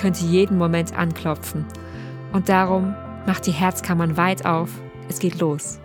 könnte 0.00 0.24
jeden 0.24 0.56
Moment 0.56 0.96
anklopfen. 0.96 1.66
Und 2.32 2.48
darum 2.48 2.94
macht 3.26 3.46
die 3.46 3.52
Herzkammern 3.52 4.16
weit 4.16 4.46
auf. 4.46 4.70
Es 5.10 5.18
geht 5.18 5.38
los. 5.38 5.78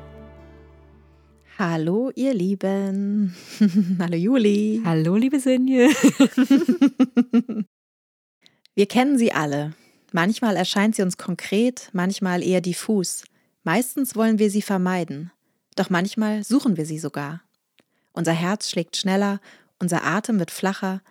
Hallo, 1.60 2.12
ihr 2.16 2.34
Lieben. 2.34 3.36
Hallo, 4.00 4.16
Juli. 4.16 4.82
Hallo, 4.86 5.18
liebe 5.18 5.42
Sinje. 5.42 5.90
Wir 8.76 8.86
kennen 8.88 9.18
sie 9.18 9.34
alle. 9.34 9.74
Manchmal 10.14 10.56
erscheint 10.56 10.96
sie 10.96 11.02
uns 11.02 11.18
konkret, 11.18 11.90
manchmal 11.92 12.42
eher 12.42 12.62
diffus. 12.62 13.26
Meistens 13.64 14.16
wollen 14.16 14.40
wir 14.40 14.50
sie 14.50 14.62
vermeiden. 14.62 15.32
Doch 15.76 15.90
manchmal 15.90 16.44
suchen 16.44 16.78
wir 16.78 16.86
sie 16.86 17.00
sogar. 17.00 17.42
Unser 18.14 18.32
Herz 18.32 18.70
schlägt 18.70 18.96
schneller, 18.96 19.42
unser 19.80 20.06
Atem 20.06 20.40
wird 20.40 20.52
flacher, 20.52 21.02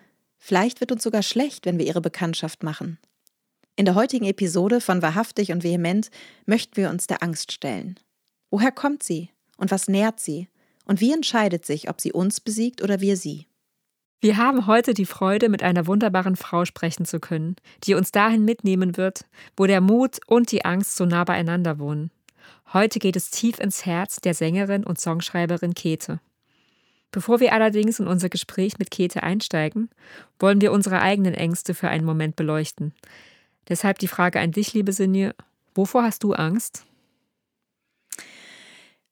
Vielleicht 0.46 0.80
wird 0.80 0.92
uns 0.92 1.02
sogar 1.02 1.22
schlecht, 1.22 1.64
wenn 1.64 1.78
wir 1.78 1.86
ihre 1.86 2.02
Bekanntschaft 2.02 2.62
machen. 2.62 2.98
In 3.76 3.86
der 3.86 3.94
heutigen 3.94 4.26
Episode 4.26 4.82
von 4.82 5.00
Wahrhaftig 5.00 5.52
und 5.52 5.64
Vehement 5.64 6.10
möchten 6.44 6.76
wir 6.76 6.90
uns 6.90 7.06
der 7.06 7.22
Angst 7.22 7.50
stellen. 7.50 7.98
Woher 8.50 8.70
kommt 8.70 9.02
sie 9.02 9.30
und 9.56 9.70
was 9.70 9.88
nährt 9.88 10.20
sie? 10.20 10.50
Und 10.84 11.00
wie 11.00 11.14
entscheidet 11.14 11.64
sich, 11.64 11.88
ob 11.88 11.98
sie 11.98 12.12
uns 12.12 12.42
besiegt 12.42 12.82
oder 12.82 13.00
wir 13.00 13.16
sie? 13.16 13.46
Wir 14.20 14.36
haben 14.36 14.66
heute 14.66 14.92
die 14.92 15.06
Freude, 15.06 15.48
mit 15.48 15.62
einer 15.62 15.86
wunderbaren 15.86 16.36
Frau 16.36 16.66
sprechen 16.66 17.06
zu 17.06 17.20
können, 17.20 17.56
die 17.84 17.94
uns 17.94 18.12
dahin 18.12 18.44
mitnehmen 18.44 18.98
wird, 18.98 19.24
wo 19.56 19.64
der 19.64 19.80
Mut 19.80 20.18
und 20.26 20.52
die 20.52 20.66
Angst 20.66 20.96
so 20.96 21.06
nah 21.06 21.24
beieinander 21.24 21.78
wohnen. 21.78 22.10
Heute 22.74 22.98
geht 22.98 23.16
es 23.16 23.30
tief 23.30 23.58
ins 23.60 23.86
Herz 23.86 24.16
der 24.16 24.34
Sängerin 24.34 24.84
und 24.84 25.00
Songschreiberin 25.00 25.72
Käthe. 25.72 26.20
Bevor 27.14 27.38
wir 27.38 27.52
allerdings 27.52 28.00
in 28.00 28.08
unser 28.08 28.28
Gespräch 28.28 28.76
mit 28.80 28.90
Käthe 28.90 29.22
einsteigen, 29.22 29.88
wollen 30.40 30.60
wir 30.60 30.72
unsere 30.72 31.00
eigenen 31.00 31.32
Ängste 31.32 31.72
für 31.72 31.88
einen 31.88 32.04
Moment 32.04 32.34
beleuchten. 32.34 32.92
Deshalb 33.68 34.00
die 34.00 34.08
Frage 34.08 34.40
an 34.40 34.50
dich, 34.50 34.74
liebe 34.74 34.92
Sinje, 34.92 35.32
wovor 35.76 36.02
hast 36.02 36.24
du 36.24 36.32
Angst? 36.32 36.84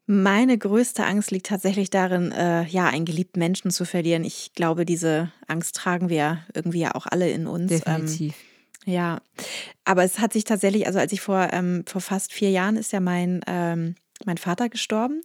Meine 0.06 0.58
größte 0.58 1.06
Angst 1.06 1.30
liegt 1.30 1.46
tatsächlich 1.46 1.90
darin, 1.90 2.32
äh, 2.32 2.64
ja, 2.64 2.88
einen 2.88 3.04
geliebten 3.04 3.38
Menschen 3.38 3.70
zu 3.70 3.84
verlieren. 3.84 4.24
Ich 4.24 4.52
glaube, 4.52 4.84
diese 4.84 5.30
Angst 5.46 5.76
tragen 5.76 6.08
wir 6.08 6.44
irgendwie 6.54 6.80
ja 6.80 6.96
auch 6.96 7.06
alle 7.06 7.30
in 7.30 7.46
uns. 7.46 7.68
Definitiv. 7.68 8.34
Ähm, 8.84 8.92
ja, 8.94 9.20
aber 9.84 10.02
es 10.02 10.18
hat 10.18 10.32
sich 10.32 10.42
tatsächlich, 10.42 10.88
also 10.88 10.98
als 10.98 11.12
ich 11.12 11.20
vor, 11.20 11.50
ähm, 11.52 11.84
vor 11.86 12.00
fast 12.00 12.32
vier 12.32 12.50
Jahren 12.50 12.74
ist 12.74 12.90
ja 12.90 12.98
mein, 12.98 13.42
ähm, 13.46 13.94
mein 14.24 14.38
Vater 14.38 14.68
gestorben 14.68 15.22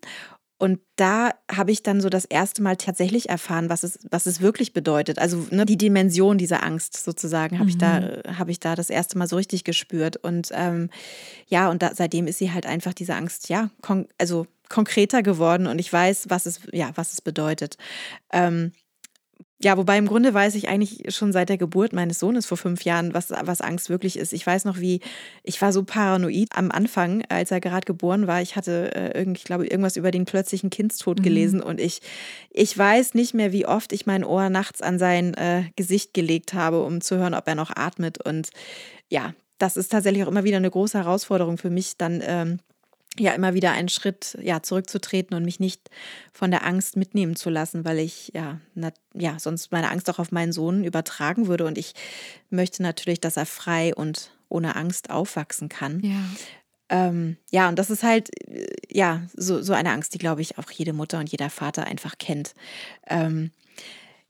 und 0.60 0.80
da 0.96 1.32
habe 1.52 1.72
ich 1.72 1.84
dann 1.84 2.02
so 2.02 2.10
das 2.10 2.26
erste 2.26 2.64
Mal 2.64 2.78
tatsächlich 2.78 3.30
erfahren, 3.30 3.70
was 3.70 3.84
es, 3.84 4.00
was 4.10 4.26
es 4.26 4.42
wirklich 4.42 4.74
bedeutet. 4.74 5.20
Also 5.20 5.46
ne, 5.52 5.66
die 5.66 5.78
Dimension 5.78 6.40
dieser 6.40 6.64
Angst 6.64 6.98
sozusagen 6.98 7.60
habe 7.60 7.66
mhm. 7.66 7.70
ich 7.70 7.78
da, 7.78 8.00
mhm. 8.00 8.40
habe 8.40 8.52
ich 8.52 8.60
da 8.60 8.74
das 8.76 8.90
erste 8.90 9.20
Mal 9.20 9.28
so 9.28 9.36
richtig 9.36 9.64
gespürt. 9.64 10.18
Und 10.18 10.50
ähm, 10.54 10.90
ja, 11.48 11.70
und 11.70 11.84
da, 11.84 11.92
seitdem 11.94 12.26
ist 12.26 12.40
sie 12.40 12.52
halt 12.52 12.66
einfach 12.66 12.96
diese 12.96 13.14
Angst, 13.14 13.50
ja, 13.50 13.70
kon 13.82 14.08
also 14.18 14.48
konkreter 14.68 15.22
geworden 15.22 15.68
und 15.68 15.80
ich 15.80 15.94
weiß, 15.94 16.26
was 16.30 16.46
es, 16.46 16.62
ja, 16.72 16.92
was 16.96 17.14
es 17.14 17.22
bedeutet. 17.22 17.78
Ähm, 18.34 18.74
ja, 19.60 19.76
wobei 19.76 19.98
im 19.98 20.06
Grunde 20.06 20.36
weiß 20.36 20.54
ich 20.54 20.70
eigentlich 20.70 21.16
schon 21.16 21.34
seit 21.34 21.50
der 21.50 21.58
Geburt 21.58 21.92
meines 21.92 22.20
Sohnes 22.20 22.46
vor 22.46 22.58
fünf 22.58 22.84
Jahren, 22.84 23.16
was, 23.16 23.32
was 23.32 23.60
Angst 23.60 23.90
wirklich 23.90 24.18
ist. 24.18 24.32
Ich 24.32 24.46
weiß 24.46 24.66
noch, 24.66 24.80
wie 24.80 25.00
ich 25.42 25.60
war 25.64 25.74
so 25.74 25.84
paranoid 25.84 26.50
am 26.54 26.70
Anfang, 26.70 27.24
als 27.30 27.50
er 27.50 27.60
gerade 27.60 27.86
geboren 27.86 28.28
war. 28.28 28.40
Ich 28.42 28.56
hatte 28.56 28.94
äh, 28.96 29.18
irgend, 29.18 29.40
ich 29.40 29.46
glaube, 29.46 29.66
irgendwas 29.66 29.96
über 29.96 30.12
den 30.12 30.26
plötzlichen 30.26 30.70
Kindstod 30.70 31.20
mhm. 31.20 31.24
gelesen 31.24 31.62
und 31.62 31.82
ich, 31.82 32.02
ich 32.52 32.78
weiß 32.78 33.16
nicht 33.16 33.34
mehr, 33.34 33.52
wie 33.52 33.66
oft 33.66 33.94
ich 33.94 34.06
mein 34.06 34.24
Ohr 34.24 34.50
nachts 34.50 34.84
an 34.84 35.00
sein 35.00 35.34
äh, 35.34 35.64
Gesicht 35.76 36.14
gelegt 36.14 36.54
habe, 36.54 36.84
um 36.84 37.02
zu 37.02 37.18
hören, 37.18 37.34
ob 37.34 37.48
er 37.48 37.56
noch 37.56 37.76
atmet. 37.76 38.24
Und 38.24 38.52
ja, 39.10 39.34
das 39.58 39.76
ist 39.76 39.92
tatsächlich 39.92 40.24
auch 40.24 40.30
immer 40.30 40.44
wieder 40.44 40.58
eine 40.58 40.70
große 40.70 41.00
Herausforderung 41.00 41.58
für 41.58 41.72
mich, 41.72 41.98
dann 41.98 42.22
ähm, 42.24 42.60
ja 43.20 43.34
immer 43.34 43.54
wieder 43.54 43.72
einen 43.72 43.90
Schritt 43.90 44.38
ja 44.42 44.62
zurückzutreten 44.62 45.36
und 45.36 45.44
mich 45.44 45.60
nicht 45.60 45.90
von 46.34 46.52
der 46.52 46.66
Angst 46.66 46.98
mitnehmen 46.98 47.36
zu 47.36 47.50
lassen, 47.50 47.86
weil 47.86 48.00
ich 48.00 48.32
ja 48.34 48.60
na, 48.76 48.92
ja 49.14 49.40
sonst 49.40 49.72
meine 49.72 49.90
Angst 49.90 50.10
auch 50.10 50.20
auf 50.20 50.32
meinen 50.32 50.52
Sohn 50.52 50.84
übertragen 50.84 51.48
würde 51.48 51.66
und 51.66 51.78
ich 51.78 51.94
möchte 52.50 52.84
natürlich, 52.84 53.20
dass 53.20 53.38
er 53.38 53.46
frei 53.46 53.96
und 53.96 54.32
ohne 54.50 54.76
Angst 54.76 55.10
aufwachsen 55.10 55.70
kann. 55.70 56.02
Ja. 56.02 56.22
Ähm, 56.90 57.38
ja, 57.52 57.68
und 57.68 57.78
das 57.78 57.90
ist 57.90 58.04
halt, 58.04 58.30
ja, 58.90 59.24
so, 59.36 59.62
so 59.62 59.74
eine 59.74 59.92
Angst, 59.92 60.14
die, 60.14 60.20
glaube 60.20 60.42
ich, 60.42 60.58
auch 60.58 60.72
jede 60.72 60.94
Mutter 60.94 61.20
und 61.20 61.30
jeder 61.30 61.50
Vater 61.50 61.86
einfach 61.86 62.18
kennt. 62.18 62.54
Ähm, 63.08 63.52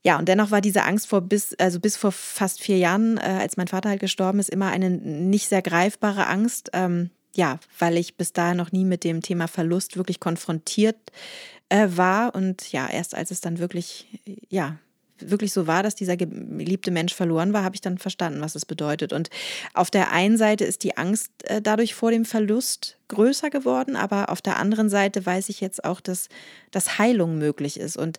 ja, 0.03 0.17
und 0.17 0.27
dennoch 0.27 0.51
war 0.51 0.61
diese 0.61 0.83
Angst 0.83 1.07
vor 1.07 1.21
bis, 1.21 1.53
also 1.55 1.79
bis 1.79 1.97
vor 1.97 2.11
fast 2.11 2.61
vier 2.61 2.77
Jahren, 2.77 3.17
äh, 3.17 3.37
als 3.41 3.57
mein 3.57 3.67
Vater 3.67 3.89
halt 3.89 3.99
gestorben 3.99 4.39
ist, 4.39 4.49
immer 4.49 4.69
eine 4.69 4.89
nicht 4.89 5.49
sehr 5.49 5.61
greifbare 5.61 6.27
Angst. 6.27 6.69
Ähm, 6.73 7.11
ja, 7.37 7.59
weil 7.77 7.97
ich 7.97 8.17
bis 8.17 8.33
dahin 8.33 8.57
noch 8.57 8.71
nie 8.71 8.83
mit 8.83 9.03
dem 9.03 9.21
Thema 9.21 9.47
Verlust 9.47 9.95
wirklich 9.95 10.19
konfrontiert 10.19 10.97
äh, 11.69 11.87
war. 11.91 12.33
Und 12.33 12.71
ja, 12.71 12.89
erst 12.89 13.13
als 13.13 13.29
es 13.29 13.41
dann 13.41 13.59
wirklich, 13.59 14.07
ja, 14.49 14.77
wirklich 15.19 15.53
so 15.53 15.67
war, 15.67 15.83
dass 15.83 15.93
dieser 15.93 16.17
geliebte 16.17 16.89
Mensch 16.89 17.13
verloren 17.13 17.53
war, 17.53 17.63
habe 17.63 17.75
ich 17.75 17.81
dann 17.81 17.99
verstanden, 17.99 18.41
was 18.41 18.55
es 18.55 18.65
bedeutet. 18.65 19.13
Und 19.13 19.29
auf 19.75 19.91
der 19.91 20.11
einen 20.11 20.37
Seite 20.37 20.65
ist 20.65 20.83
die 20.83 20.97
Angst 20.97 21.29
äh, 21.43 21.61
dadurch 21.61 21.93
vor 21.93 22.09
dem 22.09 22.25
Verlust 22.25 22.97
größer 23.07 23.51
geworden, 23.51 23.95
aber 23.95 24.29
auf 24.29 24.41
der 24.41 24.57
anderen 24.57 24.89
Seite 24.89 25.23
weiß 25.23 25.49
ich 25.49 25.61
jetzt 25.61 25.83
auch, 25.83 26.01
dass, 26.01 26.29
dass 26.71 26.97
Heilung 26.97 27.37
möglich 27.37 27.79
ist. 27.79 27.97
Und 27.97 28.17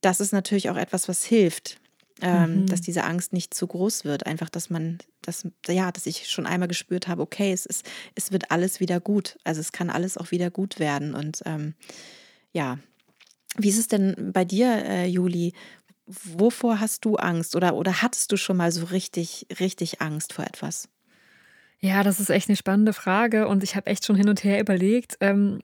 das 0.00 0.20
ist 0.20 0.32
natürlich 0.32 0.70
auch 0.70 0.76
etwas, 0.76 1.08
was 1.08 1.24
hilft 1.24 1.78
ähm, 2.22 2.62
mhm. 2.62 2.66
dass 2.66 2.80
diese 2.80 3.04
Angst 3.04 3.32
nicht 3.32 3.52
zu 3.52 3.66
groß 3.66 4.04
wird. 4.04 4.26
Einfach, 4.26 4.48
dass 4.48 4.70
man, 4.70 4.98
dass, 5.22 5.46
ja, 5.68 5.92
dass 5.92 6.06
ich 6.06 6.28
schon 6.28 6.46
einmal 6.46 6.68
gespürt 6.68 7.08
habe, 7.08 7.22
okay, 7.22 7.52
es 7.52 7.66
ist, 7.66 7.86
es 8.14 8.32
wird 8.32 8.50
alles 8.50 8.80
wieder 8.80 9.00
gut. 9.00 9.38
Also 9.44 9.60
es 9.60 9.72
kann 9.72 9.90
alles 9.90 10.16
auch 10.16 10.30
wieder 10.30 10.50
gut 10.50 10.78
werden. 10.78 11.14
Und 11.14 11.42
ähm, 11.44 11.74
ja, 12.52 12.78
wie 13.58 13.68
ist 13.68 13.78
es 13.78 13.88
denn 13.88 14.32
bei 14.32 14.44
dir, 14.44 14.84
äh, 14.84 15.06
Juli? 15.06 15.52
Wovor 16.06 16.80
hast 16.80 17.04
du 17.04 17.16
Angst 17.16 17.56
oder, 17.56 17.74
oder 17.74 18.00
hattest 18.00 18.30
du 18.30 18.36
schon 18.36 18.56
mal 18.56 18.70
so 18.70 18.86
richtig, 18.86 19.46
richtig 19.58 20.00
Angst 20.00 20.32
vor 20.32 20.44
etwas? 20.44 20.88
Ja, 21.80 22.02
das 22.02 22.20
ist 22.20 22.30
echt 22.30 22.48
eine 22.48 22.56
spannende 22.56 22.92
Frage 22.92 23.48
und 23.48 23.62
ich 23.62 23.76
habe 23.76 23.90
echt 23.90 24.06
schon 24.06 24.16
hin 24.16 24.28
und 24.28 24.44
her 24.44 24.60
überlegt. 24.60 25.16
Ähm, 25.20 25.60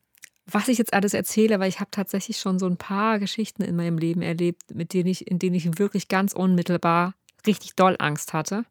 was 0.46 0.68
ich 0.68 0.78
jetzt 0.78 0.92
alles 0.92 1.14
erzähle, 1.14 1.60
weil 1.60 1.68
ich 1.68 1.80
habe 1.80 1.90
tatsächlich 1.90 2.38
schon 2.38 2.58
so 2.58 2.66
ein 2.66 2.76
paar 2.76 3.18
Geschichten 3.18 3.62
in 3.62 3.76
meinem 3.76 3.98
Leben 3.98 4.22
erlebt, 4.22 4.74
mit 4.74 4.92
denen 4.92 5.08
ich, 5.08 5.26
in 5.28 5.38
denen 5.38 5.54
ich 5.54 5.78
wirklich 5.78 6.08
ganz 6.08 6.32
unmittelbar 6.32 7.14
richtig 7.46 7.74
doll 7.74 7.96
Angst 7.98 8.32
hatte. 8.32 8.64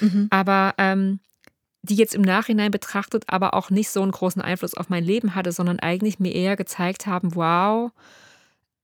Mhm. 0.00 0.28
Aber 0.30 0.74
ähm, 0.78 1.20
die 1.82 1.96
jetzt 1.96 2.14
im 2.14 2.22
Nachhinein 2.22 2.70
betrachtet 2.70 3.24
aber 3.26 3.54
auch 3.54 3.70
nicht 3.70 3.90
so 3.90 4.02
einen 4.02 4.12
großen 4.12 4.42
Einfluss 4.42 4.74
auf 4.74 4.88
mein 4.88 5.04
Leben 5.04 5.34
hatte, 5.34 5.52
sondern 5.52 5.80
eigentlich 5.80 6.18
mir 6.18 6.32
eher 6.32 6.56
gezeigt 6.56 7.06
haben, 7.06 7.34
wow, 7.34 7.90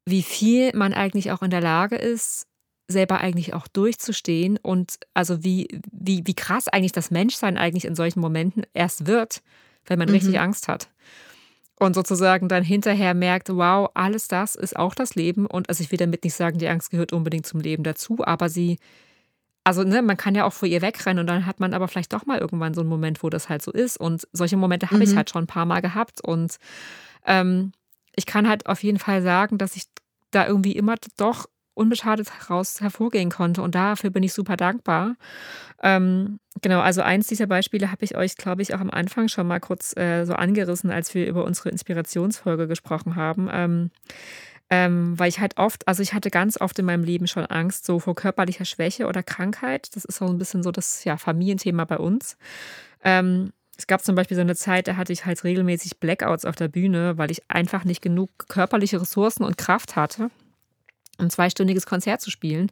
wie 0.04 0.22
viel 0.22 0.74
man 0.74 0.94
eigentlich 0.94 1.30
auch 1.30 1.42
in 1.42 1.50
der 1.50 1.60
Lage 1.60 1.96
ist, 1.96 2.46
selber 2.88 3.20
eigentlich 3.20 3.52
auch 3.52 3.68
durchzustehen 3.68 4.56
und 4.56 4.98
also 5.12 5.44
wie, 5.44 5.68
wie, 5.92 6.22
wie 6.24 6.34
krass 6.34 6.68
eigentlich 6.68 6.92
das 6.92 7.10
Menschsein 7.10 7.58
eigentlich 7.58 7.84
in 7.84 7.94
solchen 7.94 8.20
Momenten 8.20 8.64
erst 8.72 9.06
wird, 9.06 9.42
wenn 9.86 9.98
man 9.98 10.08
mhm. 10.08 10.14
richtig 10.14 10.40
Angst 10.40 10.68
hat 10.68 10.88
und 11.78 11.94
sozusagen 11.94 12.48
dann 12.48 12.64
hinterher 12.64 13.14
merkt, 13.14 13.50
wow, 13.50 13.90
alles 13.94 14.28
das 14.28 14.54
ist 14.56 14.76
auch 14.76 14.94
das 14.94 15.14
Leben. 15.14 15.46
Und 15.46 15.68
also 15.68 15.82
ich 15.82 15.90
will 15.90 15.98
damit 15.98 16.24
nicht 16.24 16.34
sagen, 16.34 16.58
die 16.58 16.68
Angst 16.68 16.90
gehört 16.90 17.12
unbedingt 17.12 17.46
zum 17.46 17.60
Leben 17.60 17.84
dazu, 17.84 18.18
aber 18.24 18.48
sie, 18.48 18.78
also 19.64 19.84
ne, 19.84 20.02
man 20.02 20.16
kann 20.16 20.34
ja 20.34 20.44
auch 20.44 20.52
vor 20.52 20.68
ihr 20.68 20.82
wegrennen 20.82 21.20
und 21.20 21.26
dann 21.28 21.46
hat 21.46 21.60
man 21.60 21.74
aber 21.74 21.86
vielleicht 21.86 22.12
doch 22.12 22.26
mal 22.26 22.38
irgendwann 22.38 22.74
so 22.74 22.80
einen 22.80 22.90
Moment, 22.90 23.22
wo 23.22 23.30
das 23.30 23.48
halt 23.48 23.62
so 23.62 23.70
ist. 23.70 23.96
Und 23.96 24.26
solche 24.32 24.56
Momente 24.56 24.86
habe 24.86 24.96
mhm. 24.96 25.02
ich 25.02 25.16
halt 25.16 25.30
schon 25.30 25.44
ein 25.44 25.48
paar 25.48 25.66
Mal 25.66 25.80
gehabt. 25.80 26.20
Und 26.20 26.56
ähm, 27.26 27.72
ich 28.16 28.26
kann 28.26 28.48
halt 28.48 28.66
auf 28.66 28.82
jeden 28.82 28.98
Fall 28.98 29.22
sagen, 29.22 29.58
dass 29.58 29.76
ich 29.76 29.84
da 30.30 30.46
irgendwie 30.46 30.72
immer 30.72 30.96
doch 31.16 31.46
unbeschadet 31.78 32.28
heraus 32.30 32.80
hervorgehen 32.80 33.30
konnte. 33.30 33.62
Und 33.62 33.74
dafür 33.74 34.10
bin 34.10 34.22
ich 34.22 34.32
super 34.34 34.56
dankbar. 34.56 35.16
Ähm, 35.82 36.40
genau, 36.60 36.80
also 36.80 37.02
eins 37.02 37.28
dieser 37.28 37.46
Beispiele 37.46 37.90
habe 37.90 38.04
ich 38.04 38.16
euch, 38.16 38.36
glaube 38.36 38.62
ich, 38.62 38.74
auch 38.74 38.80
am 38.80 38.90
Anfang 38.90 39.28
schon 39.28 39.46
mal 39.46 39.60
kurz 39.60 39.96
äh, 39.96 40.24
so 40.24 40.34
angerissen, 40.34 40.90
als 40.90 41.14
wir 41.14 41.26
über 41.26 41.44
unsere 41.44 41.70
Inspirationsfolge 41.70 42.68
gesprochen 42.68 43.16
haben. 43.16 43.48
Ähm, 43.52 43.90
Ähm, 44.70 45.18
weil 45.18 45.30
ich 45.30 45.40
halt 45.40 45.56
oft, 45.56 45.88
also 45.88 46.02
ich 46.02 46.12
hatte 46.12 46.28
ganz 46.28 46.60
oft 46.60 46.78
in 46.78 46.84
meinem 46.84 47.02
Leben 47.02 47.26
schon 47.26 47.46
Angst, 47.46 47.86
so 47.86 48.00
vor 48.00 48.14
körperlicher 48.14 48.66
Schwäche 48.66 49.06
oder 49.06 49.22
Krankheit. 49.22 49.96
Das 49.96 50.04
ist 50.04 50.18
so 50.18 50.26
ein 50.26 50.36
bisschen 50.36 50.62
so 50.62 50.70
das 50.70 51.04
ja, 51.04 51.16
Familienthema 51.16 51.86
bei 51.86 51.96
uns. 51.96 52.36
Ähm, 53.02 53.54
es 53.78 53.86
gab 53.86 54.04
zum 54.04 54.14
Beispiel 54.14 54.34
so 54.34 54.42
eine 54.42 54.56
Zeit, 54.56 54.86
da 54.86 54.96
hatte 54.96 55.14
ich 55.14 55.24
halt 55.24 55.42
regelmäßig 55.42 56.00
Blackouts 56.00 56.44
auf 56.44 56.54
der 56.54 56.68
Bühne, 56.68 57.16
weil 57.16 57.30
ich 57.30 57.48
einfach 57.48 57.84
nicht 57.84 58.02
genug 58.02 58.28
körperliche 58.48 59.00
Ressourcen 59.00 59.42
und 59.44 59.56
Kraft 59.56 59.96
hatte, 59.96 60.30
ein 61.18 61.30
zweistündiges 61.30 61.86
Konzert 61.86 62.20
zu 62.20 62.30
spielen. 62.30 62.70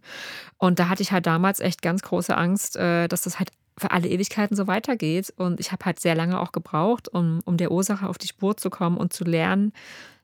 Und 0.58 0.78
da 0.78 0.88
hatte 0.88 1.02
ich 1.02 1.12
halt 1.12 1.26
damals 1.26 1.60
echt 1.60 1.82
ganz 1.82 2.02
große 2.02 2.36
Angst, 2.36 2.76
äh, 2.76 3.08
dass 3.08 3.22
das 3.22 3.38
halt 3.38 3.50
für 3.78 3.90
alle 3.90 4.08
Ewigkeiten 4.08 4.56
so 4.56 4.66
weitergeht. 4.66 5.32
Und 5.36 5.60
ich 5.60 5.72
habe 5.72 5.84
halt 5.84 6.00
sehr 6.00 6.14
lange 6.14 6.40
auch 6.40 6.52
gebraucht, 6.52 7.08
um, 7.08 7.40
um 7.44 7.56
der 7.56 7.70
Ursache 7.70 8.08
auf 8.08 8.18
die 8.18 8.28
Spur 8.28 8.56
zu 8.56 8.70
kommen 8.70 8.96
und 8.96 9.12
zu 9.12 9.24
lernen, 9.24 9.72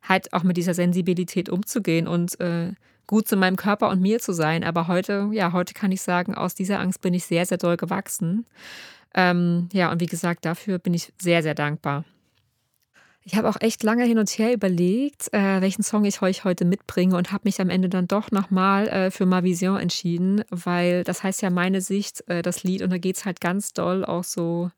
halt 0.03 0.33
auch 0.33 0.43
mit 0.43 0.57
dieser 0.57 0.75
Sensibilität 0.75 1.49
umzugehen 1.49 2.09
und 2.09 2.41
äh, 2.41 2.73
gut 3.07 3.29
zu 3.29 3.37
meinem 3.37 3.57
Körper 3.57 3.91
und 3.91 4.01
mir 4.01 4.21
zu 4.21 4.33
sein. 4.33 4.65
Aber 4.65 4.89
heute, 4.89 5.29
ja, 5.33 5.53
heute 5.53 5.75
kann 5.75 5.93
ich 5.93 6.01
sagen, 6.01 6.35
aus 6.35 6.55
dieser 6.55 6.81
Angst 6.81 7.03
bin 7.03 7.15
ich 7.15 7.25
sehr, 7.25 7.45
sehr 7.47 7.59
doll 7.59 7.77
gewachsen. 7.77 8.47
Ähm, 9.15 9.69
ja, 9.73 9.93
und 9.93 10.01
wie 10.01 10.07
gesagt, 10.07 10.45
dafür 10.45 10.79
bin 10.79 10.95
ich 10.95 11.13
sehr, 11.21 11.43
sehr 11.43 11.55
dankbar. 11.55 12.05
Ich 13.25 13.37
habe 13.37 13.49
auch 13.49 13.57
echt 13.61 13.83
lange 13.85 14.05
hin 14.05 14.19
und 14.19 14.29
her 14.31 14.53
überlegt, 14.53 15.33
äh, 15.33 15.61
welchen 15.61 15.83
Song 15.83 16.05
ich 16.05 16.23
euch 16.23 16.45
heute 16.45 16.65
mitbringe 16.65 17.17
und 17.17 17.31
habe 17.31 17.43
mich 17.45 17.61
am 17.61 17.71
Ende 17.71 17.89
dann 17.89 18.09
doch 18.09 18.33
nochmal 18.33 18.89
äh, 18.89 19.11
für 19.11 19.27
Ma 19.27 19.45
Vision 19.45 19.79
entschieden, 19.79 20.43
weil 20.51 21.05
das 21.05 21.23
heißt 21.23 21.41
ja 21.43 21.51
meine 21.51 21.81
Sicht, 21.81 22.29
äh, 22.29 22.43
das 22.43 22.65
Lied, 22.65 22.83
und 22.83 22.91
da 22.91 22.99
geht 22.99 23.17
es 23.17 23.25
halt 23.25 23.41
ganz 23.41 23.73
doll 23.73 24.05
auch 24.05 24.25
so 24.25 24.71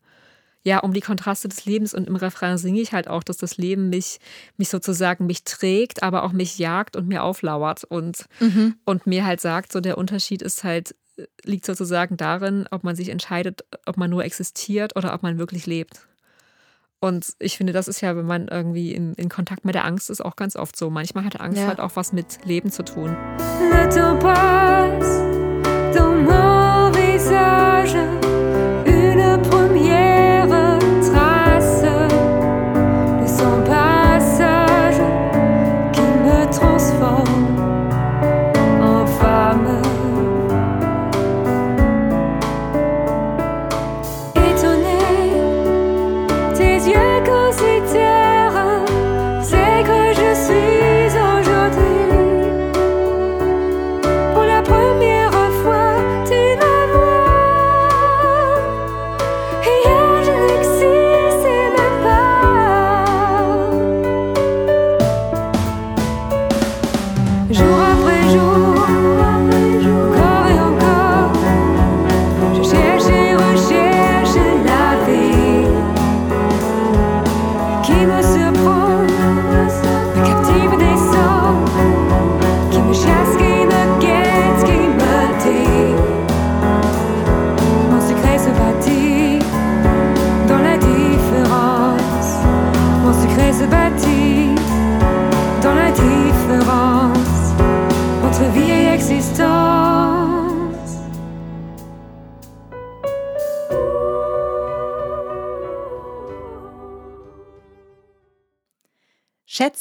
ja, 0.67 0.79
um 0.79 0.95
die 0.95 1.03
Kontraste 1.03 1.47
des 1.47 1.67
Lebens 1.67 1.93
und 1.93 2.09
im 2.09 2.17
Refrain 2.17 2.57
singe 2.57 2.81
ich 2.81 2.95
halt 2.95 3.07
auch, 3.07 3.23
dass 3.23 3.37
das 3.37 3.59
Leben 3.59 3.91
mich, 3.91 4.19
mich 4.57 4.71
sozusagen 4.71 5.27
mich 5.27 5.45
trägt, 5.45 6.03
aber 6.03 6.23
auch 6.23 6.33
mich 6.33 6.59
jagt 6.59 6.97
und 6.97 7.07
mir 7.07 7.23
auflauert 7.23 7.85
und, 7.85 8.25
mhm. 8.41 8.75
und 8.87 9.07
mir 9.07 9.27
halt 9.27 9.43
sagt, 9.43 9.73
so 9.73 9.81
der 9.81 9.99
Unterschied 9.99 10.41
ist 10.41 10.65
halt, 10.65 10.95
liegt 11.45 11.67
sozusagen 11.67 12.17
darin, 12.17 12.67
ob 12.71 12.83
man 12.83 12.97
sich 12.97 13.11
entscheidet, 13.11 13.65
ob 13.85 13.99
man 13.99 14.09
nur 14.09 14.25
existiert 14.25 14.97
oder 14.97 15.13
ob 15.13 15.23
man 15.23 15.39
wirklich 15.39 15.67
lebt. 15.67 16.01
Und 17.05 17.35
ich 17.39 17.59
finde, 17.59 17.75
das 17.75 17.87
ist 17.87 18.01
ja, 18.01 18.17
wenn 18.17 18.25
man 18.25 18.49
irgendwie 18.49 18.95
in, 18.95 19.13
in 19.15 19.29
Kontakt 19.29 19.67
mit 19.67 19.75
der 19.75 19.85
Angst 19.85 20.09
ist, 20.09 20.25
auch 20.25 20.37
ganz 20.37 20.57
oft 20.57 20.75
so. 20.75 20.89
Manchmal 20.89 21.27
hat 21.27 21.39
Angst 21.39 21.61
ja. 21.61 21.67
halt 21.67 21.79
auch 21.79 21.97
was 21.97 22.15
mit 22.15 22.39
Leben 22.47 22.71
zu 22.71 22.83
tun. 22.83 23.15
Le 23.71 23.87
temps 23.91 25.34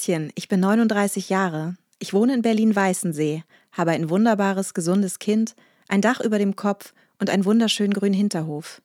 Schätzchen, 0.04 0.34
ich 0.36 0.50
bin 0.50 0.60
39 0.60 1.30
Jahre. 1.30 1.78
Ich 1.98 2.14
wohne 2.14 2.34
in 2.34 2.42
Berlin-Weißensee, 2.42 3.44
habe 3.72 3.92
ein 3.92 4.10
wunderbares, 4.10 4.74
gesundes 4.74 5.18
Kind, 5.18 5.56
ein 5.88 6.02
Dach 6.02 6.20
über 6.20 6.40
dem 6.40 6.58
Kopf 6.58 6.94
und 7.20 7.30
einen 7.30 7.46
wunderschönen 7.46 7.94
grünen 7.94 8.14
Hinterhof. 8.14 8.82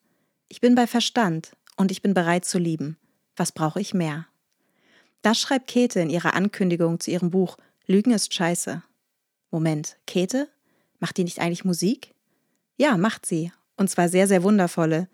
Ich 0.49 0.61
bin 0.61 0.76
bei 0.76 0.87
Verstand 0.87 1.56
und 1.76 1.91
ich 1.91 2.03
bin 2.03 2.15
bereit 2.15 2.44
zu 2.44 2.59
lieben. 2.59 2.99
Was 3.37 3.50
brauche 3.50 3.81
ich 3.81 3.94
mehr? 3.94 4.26
Das 5.23 5.41
schreibt 5.41 5.67
Käthe 5.67 5.99
in 5.99 6.11
ihrer 6.11 6.35
Ankündigung 6.35 7.00
zu 7.00 7.11
ihrem 7.11 7.31
Buch 7.31 7.56
Lügen 7.87 8.12
ist 8.12 8.32
scheiße. 8.32 8.82
Moment, 9.50 9.97
Käthe? 10.06 10.49
Macht 11.00 11.17
die 11.17 11.25
nicht 11.25 11.41
eigentlich 11.41 11.64
Musik? 11.64 12.14
Ja, 12.76 12.97
macht 12.97 13.26
sie. 13.26 13.50
Und 13.76 13.91
zwar 13.91 14.09
sehr, 14.09 14.29
sehr 14.29 14.44
wundervolle. 14.44 15.09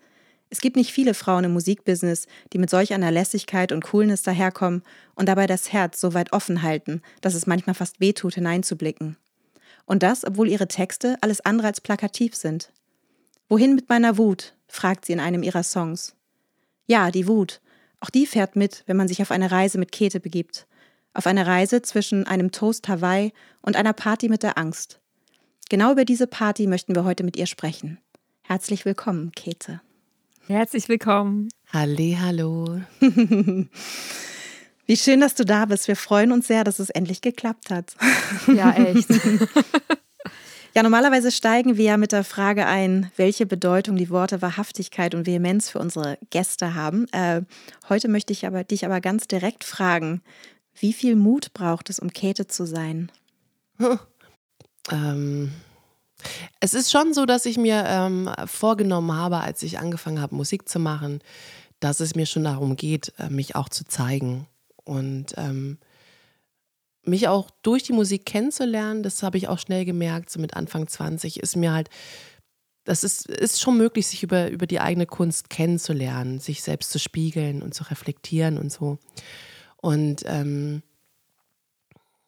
Es 0.49 0.61
gibt 0.61 0.75
nicht 0.75 0.91
viele 0.91 1.13
Frauen 1.13 1.43
im 1.43 1.53
Musikbusiness, 1.53 2.27
die 2.53 2.57
mit 2.57 2.69
solch 2.69 2.93
einer 2.93 3.11
Lässigkeit 3.11 3.71
und 3.71 3.83
Coolness 3.83 4.23
daherkommen 4.23 4.83
und 5.15 5.27
dabei 5.27 5.47
das 5.47 5.73
Herz 5.73 5.99
so 5.99 6.13
weit 6.13 6.33
offen 6.33 6.61
halten, 6.61 7.01
dass 7.21 7.33
es 7.33 7.47
manchmal 7.47 7.73
fast 7.73 7.99
wehtut, 7.99 8.35
hineinzublicken. 8.35 9.17
Und 9.85 10.03
das, 10.03 10.25
obwohl 10.25 10.47
ihre 10.47 10.67
Texte 10.67 11.17
alles 11.21 11.41
andere 11.41 11.67
als 11.67 11.81
plakativ 11.81 12.35
sind. 12.35 12.71
Wohin 13.49 13.75
mit 13.75 13.89
meiner 13.89 14.17
Wut? 14.17 14.53
fragt 14.67 15.05
sie 15.05 15.13
in 15.13 15.19
einem 15.19 15.43
ihrer 15.43 15.63
Songs. 15.63 16.15
Ja, 16.87 17.11
die 17.11 17.27
Wut. 17.27 17.61
Auch 17.99 18.09
die 18.09 18.25
fährt 18.25 18.55
mit, 18.55 18.83
wenn 18.87 18.97
man 18.97 19.07
sich 19.07 19.21
auf 19.21 19.31
eine 19.31 19.51
Reise 19.51 19.77
mit 19.77 19.91
Käthe 19.91 20.19
begibt. 20.19 20.67
Auf 21.13 21.27
eine 21.27 21.47
Reise 21.47 21.81
zwischen 21.81 22.27
einem 22.27 22.51
Toast 22.51 22.87
Hawaii 22.87 23.31
und 23.61 23.75
einer 23.75 23.93
Party 23.93 24.29
mit 24.29 24.43
der 24.43 24.57
Angst. 24.57 24.99
Genau 25.69 25.91
über 25.91 26.05
diese 26.05 26.27
Party 26.27 26.67
möchten 26.67 26.93
wir 26.93 27.03
heute 27.03 27.23
mit 27.23 27.37
ihr 27.37 27.47
sprechen. 27.47 27.99
Herzlich 28.43 28.85
willkommen, 28.85 29.31
Käthe. 29.31 29.81
Herzlich 30.47 30.87
willkommen. 30.89 31.49
Halli, 31.73 32.17
hallo. 32.21 32.81
Wie 34.85 34.95
schön, 34.95 35.19
dass 35.19 35.33
du 35.33 35.43
da 35.43 35.65
bist. 35.65 35.87
Wir 35.87 35.95
freuen 35.95 36.31
uns 36.31 36.45
sehr, 36.45 36.63
dass 36.63 36.77
es 36.77 36.91
endlich 36.91 37.21
geklappt 37.21 37.71
hat. 37.71 37.95
Ja, 38.47 38.71
echt. 38.71 39.09
Ja, 40.77 40.83
normalerweise 40.83 41.31
steigen 41.31 41.77
wir 41.77 41.85
ja 41.85 41.95
mit 41.95 42.11
der 42.11 42.25
Frage 42.25 42.65
ein, 42.65 43.09
welche 43.15 43.45
Bedeutung 43.45 43.95
die 43.95 44.09
Worte 44.09 44.41
Wahrhaftigkeit 44.41 45.15
und 45.15 45.25
Vehemenz 45.25 45.69
für 45.69 45.79
unsere 45.79 46.17
Gäste 46.31 46.75
haben. 46.75 47.07
Äh, 47.13 47.43
heute 47.87 48.09
möchte 48.09 48.33
ich 48.33 48.45
aber, 48.45 48.65
dich 48.65 48.83
aber 48.83 48.99
ganz 48.99 49.25
direkt 49.25 49.63
fragen, 49.63 50.21
wie 50.77 50.91
viel 50.91 51.15
Mut 51.15 51.53
braucht 51.53 51.89
es, 51.89 51.97
um 51.99 52.11
Käthe 52.11 52.47
zu 52.47 52.65
sein? 52.65 53.09
Hm. 53.77 53.99
Ähm, 54.91 55.53
es 56.59 56.73
ist 56.73 56.91
schon 56.91 57.13
so, 57.13 57.25
dass 57.25 57.45
ich 57.45 57.57
mir 57.57 57.83
ähm, 57.87 58.29
vorgenommen 58.45 59.13
habe, 59.13 59.37
als 59.37 59.63
ich 59.63 59.79
angefangen 59.79 60.21
habe, 60.21 60.35
Musik 60.35 60.67
zu 60.67 60.79
machen, 60.79 61.19
dass 61.79 61.99
es 61.99 62.15
mir 62.15 62.25
schon 62.25 62.43
darum 62.43 62.75
geht, 62.75 63.13
äh, 63.17 63.29
mich 63.29 63.55
auch 63.55 63.69
zu 63.69 63.85
zeigen 63.85 64.47
und 64.83 65.33
ähm, 65.37 65.77
mich 67.03 67.27
auch 67.27 67.49
durch 67.61 67.83
die 67.83 67.93
Musik 67.93 68.25
kennenzulernen. 68.25 69.03
Das 69.03 69.23
habe 69.23 69.37
ich 69.37 69.47
auch 69.47 69.59
schnell 69.59 69.85
gemerkt, 69.85 70.29
so 70.29 70.39
mit 70.39 70.55
Anfang 70.55 70.87
20 70.87 71.39
ist 71.39 71.55
mir 71.55 71.71
halt, 71.71 71.89
das 72.83 73.03
ist, 73.03 73.27
ist 73.27 73.61
schon 73.61 73.77
möglich, 73.77 74.07
sich 74.07 74.23
über, 74.23 74.49
über 74.49 74.67
die 74.67 74.79
eigene 74.79 75.05
Kunst 75.05 75.49
kennenzulernen, 75.49 76.39
sich 76.39 76.61
selbst 76.61 76.91
zu 76.91 76.99
spiegeln 76.99 77.61
und 77.61 77.73
zu 77.73 77.83
reflektieren 77.83 78.57
und 78.57 78.71
so. 78.71 78.99
Und 79.77 80.23
ähm, 80.25 80.83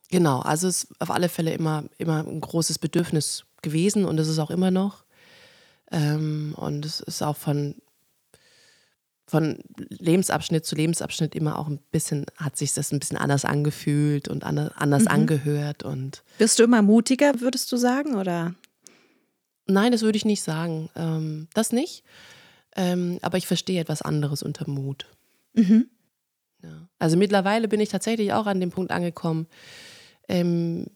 genau, 0.09 0.39
also 0.39 0.67
es 0.67 0.85
ist 0.85 1.01
auf 1.01 1.11
alle 1.11 1.29
Fälle 1.29 1.53
immer, 1.53 1.85
immer 1.97 2.23
ein 2.23 2.41
großes 2.41 2.79
Bedürfnis 2.79 3.45
gewesen 3.61 4.05
und 4.05 4.19
es 4.19 4.27
ist 4.27 4.39
auch 4.39 4.51
immer 4.51 4.71
noch. 4.71 5.03
Ähm, 5.91 6.53
und 6.57 6.85
es 6.85 6.99
ist 6.99 7.21
auch 7.21 7.37
von, 7.37 7.75
von 9.25 9.59
Lebensabschnitt 9.77 10.65
zu 10.65 10.75
Lebensabschnitt 10.75 11.35
immer 11.35 11.57
auch 11.57 11.67
ein 11.67 11.79
bisschen, 11.91 12.25
hat 12.35 12.57
sich 12.57 12.73
das 12.73 12.91
ein 12.91 12.99
bisschen 12.99 13.17
anders 13.17 13.45
angefühlt 13.45 14.27
und 14.27 14.43
anders, 14.43 14.71
anders 14.75 15.03
mhm. 15.03 15.07
angehört. 15.09 15.83
Und 15.83 16.23
Bist 16.37 16.59
du 16.59 16.63
immer 16.63 16.81
mutiger, 16.81 17.39
würdest 17.39 17.71
du 17.71 17.77
sagen, 17.77 18.15
oder? 18.15 18.55
Nein, 19.65 19.91
das 19.91 20.01
würde 20.01 20.17
ich 20.17 20.25
nicht 20.25 20.43
sagen. 20.43 20.89
Ähm, 20.95 21.47
das 21.53 21.71
nicht. 21.71 22.03
Ähm, 22.75 23.19
aber 23.21 23.37
ich 23.37 23.47
verstehe 23.47 23.81
etwas 23.81 24.01
anderes 24.01 24.43
unter 24.43 24.69
Mut. 24.69 25.07
Mhm. 25.53 25.89
Ja. 26.63 26.87
Also 26.99 27.17
mittlerweile 27.17 27.67
bin 27.67 27.79
ich 27.79 27.89
tatsächlich 27.89 28.33
auch 28.33 28.45
an 28.45 28.59
dem 28.59 28.71
Punkt 28.71 28.91
angekommen, 28.91 29.47
ähm, 30.27 30.87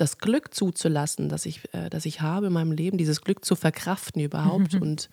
das 0.00 0.18
Glück 0.18 0.54
zuzulassen, 0.54 1.28
das 1.28 1.46
ich, 1.46 1.72
äh, 1.74 1.90
das 1.90 2.04
ich 2.06 2.20
habe 2.20 2.46
in 2.46 2.52
meinem 2.52 2.72
Leben, 2.72 2.98
dieses 2.98 3.20
Glück 3.20 3.44
zu 3.44 3.54
verkraften 3.56 4.20
überhaupt 4.22 4.74
und 4.74 5.08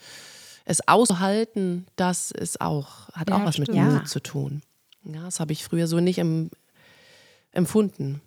es 0.66 0.88
auszuhalten, 0.88 1.86
das 1.96 2.32
ist 2.32 2.62
auch, 2.62 3.10
hat 3.10 3.30
Ja, 3.30 3.38
auch 3.38 3.46
was 3.46 3.58
mit 3.58 3.70
stimmt. 3.70 3.84
Mut 3.86 4.00
Ja. 4.02 4.06
zu 4.06 4.20
tun. 4.22 4.62
Ja, 5.04 5.24
das 5.24 5.40
habe 5.40 5.54
ich 5.54 5.64
früher 5.64 5.88
so 5.88 6.00
nicht 6.00 6.18
em, 6.20 6.50
empfunden. 7.52 8.22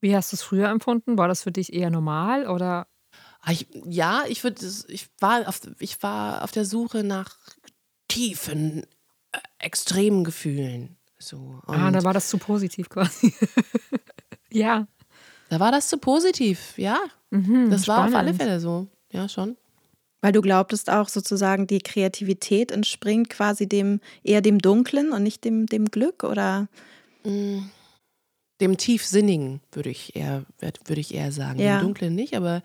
Wie 0.00 0.14
hast 0.14 0.32
du 0.32 0.36
es 0.36 0.42
früher 0.42 0.68
empfunden? 0.68 1.18
War 1.18 1.28
das 1.28 1.42
für 1.42 1.52
dich 1.52 1.72
eher 1.72 1.90
normal 1.90 2.46
oder? 2.48 2.86
Ah, 3.40 3.52
Ich, 3.52 3.66
ja, 3.86 4.24
ich 4.28 4.44
würde, 4.44 4.64
ich 4.88 5.08
war 5.20 5.48
auf, 5.48 5.60
ich 5.78 6.02
war 6.02 6.42
auf 6.44 6.50
der 6.52 6.64
Suche 6.64 7.02
nach 7.04 7.36
tiefen, 8.08 8.84
äh, 9.32 9.38
extremen 9.58 10.24
Gefühlen. 10.24 10.96
So. 11.18 11.60
Ah, 11.66 11.86
Und 11.88 11.92
da 11.94 12.04
war 12.04 12.12
das 12.14 12.28
zu 12.28 12.38
positiv 12.38 12.88
quasi. 12.90 13.34
ja. 14.50 14.86
Da 15.48 15.60
war 15.60 15.72
das 15.72 15.88
zu 15.88 15.98
positiv, 15.98 16.76
ja. 16.76 16.98
Mhm, 17.30 17.70
Das 17.70 17.88
war 17.88 17.98
auf 17.98 18.14
alle 18.14 18.34
spannend. 18.34 18.36
Fälle 18.36 18.60
so. 18.60 18.86
Ja, 19.12 19.28
schon. 19.28 19.56
Weil 20.20 20.32
du 20.32 20.40
glaubtest 20.42 20.90
auch 20.90 21.08
sozusagen, 21.08 21.66
die 21.66 21.78
Kreativität 21.78 22.72
entspringt 22.72 23.30
quasi 23.30 23.68
dem 23.68 24.00
eher 24.24 24.40
dem 24.40 24.58
Dunklen 24.58 25.12
und 25.12 25.22
nicht 25.22 25.44
dem, 25.44 25.66
dem 25.66 25.86
Glück 25.86 26.24
oder 26.24 26.68
Dem 27.24 28.76
Tiefsinnigen 28.76 29.60
würde 29.70 29.90
ich 29.90 30.16
eher, 30.16 30.44
würde 30.60 31.00
ich 31.00 31.14
eher 31.14 31.30
sagen. 31.30 31.60
Ja. 31.60 31.78
Dem 31.78 31.82
Dunklen 31.86 32.14
nicht, 32.14 32.34
aber 32.36 32.62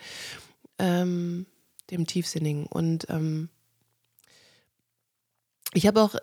ähm, 0.79 1.45
dem 1.91 2.07
Tiefsinnigen. 2.07 2.65
Und 2.65 3.05
ähm, 3.09 3.49
ich 5.73 5.85
habe 5.85 6.01
auch 6.01 6.15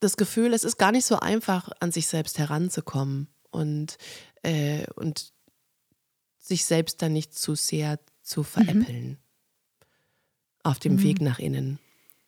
das 0.00 0.16
Gefühl, 0.16 0.52
es 0.52 0.64
ist 0.64 0.76
gar 0.76 0.92
nicht 0.92 1.06
so 1.06 1.18
einfach, 1.20 1.70
an 1.80 1.92
sich 1.92 2.08
selbst 2.08 2.38
heranzukommen 2.38 3.28
und, 3.50 3.96
äh, 4.42 4.86
und 4.96 5.32
sich 6.44 6.64
selbst 6.66 7.00
dann 7.00 7.12
nicht 7.14 7.34
zu 7.34 7.54
sehr 7.54 7.98
zu 8.22 8.42
veräppeln 8.42 9.18
auf 10.62 10.78
dem 10.78 10.94
Mhm. 10.96 11.02
Weg 11.02 11.20
nach 11.20 11.38
innen. 11.38 11.78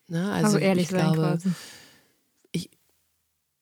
Ne? 0.08 0.30
Also, 0.32 0.46
Also, 0.46 0.58
ehrlich 0.58 0.85
ich 0.85 0.90
sein 0.90 1.12
glaube, 1.12 1.38
quasi. 1.38 1.50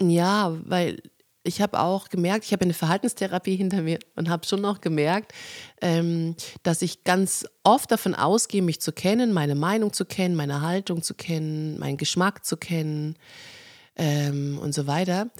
Ja, 0.02 0.56
weil 0.64 1.00
ich 1.44 1.60
habe 1.60 1.78
auch 1.78 2.08
gemerkt, 2.08 2.44
ich 2.46 2.52
habe 2.52 2.64
eine 2.64 2.74
Verhaltenstherapie 2.74 3.56
hinter 3.56 3.82
mir 3.82 3.98
und 4.16 4.28
habe 4.28 4.46
schon 4.46 4.60
noch 4.60 4.80
gemerkt, 4.80 5.32
ähm, 5.80 6.34
dass 6.62 6.82
ich 6.82 7.04
ganz 7.04 7.46
oft 7.62 7.90
davon 7.90 8.14
ausgehe, 8.14 8.62
mich 8.62 8.80
zu 8.80 8.92
kennen, 8.92 9.32
meine 9.32 9.54
Meinung 9.54 9.92
zu 9.92 10.04
kennen, 10.04 10.34
meine 10.36 10.62
Haltung 10.62 11.02
zu 11.02 11.14
kennen, 11.14 11.78
meinen 11.78 11.96
Geschmack 11.96 12.44
zu 12.44 12.56
kennen 12.56 13.16
ähm, 13.96 14.58
und 14.58 14.74
so 14.74 14.86
weiter. 14.86 15.30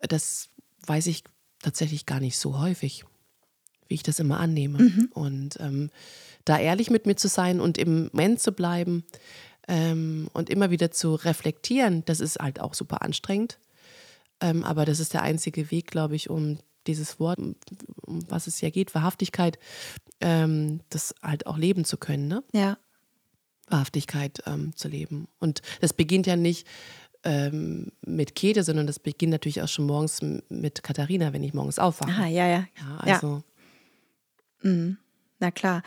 Das 0.00 0.48
weiß 0.86 1.06
ich 1.08 1.24
tatsächlich 1.60 2.06
gar 2.06 2.20
nicht 2.20 2.38
so 2.38 2.58
häufig, 2.58 3.04
wie 3.88 3.94
ich 3.94 4.02
das 4.02 4.18
immer 4.18 4.40
annehme. 4.40 5.08
Und 5.14 5.58
ähm, 5.60 5.90
da 6.44 6.58
ehrlich 6.58 6.90
mit 6.90 7.06
mir 7.06 7.16
zu 7.16 7.28
sein 7.28 7.60
und 7.60 7.78
im 7.78 8.10
Moment 8.12 8.40
zu 8.40 8.52
bleiben 8.52 9.04
ähm, 9.68 10.28
und 10.32 10.50
immer 10.50 10.70
wieder 10.70 10.90
zu 10.90 11.14
reflektieren, 11.14 12.04
das 12.04 12.20
ist 12.20 12.38
halt 12.38 12.60
auch 12.60 12.74
super 12.74 13.02
anstrengend. 13.02 13.58
Ähm, 14.40 14.64
aber 14.64 14.84
das 14.84 15.00
ist 15.00 15.14
der 15.14 15.22
einzige 15.22 15.70
Weg, 15.70 15.90
glaube 15.90 16.16
ich, 16.16 16.28
um 16.28 16.58
dieses 16.86 17.18
Wort, 17.18 17.38
um, 17.38 17.54
um 18.02 18.30
was 18.30 18.46
es 18.46 18.60
ja 18.60 18.70
geht, 18.70 18.94
Wahrhaftigkeit, 18.94 19.58
ähm, 20.20 20.80
das 20.90 21.14
halt 21.22 21.46
auch 21.46 21.56
leben 21.56 21.84
zu 21.84 21.96
können, 21.96 22.28
ne? 22.28 22.42
ja. 22.52 22.76
Wahrhaftigkeit 23.68 24.42
ähm, 24.46 24.76
zu 24.76 24.88
leben. 24.88 25.26
Und 25.40 25.62
das 25.80 25.94
beginnt 25.94 26.26
ja 26.26 26.36
nicht 26.36 26.66
ähm, 27.24 27.92
mit 28.02 28.34
Käthe, 28.34 28.62
sondern 28.62 28.86
das 28.86 28.98
beginnt 28.98 29.32
natürlich 29.32 29.62
auch 29.62 29.68
schon 29.68 29.86
morgens 29.86 30.20
mit 30.50 30.82
Katharina, 30.82 31.32
wenn 31.32 31.42
ich 31.42 31.54
morgens 31.54 31.78
aufwache. 31.78 32.12
Ah, 32.12 32.26
ja, 32.26 32.46
ja. 32.46 32.66
Ja, 32.78 33.06
Ja. 33.06 33.42
Mhm. 34.64 34.98
Na 35.38 35.50
klar. 35.50 35.82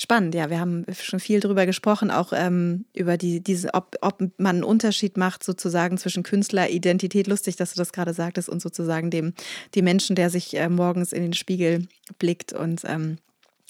Spannend, 0.00 0.32
ja. 0.36 0.48
Wir 0.48 0.60
haben 0.60 0.86
schon 0.92 1.18
viel 1.18 1.40
drüber 1.40 1.66
gesprochen, 1.66 2.12
auch 2.12 2.32
ähm, 2.32 2.84
über 2.94 3.16
die, 3.16 3.42
diese, 3.42 3.74
ob, 3.74 3.96
ob 4.00 4.20
man 4.38 4.56
einen 4.56 4.62
Unterschied 4.62 5.16
macht, 5.16 5.42
sozusagen 5.42 5.98
zwischen 5.98 6.22
Künstleridentität, 6.22 7.26
lustig, 7.26 7.56
dass 7.56 7.74
du 7.74 7.78
das 7.78 7.92
gerade 7.92 8.14
sagtest, 8.14 8.48
und 8.48 8.62
sozusagen 8.62 9.10
dem, 9.10 9.34
dem 9.74 9.84
Menschen, 9.84 10.14
der 10.14 10.30
sich 10.30 10.56
äh, 10.56 10.68
morgens 10.68 11.12
in 11.12 11.22
den 11.22 11.32
Spiegel 11.32 11.88
blickt 12.20 12.52
und 12.52 12.82
ähm, 12.84 13.18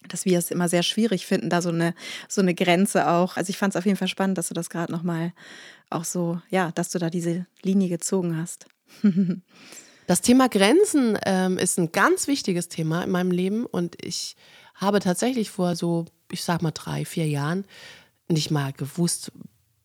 dass 0.07 0.27
wir 0.27 0.38
es 0.38 0.50
immer 0.50 0.69
sehr 0.69 0.83
schwierig 0.83 1.25
finden, 1.25 1.49
da 1.49 1.62
so 1.62 1.71
eine, 1.71 1.95
so 2.29 2.43
eine 2.43 2.55
Grenze 2.55 3.09
auch. 3.09 3.38
Also 3.38 3.49
ich 3.49 3.57
fand 3.57 3.73
es 3.73 3.79
auf 3.79 3.87
jeden 3.87 3.97
Fall 3.97 4.09
spannend, 4.09 4.37
dass 4.37 4.49
du 4.49 4.55
das 4.55 4.69
gerade 4.69 4.93
nochmal 4.93 5.33
auch 5.88 6.05
so, 6.05 6.43
ja, 6.50 6.73
dass 6.73 6.91
du 6.91 6.99
da 6.99 7.09
diese 7.09 7.47
Linie 7.62 7.88
gezogen 7.88 8.37
hast. 8.37 8.67
Das 10.09 10.23
Thema 10.23 10.49
Grenzen 10.49 11.19
ähm, 11.27 11.59
ist 11.59 11.79
ein 11.79 11.93
ganz 11.93 12.29
wichtiges 12.29 12.71
Thema 12.71 13.05
in 13.05 13.11
meinem 13.11 13.31
Leben 13.31 13.67
und 13.67 14.03
ich 14.03 14.37
habe 14.75 15.00
tatsächlich 15.00 15.50
vor 15.50 15.77
so, 15.77 16.07
ich 16.33 16.43
sag 16.43 16.62
mal, 16.62 16.71
drei, 16.71 17.05
vier 17.05 17.29
Jahren 17.29 17.67
nicht 18.27 18.50
mal 18.50 18.73
gewusst, 18.73 19.31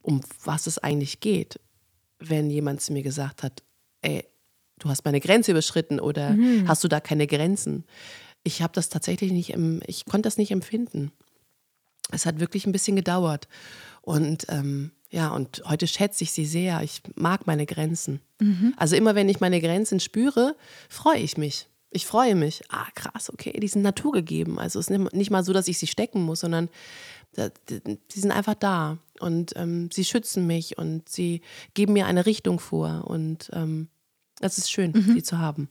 um 0.02 0.22
was 0.46 0.66
es 0.66 0.78
eigentlich 0.78 1.20
geht, 1.20 1.60
wenn 2.20 2.50
jemand 2.50 2.80
zu 2.80 2.94
mir 2.94 3.04
gesagt 3.04 3.44
hat, 3.44 3.64
ey, 4.02 4.26
du 4.80 4.88
hast 4.88 5.04
meine 5.04 5.20
Grenze 5.20 5.52
überschritten 5.52 6.00
oder 6.00 6.38
hast 6.68 6.86
du 6.86 6.88
da 6.88 7.02
keine 7.02 7.28
Grenzen? 7.28 7.84
Ich 8.44 8.62
habe 8.62 8.72
das 8.72 8.88
tatsächlich 8.88 9.34
nicht, 9.34 9.50
im, 9.50 9.82
ich 9.88 10.06
konnte 10.06 10.28
das 10.28 10.38
nicht 10.38 10.52
empfinden. 10.52 11.12
Es 12.12 12.26
hat 12.26 12.40
wirklich 12.40 12.66
ein 12.66 12.72
bisschen 12.72 12.96
gedauert. 12.96 13.50
Und 14.02 14.46
ähm, 14.48 14.92
ja, 15.14 15.30
und 15.30 15.62
heute 15.66 15.86
schätze 15.86 16.24
ich 16.24 16.32
sie 16.32 16.46
sehr. 16.46 16.82
Ich 16.82 17.02
mag 17.16 17.46
meine 17.46 17.66
Grenzen. 17.68 18.20
Also 18.78 18.96
immer 18.96 19.14
wenn 19.16 19.30
ich 19.30 19.40
meine 19.40 19.62
Grenzen 19.62 20.00
spüre, 20.00 20.56
freue 20.90 21.20
ich 21.20 21.38
mich. 21.38 21.70
Ich 21.92 22.06
freue 22.08 22.34
mich. 22.36 22.64
Ah, 22.70 22.88
krass, 22.96 23.32
okay, 23.32 23.58
die 23.60 23.68
sind 23.68 23.84
naturgegeben. 23.84 24.58
Also 24.58 24.80
es 24.80 24.90
ist 24.90 25.14
nicht- 25.14 25.30
mal 25.32 25.44
so, 25.44 25.54
dass 25.54 25.68
ich 25.68 25.78
sie 25.78 25.88
stecken 25.88 26.24
muss, 26.24 26.40
sondern 26.42 26.68
die 27.70 27.80
die 28.12 28.20
sind 28.20 28.32
einfach 28.32 28.56
da. 28.56 28.98
Und 29.20 29.54
ähm, 29.56 29.90
sie 29.92 30.04
schützen 30.04 30.46
mich 30.48 30.78
und 30.78 31.08
sie 31.08 31.42
geben 31.76 31.94
mir 31.94 32.06
eine 32.08 32.26
Richtung 32.26 32.60
vor. 32.60 33.06
Und 33.08 33.50
ähm, 33.54 33.88
das 34.40 34.58
ist 34.58 34.72
schön, 34.72 34.94
sie 35.14 35.24
zu 35.24 35.38
haben. 35.38 35.70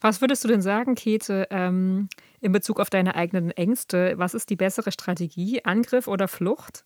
Was 0.00 0.20
würdest 0.20 0.44
du 0.44 0.48
denn 0.48 0.62
sagen, 0.62 0.94
Käthe, 0.94 1.48
ähm, 1.50 2.08
in 2.40 2.52
Bezug 2.52 2.78
auf 2.78 2.90
deine 2.90 3.14
eigenen 3.16 3.50
Ängste? 3.50 4.14
Was 4.16 4.34
ist 4.34 4.48
die 4.50 4.56
bessere 4.56 4.92
Strategie, 4.92 5.64
Angriff 5.64 6.06
oder 6.06 6.28
Flucht? 6.28 6.84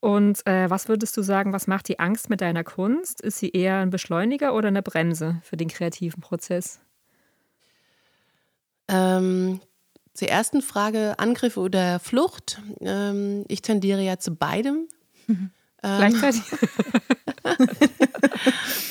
Und 0.00 0.46
äh, 0.46 0.70
was 0.70 0.88
würdest 0.88 1.16
du 1.16 1.22
sagen, 1.22 1.52
was 1.52 1.66
macht 1.66 1.88
die 1.88 1.98
Angst 1.98 2.30
mit 2.30 2.40
deiner 2.40 2.62
Kunst? 2.64 3.20
Ist 3.20 3.38
sie 3.38 3.50
eher 3.50 3.78
ein 3.78 3.90
Beschleuniger 3.90 4.54
oder 4.54 4.68
eine 4.68 4.82
Bremse 4.82 5.40
für 5.42 5.56
den 5.56 5.68
kreativen 5.68 6.20
Prozess? 6.20 6.80
Ähm, 8.86 9.60
zur 10.14 10.28
ersten 10.28 10.62
Frage, 10.62 11.18
Angriff 11.18 11.56
oder 11.56 11.98
Flucht. 11.98 12.62
Ähm, 12.80 13.44
ich 13.48 13.62
tendiere 13.62 14.02
ja 14.02 14.18
zu 14.18 14.34
beidem. 14.34 14.88
Ähm, 15.80 16.10
Gleichzeitig? 16.10 16.42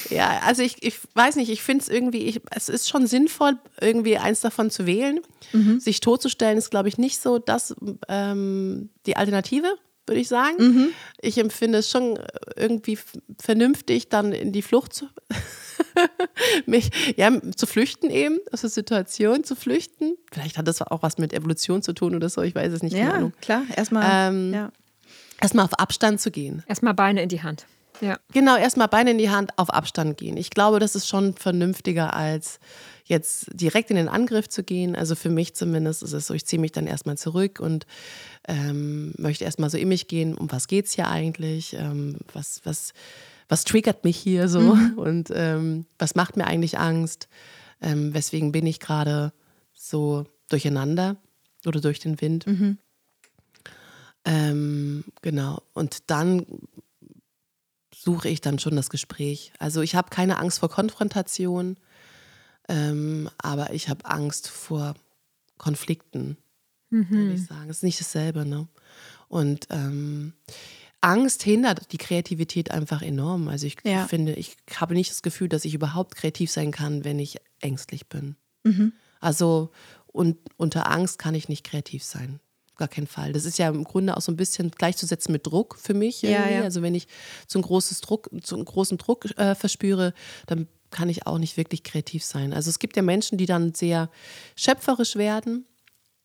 Ja, 0.09 0.39
also 0.45 0.61
ich, 0.63 0.81
ich 0.83 0.99
weiß 1.15 1.35
nicht, 1.35 1.49
ich 1.49 1.61
finde 1.61 1.83
es 1.83 1.89
irgendwie, 1.89 2.23
ich, 2.23 2.41
es 2.51 2.69
ist 2.69 2.89
schon 2.89 3.07
sinnvoll, 3.07 3.57
irgendwie 3.79 4.17
eins 4.17 4.41
davon 4.41 4.69
zu 4.69 4.85
wählen. 4.85 5.19
Sich 5.79 5.99
totzustellen 5.99 6.57
ist, 6.57 6.69
glaube 6.69 6.87
ich, 6.87 6.97
nicht 6.97 7.21
so 7.21 7.39
das 7.39 7.75
ähm, 8.07 8.89
die 9.05 9.17
Alternative, 9.17 9.75
würde 10.07 10.19
ich 10.21 10.27
sagen. 10.27 10.93
Ich 11.21 11.37
empfinde 11.37 11.79
es 11.79 11.89
schon 11.89 12.19
irgendwie 12.55 12.93
f- 12.93 13.13
vernünftig, 13.39 14.09
dann 14.09 14.31
in 14.33 14.51
die 14.51 14.61
Flucht 14.61 14.93
zu, 14.93 15.07
mich, 16.65 16.89
ja, 17.17 17.31
zu 17.55 17.65
flüchten 17.65 18.09
eben, 18.09 18.39
aus 18.51 18.61
der 18.61 18.69
Situation 18.69 19.43
zu 19.43 19.55
flüchten. 19.55 20.15
Vielleicht 20.31 20.57
hat 20.57 20.67
das 20.67 20.81
auch 20.81 21.01
was 21.03 21.17
mit 21.17 21.33
Evolution 21.33 21.81
zu 21.81 21.93
tun 21.93 22.15
oder 22.15 22.29
so, 22.29 22.41
ich 22.41 22.55
weiß 22.55 22.71
es 22.73 22.83
nicht. 22.83 22.95
Ja, 22.95 23.31
klar. 23.41 23.63
Erstmal. 23.75 24.05
Ähm, 24.33 24.53
ja. 24.53 24.71
Erstmal 25.39 25.65
auf 25.65 25.73
Abstand 25.79 26.19
zu 26.19 26.31
gehen. 26.31 26.63
Erstmal 26.67 26.93
Beine 26.95 27.21
in 27.21 27.29
die 27.29 27.43
Hand. 27.43 27.65
Ja. 28.01 28.17
Genau, 28.33 28.57
erstmal 28.57 28.87
Beine 28.87 29.11
in 29.11 29.17
die 29.17 29.29
Hand, 29.29 29.51
auf 29.57 29.69
Abstand 29.71 30.17
gehen. 30.17 30.37
Ich 30.37 30.49
glaube, 30.49 30.79
das 30.79 30.95
ist 30.95 31.07
schon 31.07 31.33
vernünftiger, 31.33 32.13
als 32.13 32.59
jetzt 33.07 33.47
direkt 33.53 33.89
in 33.89 33.95
den 33.95 34.09
Angriff 34.09 34.49
zu 34.49 34.63
gehen. 34.63 34.95
Also 34.95 35.15
für 35.15 35.29
mich 35.29 35.55
zumindest 35.55 36.03
ist 36.03 36.13
es 36.13 36.27
so, 36.27 36.33
ich 36.33 36.45
ziehe 36.45 36.59
mich 36.59 36.71
dann 36.71 36.87
erstmal 36.87 37.17
zurück 37.17 37.59
und 37.59 37.85
ähm, 38.47 39.13
möchte 39.17 39.45
erstmal 39.45 39.69
so 39.69 39.77
in 39.77 39.87
mich 39.87 40.07
gehen, 40.07 40.35
um 40.35 40.51
was 40.51 40.67
geht 40.67 40.85
es 40.85 40.93
hier 40.93 41.07
eigentlich? 41.07 41.73
Ähm, 41.73 42.17
was, 42.33 42.61
was, 42.63 42.93
was 43.49 43.63
triggert 43.63 44.03
mich 44.03 44.17
hier 44.17 44.47
so? 44.47 44.59
Und 44.95 45.29
ähm, 45.33 45.85
was 45.97 46.15
macht 46.15 46.37
mir 46.37 46.47
eigentlich 46.47 46.77
Angst? 46.77 47.27
Ähm, 47.81 48.13
weswegen 48.13 48.51
bin 48.51 48.65
ich 48.65 48.79
gerade 48.79 49.31
so 49.73 50.25
durcheinander 50.49 51.17
oder 51.65 51.81
durch 51.81 51.99
den 51.99 52.19
Wind? 52.21 52.45
Ähm, 54.25 55.05
genau. 55.21 55.61
Und 55.73 56.09
dann 56.09 56.45
suche 57.93 58.29
ich 58.29 58.41
dann 58.41 58.59
schon 58.59 58.75
das 58.75 58.89
Gespräch. 58.89 59.51
Also 59.59 59.81
ich 59.81 59.95
habe 59.95 60.09
keine 60.09 60.37
Angst 60.37 60.59
vor 60.59 60.69
Konfrontation, 60.69 61.77
ähm, 62.67 63.29
aber 63.37 63.73
ich 63.73 63.89
habe 63.89 64.05
Angst 64.05 64.47
vor 64.49 64.95
Konflikten, 65.57 66.37
würde 66.89 67.33
ich 67.33 67.45
sagen. 67.45 67.69
Es 67.69 67.77
ist 67.77 67.83
nicht 67.83 67.99
dasselbe, 67.99 68.45
ne? 68.45 68.67
Und 69.27 69.67
ähm, 69.71 70.33
Angst 71.01 71.43
hindert 71.43 71.91
die 71.91 71.97
Kreativität 71.97 72.71
einfach 72.71 73.01
enorm. 73.01 73.47
Also 73.49 73.67
ich 73.67 73.77
Ja. 73.83 74.07
finde, 74.07 74.33
ich 74.33 74.55
habe 74.75 74.93
nicht 74.93 75.11
das 75.11 75.21
Gefühl, 75.21 75.49
dass 75.49 75.65
ich 75.65 75.73
überhaupt 75.73 76.15
kreativ 76.15 76.49
sein 76.51 76.71
kann, 76.71 77.03
wenn 77.03 77.19
ich 77.19 77.37
ängstlich 77.59 78.07
bin. 78.07 78.35
Also 79.19 79.71
und 80.07 80.37
unter 80.57 80.89
Angst 80.89 81.19
kann 81.19 81.35
ich 81.35 81.49
nicht 81.49 81.63
kreativ 81.63 82.03
sein. 82.03 82.39
Gar 82.77 82.87
keinen 82.87 83.07
Fall. 83.07 83.33
Das 83.33 83.45
ist 83.45 83.57
ja 83.57 83.69
im 83.69 83.83
Grunde 83.83 84.15
auch 84.15 84.21
so 84.21 84.31
ein 84.31 84.35
bisschen 84.37 84.71
gleichzusetzen 84.71 85.31
mit 85.31 85.45
Druck 85.47 85.77
für 85.81 85.93
mich. 85.93 86.21
Ja, 86.21 86.47
ja. 86.49 86.61
Also 86.63 86.81
wenn 86.81 86.95
ich 86.95 87.07
zu, 87.47 87.59
ein 87.59 87.63
großes 87.63 88.01
Druck, 88.01 88.29
zu 88.43 88.55
einem 88.55 88.65
großen 88.65 88.97
Druck 88.97 89.25
äh, 89.37 89.55
verspüre, 89.55 90.13
dann 90.45 90.67
kann 90.91 91.09
ich 91.09 91.27
auch 91.27 91.37
nicht 91.37 91.57
wirklich 91.57 91.83
kreativ 91.83 92.23
sein. 92.23 92.53
Also 92.53 92.69
es 92.69 92.79
gibt 92.79 92.95
ja 92.95 93.01
Menschen, 93.01 93.37
die 93.37 93.45
dann 93.45 93.73
sehr 93.73 94.09
schöpferisch 94.55 95.15
werden. 95.15 95.65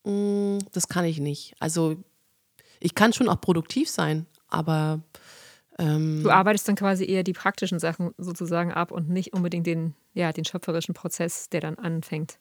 Mm, 0.03 0.59
Das 0.71 0.87
kann 0.87 1.05
ich 1.05 1.19
nicht. 1.19 1.55
Also 1.59 1.95
ich 2.79 2.95
kann 2.95 3.13
schon 3.13 3.29
auch 3.29 3.39
produktiv 3.41 3.89
sein, 3.89 4.25
aber 4.47 5.01
ähm, 5.79 6.21
Du 6.23 6.29
arbeitest 6.29 6.67
dann 6.67 6.75
quasi 6.75 7.05
eher 7.05 7.23
die 7.23 7.33
praktischen 7.33 7.79
Sachen 7.79 8.11
sozusagen 8.17 8.71
ab 8.71 8.91
und 8.91 9.09
nicht 9.09 9.33
unbedingt 9.33 9.65
den, 9.65 9.95
ja, 10.13 10.31
den 10.31 10.45
schöpferischen 10.45 10.93
Prozess, 10.93 11.49
der 11.49 11.61
dann 11.61 11.75
anfängt. 11.75 12.37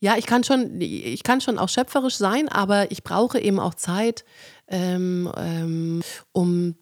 Ja, 0.00 0.16
ich 0.18 0.26
kann 0.26 0.42
schon, 0.42 0.80
ich 0.80 1.22
kann 1.22 1.40
schon 1.40 1.58
auch 1.58 1.68
schöpferisch 1.68 2.16
sein, 2.16 2.48
aber 2.48 2.90
ich 2.90 3.04
brauche 3.04 3.38
eben 3.38 3.60
auch 3.60 3.74
Zeit, 3.74 4.24
ähm, 4.66 5.32
ähm, 5.36 6.02
um, 6.32 6.74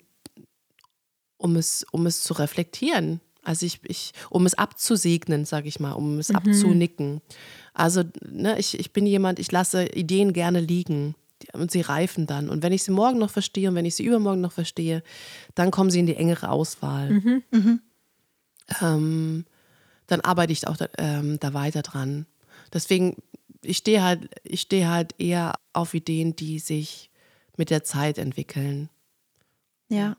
um, 1.37 1.57
es, 1.57 1.85
um 1.93 2.07
es 2.07 2.23
zu 2.23 2.33
reflektieren. 2.33 3.21
Also 3.43 3.67
ich, 3.67 3.81
ich 3.85 4.13
um 4.29 4.47
es 4.47 4.55
abzusegnen, 4.55 5.45
sage 5.45 5.69
ich 5.69 5.81
mal, 5.81 5.93
um 5.93 6.19
es 6.19 6.31
abzunicken. 6.31 7.21
Also 7.73 8.03
ne, 8.29 8.59
ich, 8.59 8.79
ich 8.79 8.93
bin 8.93 9.07
jemand, 9.07 9.39
ich 9.39 9.51
lasse 9.51 9.87
Ideen 9.87 10.33
gerne 10.33 10.61
liegen 10.61 11.15
und 11.53 11.71
sie 11.71 11.81
reifen 11.81 12.27
dann. 12.27 12.51
Und 12.51 12.63
wenn 12.63 12.73
ich 12.73 12.83
sie 12.83 12.91
morgen 12.91 13.19
noch 13.19 13.31
verstehe 13.31 13.69
und 13.69 13.75
wenn 13.75 13.87
ich 13.87 13.95
sie 13.95 14.05
übermorgen 14.05 14.41
noch 14.41 14.53
verstehe, 14.53 15.03
dann 15.55 15.71
kommen 15.71 15.91
sie 15.91 16.01
in 16.01 16.07
die 16.07 16.17
engere 16.17 16.51
Auswahl. 16.51 17.23
Ähm, 18.83 19.47
dann 20.07 20.21
arbeite 20.21 20.53
ich 20.53 20.67
auch 20.67 20.77
da, 20.77 20.89
ähm, 20.99 21.39
da 21.41 21.55
weiter 21.55 21.83
dran. 21.83 22.27
Deswegen, 22.73 23.17
ich 23.63 23.79
stehe 23.79 24.03
halt, 24.03 24.29
ich 24.45 24.61
stehe 24.63 24.89
halt 24.89 25.15
eher 25.19 25.55
auf 25.73 25.95
Ideen, 25.95 26.37
die 26.37 26.59
sich 26.59 27.11
mit 27.57 27.71
der 27.71 27.85
Zeit 27.85 28.19
entwickeln. 28.19 28.91
Ja. 29.89 30.17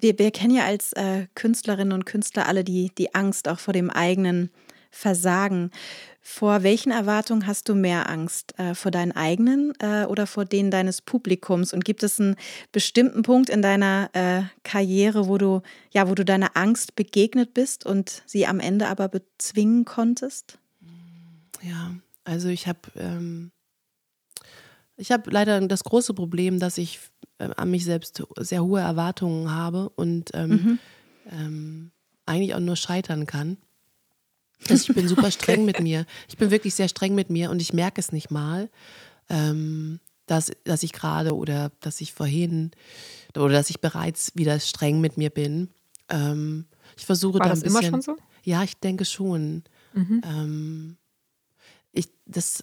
Wir, 0.00 0.18
wir 0.18 0.30
kennen 0.30 0.54
ja 0.54 0.64
als 0.64 0.92
äh, 0.92 1.26
Künstlerinnen 1.34 1.92
und 1.92 2.06
Künstler 2.06 2.46
alle 2.46 2.64
die, 2.64 2.90
die 2.96 3.14
Angst 3.14 3.48
auch 3.48 3.58
vor 3.58 3.72
dem 3.74 3.90
eigenen 3.90 4.50
Versagen. 4.90 5.70
Vor 6.22 6.62
welchen 6.62 6.90
Erwartungen 6.90 7.46
hast 7.46 7.68
du 7.68 7.74
mehr 7.74 8.08
Angst? 8.08 8.58
Äh, 8.58 8.74
vor 8.74 8.90
deinen 8.90 9.12
eigenen 9.12 9.72
äh, 9.78 10.04
oder 10.06 10.26
vor 10.26 10.44
denen 10.44 10.70
deines 10.70 11.02
Publikums? 11.02 11.72
Und 11.72 11.84
gibt 11.84 12.02
es 12.02 12.18
einen 12.18 12.36
bestimmten 12.72 13.22
Punkt 13.22 13.48
in 13.48 13.62
deiner 13.62 14.10
äh, 14.12 14.42
Karriere, 14.64 15.28
wo 15.28 15.38
du, 15.38 15.62
ja, 15.92 16.08
wo 16.08 16.14
du 16.14 16.24
deiner 16.24 16.56
Angst 16.56 16.96
begegnet 16.96 17.54
bist 17.54 17.86
und 17.86 18.22
sie 18.26 18.46
am 18.46 18.58
Ende 18.58 18.88
aber 18.88 19.08
bezwingen 19.08 19.84
konntest? 19.84 20.58
Ja, 21.62 21.94
also 22.24 22.48
ich 22.48 22.66
habe 22.66 22.80
ähm, 22.96 23.50
ich 24.96 25.12
habe 25.12 25.30
leider 25.30 25.60
das 25.60 25.84
große 25.84 26.14
Problem, 26.14 26.58
dass 26.58 26.78
ich 26.78 27.00
äh, 27.38 27.48
an 27.56 27.70
mich 27.70 27.84
selbst 27.84 28.22
sehr 28.38 28.64
hohe 28.64 28.80
Erwartungen 28.80 29.50
habe 29.50 29.88
und 29.90 30.30
ähm, 30.34 30.78
ähm, 31.30 31.90
eigentlich 32.24 32.54
auch 32.54 32.60
nur 32.60 32.76
scheitern 32.76 33.26
kann. 33.26 33.56
Also 34.68 34.90
ich 34.90 34.94
bin 34.96 35.08
super 35.08 35.30
streng 35.30 35.64
mit 35.64 35.80
mir. 35.80 36.06
Ich 36.28 36.36
bin 36.36 36.50
wirklich 36.50 36.74
sehr 36.74 36.88
streng 36.88 37.14
mit 37.14 37.30
mir 37.30 37.50
und 37.50 37.60
ich 37.60 37.72
merke 37.72 38.00
es 38.00 38.12
nicht 38.12 38.30
mal, 38.30 38.68
ähm, 39.28 40.00
dass, 40.26 40.50
dass 40.64 40.82
ich 40.82 40.92
gerade 40.92 41.34
oder 41.34 41.70
dass 41.80 42.00
ich 42.00 42.12
vorhin 42.12 42.72
oder 43.34 43.52
dass 43.52 43.70
ich 43.70 43.80
bereits 43.80 44.32
wieder 44.34 44.58
streng 44.60 45.00
mit 45.00 45.16
mir 45.16 45.30
bin. 45.30 45.68
Ähm, 46.08 46.66
ich 46.96 47.06
versuche 47.06 47.38
War 47.38 47.46
da 47.46 47.52
ein 47.52 47.60
das 47.60 47.62
bisschen. 47.62 47.78
immer 47.78 47.90
schon 47.90 48.02
so? 48.02 48.16
Ja, 48.42 48.62
ich 48.62 48.76
denke 48.78 49.04
schon. 49.04 49.64
Mhm. 49.92 50.22
Ähm, 50.24 50.96
ich, 51.92 52.08
das, 52.26 52.62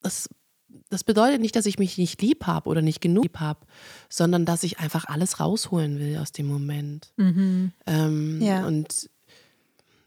das, 0.00 0.28
das 0.90 1.04
bedeutet 1.04 1.40
nicht, 1.40 1.56
dass 1.56 1.66
ich 1.66 1.78
mich 1.78 1.98
nicht 1.98 2.20
lieb 2.22 2.46
habe 2.46 2.68
oder 2.68 2.82
nicht 2.82 3.00
genug 3.00 3.24
lieb 3.24 3.40
habe, 3.40 3.60
sondern 4.08 4.44
dass 4.44 4.62
ich 4.62 4.78
einfach 4.78 5.06
alles 5.06 5.40
rausholen 5.40 5.98
will 5.98 6.18
aus 6.18 6.32
dem 6.32 6.46
Moment. 6.46 7.12
Mhm. 7.16 7.72
Ähm, 7.86 8.40
Ja. 8.42 8.66
Und 8.66 9.08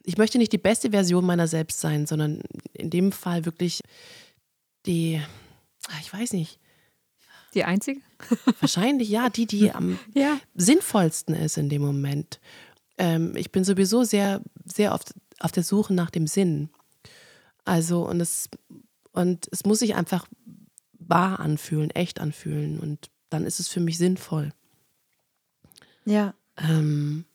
ich 0.04 0.18
möchte 0.18 0.38
nicht 0.38 0.52
die 0.54 0.58
beste 0.60 0.92
Version 0.92 1.26
meiner 1.26 1.48
selbst 1.48 1.80
sein, 1.80 2.06
sondern 2.06 2.42
in 2.74 2.90
dem 2.92 3.12
Fall 3.12 3.46
wirklich 3.46 3.82
die, 4.86 5.20
ah, 5.88 5.98
ich 6.02 6.14
weiß 6.14 6.34
nicht, 6.34 6.60
Die 7.56 7.64
einzige? 7.64 8.02
wahrscheinlich 8.60 9.10
ja, 9.10 9.30
die, 9.30 9.46
die 9.48 9.72
am 9.72 9.98
Ja. 10.14 10.38
sinnvollsten 10.56 11.34
ist 11.36 11.58
in 11.58 11.70
dem 11.70 11.82
Moment. 11.82 12.40
Ähm, 12.98 13.36
ich 13.36 13.52
bin 13.52 13.64
sowieso 13.64 14.04
sehr, 14.04 14.42
sehr 14.66 14.94
oft 14.94 15.14
auf 15.40 15.52
der 15.52 15.64
Suche 15.64 15.94
nach 15.94 16.12
dem 16.12 16.28
Sinn. 16.28 16.70
Also, 17.66 18.08
und 18.08 18.22
es, 18.22 18.48
und 19.12 19.48
es 19.52 19.66
muss 19.66 19.80
sich 19.80 19.96
einfach 19.96 20.28
wahr 21.08 21.40
anfühlen, 21.40 21.90
echt 21.92 22.20
anfühlen. 22.20 22.80
Und 22.80 23.10
dann 23.30 23.46
ist 23.46 23.60
es 23.60 23.68
für 23.68 23.80
mich 23.80 23.98
sinnvoll. 23.98 24.52
Ja. 26.06 26.34
Ähm, 26.58 27.26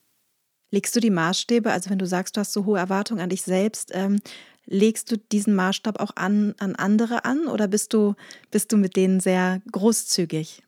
Legst 0.72 0.94
du 0.94 1.00
die 1.00 1.10
Maßstäbe, 1.10 1.72
also 1.72 1.90
wenn 1.90 1.98
du 1.98 2.06
sagst, 2.06 2.36
du 2.36 2.40
hast 2.40 2.52
so 2.52 2.64
hohe 2.64 2.78
Erwartungen 2.78 3.20
an 3.20 3.30
dich 3.30 3.42
selbst, 3.42 3.90
ähm, 3.92 4.20
legst 4.66 5.10
du 5.10 5.18
diesen 5.18 5.56
Maßstab 5.56 5.98
auch 5.98 6.12
an, 6.14 6.54
an 6.58 6.76
andere 6.76 7.24
an 7.24 7.48
oder 7.48 7.66
bist 7.66 7.92
du, 7.92 8.14
bist 8.52 8.70
du 8.70 8.76
mit 8.76 8.94
denen 8.94 9.18
sehr 9.18 9.62
großzügig? 9.72 10.62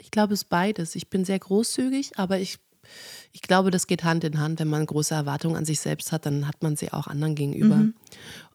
ich 0.00 0.10
glaube, 0.10 0.34
es 0.34 0.42
ist 0.42 0.48
beides. 0.48 0.96
Ich 0.96 1.08
bin 1.08 1.24
sehr 1.24 1.38
großzügig, 1.38 2.12
aber 2.16 2.38
ich, 2.38 2.58
ich 3.32 3.42
glaube, 3.42 3.70
das 3.70 3.86
geht 3.86 4.02
Hand 4.02 4.24
in 4.24 4.40
Hand. 4.40 4.58
Wenn 4.58 4.68
man 4.68 4.86
große 4.86 5.14
Erwartungen 5.14 5.56
an 5.56 5.64
sich 5.64 5.80
selbst 5.80 6.10
hat, 6.12 6.26
dann 6.26 6.48
hat 6.48 6.62
man 6.62 6.76
sie 6.76 6.92
auch 6.92 7.06
anderen 7.06 7.34
gegenüber. 7.34 7.76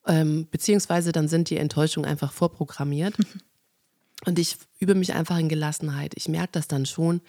Ähm, 0.07 0.47
beziehungsweise 0.49 1.11
dann 1.11 1.27
sind 1.27 1.49
die 1.49 1.57
Enttäuschungen 1.57 2.09
einfach 2.09 2.31
vorprogrammiert. 2.31 3.15
Und 4.25 4.39
ich 4.39 4.57
übe 4.79 4.95
mich 4.95 5.13
einfach 5.13 5.37
in 5.37 5.49
Gelassenheit. 5.49 6.13
Ich 6.15 6.27
merke 6.27 6.53
das 6.53 6.67
dann 6.67 6.85
schon, 6.85 7.21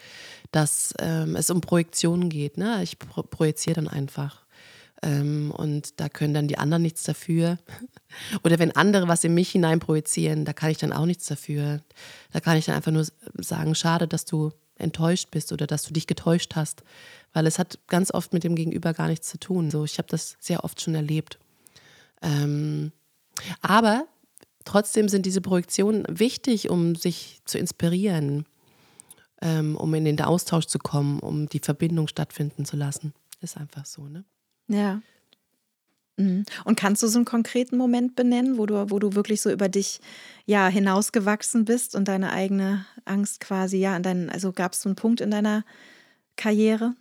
dass 0.52 0.94
ähm, 0.98 1.36
es 1.36 1.50
um 1.50 1.60
Projektionen 1.60 2.30
geht. 2.30 2.56
Ne? 2.56 2.82
Ich 2.82 2.98
pro 2.98 3.22
projiziere 3.22 3.74
dann 3.74 3.88
einfach. 3.88 4.46
Ähm, 5.02 5.50
und 5.50 6.00
da 6.00 6.08
können 6.08 6.32
dann 6.32 6.48
die 6.48 6.56
anderen 6.56 6.82
nichts 6.82 7.02
dafür. 7.02 7.58
Oder 8.44 8.58
wenn 8.58 8.74
andere 8.74 9.08
was 9.08 9.24
in 9.24 9.34
mich 9.34 9.50
hinein 9.50 9.78
projizieren, 9.78 10.44
da 10.44 10.52
kann 10.52 10.70
ich 10.70 10.78
dann 10.78 10.92
auch 10.92 11.06
nichts 11.06 11.26
dafür. 11.26 11.82
Da 12.32 12.40
kann 12.40 12.56
ich 12.56 12.66
dann 12.66 12.76
einfach 12.76 12.92
nur 12.92 13.06
sagen, 13.34 13.74
schade, 13.74 14.08
dass 14.08 14.24
du 14.24 14.52
enttäuscht 14.78 15.30
bist 15.30 15.52
oder 15.52 15.66
dass 15.66 15.84
du 15.84 15.92
dich 15.94 16.06
getäuscht 16.06 16.54
hast. 16.54 16.82
Weil 17.32 17.46
es 17.46 17.58
hat 17.58 17.78
ganz 17.88 18.12
oft 18.12 18.32
mit 18.32 18.44
dem 18.44 18.54
Gegenüber 18.54 18.94
gar 18.94 19.08
nichts 19.08 19.28
zu 19.28 19.38
tun. 19.38 19.70
So, 19.70 19.84
ich 19.84 19.98
habe 19.98 20.08
das 20.08 20.36
sehr 20.38 20.64
oft 20.64 20.80
schon 20.80 20.94
erlebt. 20.94 21.38
Ähm, 22.22 22.92
aber 23.60 24.06
trotzdem 24.64 25.08
sind 25.08 25.26
diese 25.26 25.40
Projektionen 25.40 26.04
wichtig, 26.08 26.70
um 26.70 26.94
sich 26.94 27.40
zu 27.44 27.58
inspirieren, 27.58 28.46
ähm, 29.42 29.76
um 29.76 29.92
in 29.94 30.04
den 30.04 30.20
Austausch 30.20 30.66
zu 30.66 30.78
kommen, 30.78 31.20
um 31.20 31.48
die 31.48 31.60
Verbindung 31.60 32.08
stattfinden 32.08 32.64
zu 32.64 32.76
lassen. 32.76 33.12
Ist 33.40 33.56
einfach 33.56 33.86
so, 33.86 34.02
ne? 34.08 34.24
Ja. 34.68 35.00
Mhm. 36.16 36.44
Und 36.64 36.78
kannst 36.78 37.02
du 37.02 37.08
so 37.08 37.18
einen 37.18 37.26
konkreten 37.26 37.76
Moment 37.76 38.16
benennen, 38.16 38.56
wo 38.56 38.66
du, 38.66 38.90
wo 38.90 38.98
du 38.98 39.14
wirklich 39.14 39.42
so 39.42 39.50
über 39.50 39.68
dich 39.68 40.00
ja 40.46 40.68
hinausgewachsen 40.68 41.64
bist 41.64 41.94
und 41.94 42.08
deine 42.08 42.32
eigene 42.32 42.86
Angst 43.04 43.40
quasi, 43.40 43.78
ja, 43.78 43.94
an 43.94 44.02
deinen, 44.02 44.30
also 44.30 44.52
gab 44.52 44.72
es 44.72 44.80
so 44.80 44.88
einen 44.88 44.96
Punkt 44.96 45.20
in 45.20 45.30
deiner 45.30 45.64
Karriere? 46.36 46.94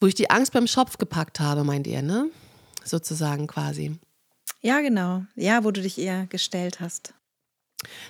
Wo 0.00 0.06
ich 0.06 0.14
die 0.14 0.30
Angst 0.30 0.52
beim 0.52 0.66
Schopf 0.66 0.98
gepackt 0.98 1.40
habe, 1.40 1.64
meint 1.64 1.86
ihr, 1.86 2.02
ne? 2.02 2.30
Sozusagen 2.84 3.46
quasi. 3.46 3.98
Ja, 4.60 4.80
genau. 4.80 5.24
Ja, 5.36 5.64
wo 5.64 5.70
du 5.70 5.80
dich 5.82 5.98
eher 5.98 6.26
gestellt 6.26 6.80
hast. 6.80 7.14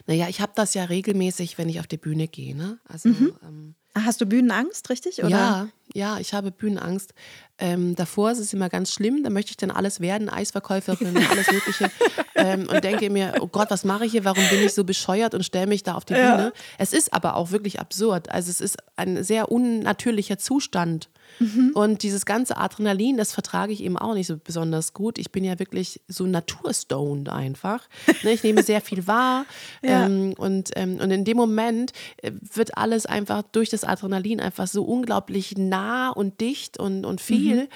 Naja, 0.07 0.29
ich 0.29 0.41
habe 0.41 0.53
das 0.57 0.75
ja 0.75 0.85
regelmäßig, 0.85 1.59
wenn 1.59 1.69
ich 1.69 1.79
auf 1.81 1.87
die 1.87 1.97
Bühne 1.97 2.27
gehe, 2.29 2.57
ne? 2.57 2.79
Also, 2.89 3.09
ähm, 3.09 3.75
Ah, 3.93 4.03
Hast 4.05 4.21
du 4.21 4.27
Bühnenangst, 4.27 4.89
richtig? 4.89 5.19
Oder? 5.21 5.29
Ja, 5.29 5.69
ja, 5.95 6.19
ich 6.19 6.35
habe 6.35 6.51
Bühnenangst. 6.51 7.15
Ähm, 7.59 7.95
davor 7.95 8.31
ist 8.31 8.39
es 8.39 8.55
immer 8.55 8.71
ganz 8.71 8.91
schlimm, 8.91 9.23
da 9.23 9.29
möchte 9.29 9.51
ich 9.51 9.57
dann 9.59 9.71
alles 9.71 10.01
werden, 10.01 10.31
Eisverkäuferin, 10.31 11.15
alles 11.31 11.53
Mögliche. 11.53 11.91
ähm, 12.35 12.67
und 12.71 12.83
denke 12.83 13.11
mir, 13.11 13.35
oh 13.41 13.49
Gott, 13.49 13.71
was 13.71 13.85
mache 13.85 14.07
ich 14.07 14.13
hier? 14.13 14.25
Warum 14.25 14.43
bin 14.49 14.63
ich 14.65 14.73
so 14.73 14.85
bescheuert 14.85 15.35
und 15.35 15.45
stelle 15.45 15.67
mich 15.67 15.83
da 15.83 15.95
auf 15.95 16.07
die 16.07 16.15
Ja. 16.15 16.37
Bühne? 16.37 16.53
Es 16.79 16.95
ist 16.95 17.13
aber 17.13 17.37
auch 17.37 17.51
wirklich 17.51 17.79
absurd. 17.79 18.31
Also 18.31 18.51
es 18.51 18.63
ist 18.63 18.79
ein 18.97 19.23
sehr 19.23 19.53
unnatürlicher 19.53 20.39
Zustand. 20.39 21.11
Und 21.75 22.03
dieses 22.03 22.27
ganze 22.27 22.57
Adrenalin, 22.57 23.17
das 23.17 23.33
vertrage 23.33 23.73
ich 23.73 23.85
eben 23.85 23.97
auch 23.97 24.15
nicht 24.15 24.27
so 24.27 24.37
besonders 24.37 24.93
gut. 24.93 25.17
Ich 25.17 25.31
bin 25.31 25.45
ja 25.45 25.59
wirklich 25.61 26.01
so 26.09 26.27
naturstoned 26.27 27.29
einfach. 27.29 27.89
Ne, 28.25 28.33
ich 28.33 28.43
nehme 28.43 28.63
sehr 28.65 28.81
viel 28.81 29.07
wahr. 29.07 29.47
Ja. 29.83 30.07
Ähm, 30.07 30.35
und, 30.37 30.71
ähm, 30.75 30.99
und 31.01 31.11
in 31.11 31.25
dem 31.25 31.37
Moment 31.37 31.93
äh, 32.19 32.33
wird 32.53 32.77
alles 32.77 33.07
einfach 33.07 33.43
durch 33.53 33.71
das 33.71 33.85
Adrenalin 33.85 34.41
einfach 34.41 34.67
so 34.67 34.83
unglaublich 34.83 35.57
nah 35.57 35.80
und 36.15 36.41
dicht 36.41 36.79
und, 36.79 37.05
und 37.05 37.21
viel. 37.21 37.69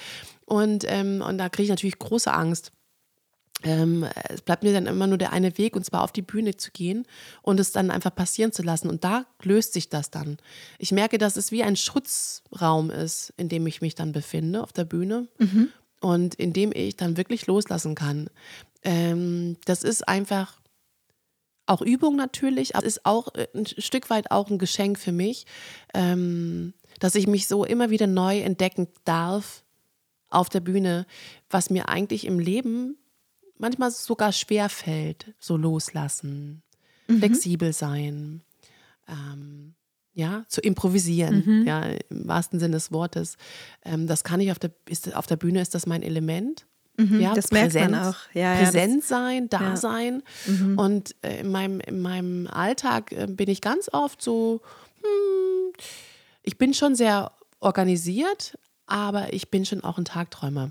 Und, 0.47 0.85
ähm, 0.89 1.23
und 1.27 1.39
da 1.39 1.49
kriege 1.49 1.65
ich 1.65 1.71
natürlich 1.71 1.99
große 1.99 2.33
Angst. 2.33 2.73
Ähm, 3.63 4.05
es 4.29 4.43
bleibt 4.43 4.63
mir 4.63 4.75
dann 4.75 4.87
immer 4.87 5.07
nur 5.07 5.17
der 5.17 5.33
eine 5.33 5.57
Weg, 5.57 5.75
und 5.75 5.85
zwar 5.85 6.03
auf 6.03 6.13
die 6.13 6.23
Bühne 6.23 6.57
zu 6.57 6.71
gehen 6.71 7.07
und 7.41 7.59
es 7.59 7.73
dann 7.73 7.91
einfach 7.91 8.15
passieren 8.15 8.53
zu 8.53 8.63
lassen. 8.63 8.89
Und 8.91 9.05
da 9.05 9.25
löst 9.43 9.73
sich 9.73 9.89
das 9.89 10.11
dann. 10.11 10.37
Ich 10.79 10.93
merke, 10.93 11.17
dass 11.17 11.37
es 11.37 11.51
wie 11.51 11.63
ein 11.63 11.77
Schutzraum 11.77 12.91
ist, 12.91 13.33
in 13.37 13.49
dem 13.49 13.67
ich 13.67 13.81
mich 13.81 13.95
dann 13.95 14.13
befinde 14.13 14.63
auf 14.63 14.73
der 14.73 14.85
Bühne. 14.85 15.29
und 16.05 16.35
indem 16.35 16.71
ich 16.75 16.97
dann 16.97 17.17
wirklich 17.17 17.47
loslassen 17.47 17.95
kann. 17.95 18.29
Ähm, 18.83 19.57
das 19.65 19.83
ist 19.83 20.07
einfach 20.07 20.61
auch 21.67 21.81
Übung 21.81 22.17
natürlich, 22.17 22.77
aber 22.77 22.87
es 22.87 22.99
ist 22.99 23.07
auch 23.07 23.35
äh, 23.35 23.49
ein 23.55 23.65
Stück 23.67 24.11
weit 24.11 24.31
auch 24.31 24.51
ein 24.51 24.59
Geschenk 24.59 24.99
für 24.99 25.13
mich, 25.13 25.47
ähm, 25.95 26.75
dass 27.01 27.15
ich 27.15 27.27
mich 27.27 27.47
so 27.47 27.65
immer 27.65 27.91
wieder 27.91 28.07
neu 28.07 28.41
entdecken 28.41 28.89
darf 29.05 29.65
auf 30.31 30.49
der 30.49 30.61
Bühne, 30.61 31.07
was 31.51 31.71
mir 31.71 31.89
eigentlich 31.89 32.27
im 32.27 32.39
Leben 32.39 32.97
manchmal 33.59 33.91
sogar 33.91 34.33
schwer 34.33 34.69
fällt, 34.69 35.33
so 35.39 35.57
loslassen, 35.57 36.63
mhm. 37.09 37.19
flexibel 37.19 37.73
sein, 37.73 38.43
ähm, 39.09 39.75
ja, 40.13 40.45
zu 40.49 40.61
improvisieren, 40.61 41.43
mhm. 41.45 41.67
ja, 41.67 41.83
im 41.83 42.29
wahrsten 42.29 42.61
Sinne 42.61 42.75
des 42.75 42.93
Wortes. 42.93 43.37
Ähm, 43.85 44.07
das 44.07 44.25
kann 44.25 44.41
ich 44.41 44.51
auf 44.53 44.59
der, 44.59 44.71
ist, 44.89 45.15
auf 45.15 45.27
der 45.27 45.37
Bühne, 45.37 45.61
ist 45.61 45.75
das 45.75 45.87
mein 45.87 46.03
Element. 46.03 46.67
Mhm, 46.97 47.21
ja, 47.21 47.35
das 47.35 47.49
Präsenz, 47.49 47.75
merkt 47.75 47.91
man 47.91 48.05
auch. 48.05 48.17
Ja, 48.35 48.55
präsent 48.55 49.03
ja, 49.03 49.09
sein, 49.09 49.49
da 49.49 49.61
ja. 49.61 49.77
sein. 49.77 50.23
Mhm. 50.47 50.79
Und 50.79 51.17
äh, 51.23 51.41
in, 51.41 51.51
meinem, 51.51 51.81
in 51.81 52.01
meinem 52.01 52.47
Alltag 52.47 53.11
äh, 53.11 53.27
bin 53.29 53.51
ich 53.51 53.61
ganz 53.61 53.89
oft 53.93 54.23
so, 54.23 54.61
hm, 55.01 55.73
ich 56.45 56.59
bin 56.59 56.75
schon 56.75 56.95
sehr 56.95 57.33
organisiert, 57.61 58.57
aber 58.87 59.33
ich 59.33 59.51
bin 59.51 59.65
schon 59.65 59.83
auch 59.83 59.99
ein 59.99 60.05
Tagträumer. 60.05 60.71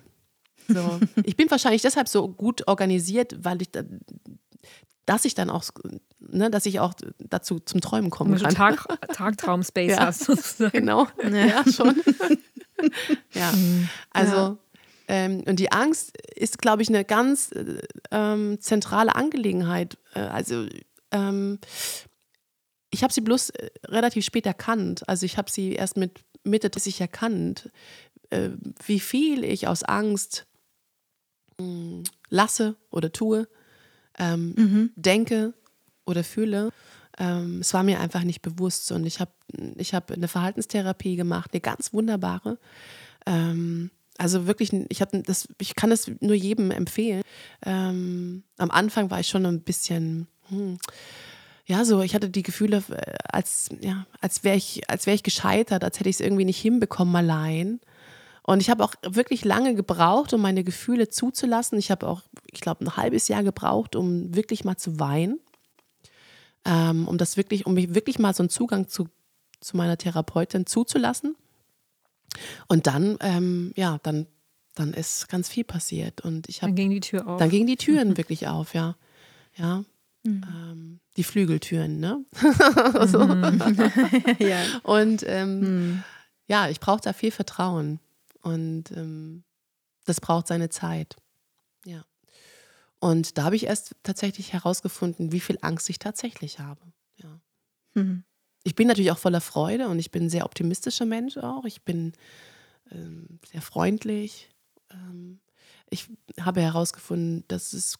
So. 0.67 0.99
ich 1.23 1.35
bin 1.35 1.49
wahrscheinlich 1.51 1.81
deshalb 1.81 2.07
so 2.07 2.27
gut 2.29 2.67
organisiert, 2.67 3.43
weil 3.43 3.61
ich, 3.61 3.71
da, 3.71 3.83
dass 5.05 5.25
ich 5.25 5.35
dann 5.35 5.49
auch, 5.49 5.65
ne, 6.19 6.49
dass 6.49 6.65
ich 6.65 6.79
auch 6.79 6.93
dazu 7.19 7.59
zum 7.59 7.81
Träumen 7.81 8.09
kommen 8.11 8.39
kann. 8.39 8.53
Tag, 8.53 8.85
Tagtraum-Space 9.13 9.91
ja, 9.91 10.05
hast. 10.05 10.23
Sozusagen. 10.25 10.71
Genau, 10.71 11.07
ja, 11.23 11.63
schon. 11.69 12.01
ja, 13.33 13.51
mhm. 13.51 13.89
also 14.11 14.57
ähm, 15.07 15.43
und 15.45 15.59
die 15.59 15.71
Angst 15.71 16.15
ist, 16.35 16.59
glaube 16.59 16.81
ich, 16.81 16.89
eine 16.89 17.03
ganz 17.03 17.51
äh, 17.51 17.81
ähm, 18.11 18.57
zentrale 18.61 19.15
Angelegenheit. 19.15 19.97
Äh, 20.13 20.21
also 20.21 20.65
ähm, 21.11 21.59
ich 22.93 23.03
habe 23.03 23.11
sie 23.13 23.21
bloß 23.21 23.49
äh, 23.51 23.69
relativ 23.87 24.23
spät 24.23 24.45
erkannt. 24.45 25.07
Also 25.09 25.25
ich 25.25 25.37
habe 25.37 25.51
sie 25.51 25.73
erst 25.73 25.97
mit 25.97 26.21
Mitte 26.43 26.69
30 26.69 27.01
erkannt, 27.01 27.71
äh, 28.29 28.49
wie 28.85 28.99
viel 28.99 29.43
ich 29.43 29.67
aus 29.67 29.83
Angst 29.83 30.45
hm, 31.59 32.03
lasse 32.29 32.75
oder 32.91 33.11
tue, 33.11 33.47
ähm, 34.19 34.53
mhm. 34.55 34.91
denke 34.95 35.53
oder 36.05 36.23
fühle. 36.23 36.69
Ähm, 37.17 37.59
es 37.61 37.73
war 37.73 37.83
mir 37.83 37.99
einfach 37.99 38.23
nicht 38.23 38.41
bewusst 38.41 38.91
und 38.91 39.05
ich 39.05 39.19
habe 39.19 39.31
ich 39.77 39.93
hab 39.93 40.11
eine 40.11 40.27
Verhaltenstherapie 40.27 41.15
gemacht, 41.15 41.51
eine 41.53 41.61
ganz 41.61 41.93
wunderbare. 41.93 42.57
Ähm, 43.25 43.91
also 44.17 44.47
wirklich, 44.47 44.71
ich, 44.89 44.99
das, 44.99 45.47
ich 45.59 45.75
kann 45.75 45.89
das 45.89 46.09
nur 46.19 46.35
jedem 46.35 46.71
empfehlen. 46.71 47.23
Ähm, 47.65 48.43
am 48.57 48.71
Anfang 48.71 49.09
war 49.09 49.19
ich 49.19 49.27
schon 49.27 49.45
ein 49.45 49.61
bisschen, 49.61 50.27
hm, 50.49 50.77
ja, 51.65 51.85
so, 51.85 52.01
ich 52.01 52.13
hatte 52.13 52.29
die 52.29 52.43
Gefühle, 52.43 52.83
äh, 52.89 53.15
als, 53.23 53.69
ja, 53.81 54.05
als 54.19 54.43
wäre 54.43 54.57
ich, 54.57 54.89
als 54.89 55.07
ich 55.07 55.23
gescheitert, 55.23 55.83
als 55.83 55.99
hätte 55.99 56.09
ich 56.09 56.17
es 56.17 56.19
irgendwie 56.19 56.45
nicht 56.45 56.59
hinbekommen 56.59 57.15
allein. 57.15 57.79
Und 58.45 58.61
ich 58.61 58.69
habe 58.69 58.83
auch 58.83 58.93
wirklich 59.07 59.45
lange 59.45 59.73
gebraucht, 59.73 60.33
um 60.33 60.41
meine 60.41 60.65
Gefühle 60.65 61.07
zuzulassen. 61.07 61.79
Ich 61.79 61.91
habe 61.91 62.07
auch, 62.07 62.21
ich 62.51 62.59
glaube, 62.59 62.83
ein 62.83 62.97
halbes 62.97 63.29
Jahr 63.29 63.43
gebraucht, 63.43 63.95
um 63.95 64.35
wirklich 64.35 64.65
mal 64.65 64.75
zu 64.75 64.99
weinen. 64.99 65.39
Ähm, 66.65 67.07
um 67.07 67.17
das 67.17 67.37
wirklich, 67.37 67.65
um 67.65 67.73
mich 67.73 67.95
wirklich 67.95 68.19
mal 68.19 68.33
so 68.33 68.43
einen 68.43 68.49
Zugang 68.49 68.89
zu, 68.89 69.07
zu 69.61 69.77
meiner 69.77 69.97
Therapeutin 69.97 70.65
zuzulassen. 70.65 71.37
Und 72.67 72.87
dann, 72.87 73.17
ähm, 73.21 73.71
ja, 73.77 73.99
dann, 74.03 74.27
dann 74.75 74.93
ist 74.93 75.29
ganz 75.29 75.47
viel 75.47 75.63
passiert. 75.63 76.21
Und 76.21 76.49
ich 76.49 76.61
habe. 76.61 76.71
Dann 76.71 76.75
ging 76.75 76.89
die 76.89 76.99
Tür 76.99 77.25
auf. 77.27 77.39
Dann 77.39 77.49
gingen 77.49 77.67
die 77.67 77.77
Türen 77.77 78.17
wirklich 78.17 78.47
auf, 78.49 78.73
ja. 78.73 78.97
Ja. 79.55 79.85
Mhm. 80.23 80.43
Ähm, 80.47 80.99
die 81.17 81.23
Flügeltüren, 81.23 81.99
ne? 81.99 82.25
so. 83.07 83.25
mhm. 83.25 83.61
ja. 84.39 84.63
Und 84.83 85.23
ähm, 85.27 85.59
mhm. 85.59 86.03
ja, 86.47 86.69
ich 86.69 86.79
brauche 86.79 87.01
da 87.01 87.13
viel 87.13 87.31
Vertrauen. 87.31 87.99
Und 88.41 88.91
ähm, 88.91 89.43
das 90.05 90.19
braucht 90.19 90.47
seine 90.47 90.69
Zeit. 90.69 91.15
Ja. 91.85 92.03
Und 92.99 93.37
da 93.37 93.43
habe 93.43 93.55
ich 93.55 93.65
erst 93.65 93.95
tatsächlich 94.03 94.53
herausgefunden, 94.53 95.31
wie 95.31 95.39
viel 95.39 95.57
Angst 95.61 95.89
ich 95.89 95.99
tatsächlich 95.99 96.59
habe. 96.59 96.81
Ja. 97.17 97.39
Mhm 97.93 98.23
ich 98.63 98.75
bin 98.75 98.87
natürlich 98.87 99.11
auch 99.11 99.17
voller 99.17 99.41
Freude 99.41 99.87
und 99.89 99.99
ich 99.99 100.11
bin 100.11 100.25
ein 100.25 100.29
sehr 100.29 100.45
optimistischer 100.45 101.05
Mensch 101.05 101.37
auch. 101.37 101.65
Ich 101.65 101.83
bin 101.83 102.13
ähm, 102.91 103.39
sehr 103.51 103.61
freundlich. 103.61 104.49
Ähm, 104.89 105.39
ich 105.89 106.07
habe 106.39 106.61
herausgefunden, 106.61 107.43
dass 107.47 107.73
es 107.73 107.99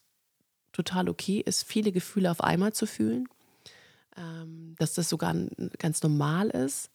total 0.74 1.08
okay 1.10 1.42
ist, 1.46 1.64
viele 1.64 1.92
Gefühle 1.92 2.30
auf 2.30 2.42
einmal 2.42 2.74
zu 2.74 2.86
fühlen. 2.86 3.28
Ähm, 4.16 4.76
dass 4.78 4.94
das 4.94 5.10
sogar 5.10 5.34
ganz 5.80 6.04
normal 6.04 6.50
ist. 6.50 6.92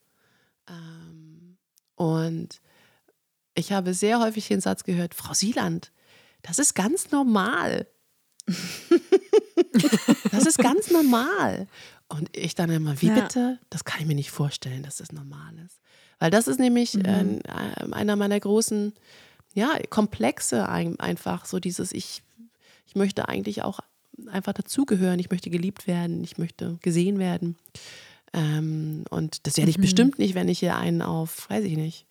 Ähm, 0.68 1.56
und 1.96 2.60
ich 3.54 3.72
habe 3.72 3.92
sehr 3.92 4.20
häufig 4.20 4.46
den 4.46 4.60
Satz 4.60 4.84
gehört, 4.84 5.14
Frau 5.14 5.34
Sieland, 5.34 5.90
das 6.42 6.60
ist 6.60 6.74
ganz 6.74 7.10
normal. 7.10 7.88
das 10.30 10.46
ist 10.46 10.58
ganz 10.58 10.90
normal. 10.90 11.66
Und 12.08 12.34
ich 12.36 12.54
dann 12.54 12.70
immer, 12.70 13.00
wie 13.02 13.08
ja. 13.08 13.14
bitte? 13.14 13.58
Das 13.68 13.84
kann 13.84 14.00
ich 14.00 14.06
mir 14.06 14.14
nicht 14.14 14.30
vorstellen, 14.30 14.84
dass 14.84 14.98
das 14.98 15.10
normal 15.10 15.58
ist. 15.66 15.80
Weil 16.20 16.30
das 16.30 16.46
ist 16.46 16.60
nämlich 16.60 16.94
mhm. 16.94 17.40
äh, 17.44 17.92
einer 17.92 18.14
meiner 18.14 18.38
großen, 18.38 18.94
ja, 19.54 19.76
Komplexe 19.90 20.68
einfach, 20.68 21.46
so 21.46 21.58
dieses, 21.58 21.92
ich, 21.92 22.22
ich 22.88 22.94
möchte 22.94 23.28
eigentlich 23.28 23.62
auch 23.62 23.80
einfach 24.30 24.54
dazugehören, 24.54 25.18
ich 25.18 25.30
möchte 25.30 25.50
geliebt 25.50 25.86
werden, 25.86 26.24
ich 26.24 26.38
möchte 26.38 26.78
gesehen 26.80 27.18
werden. 27.18 27.56
Ähm, 28.32 29.04
und 29.10 29.46
das 29.46 29.58
werde 29.58 29.70
ich 29.70 29.76
mhm. 29.76 29.82
bestimmt 29.82 30.18
nicht, 30.18 30.34
wenn 30.34 30.48
ich 30.48 30.58
hier 30.58 30.76
einen 30.76 31.02
auf, 31.02 31.48
weiß 31.50 31.64
ich 31.64 31.76
nicht, 31.76 32.06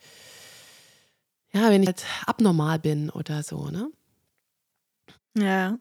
ja, 1.52 1.70
wenn 1.70 1.82
ich 1.82 1.88
halt 1.88 2.06
abnormal 2.26 2.78
bin 2.80 3.10
oder 3.10 3.42
so, 3.42 3.70
ne? 3.70 3.90
Ja. 5.36 5.78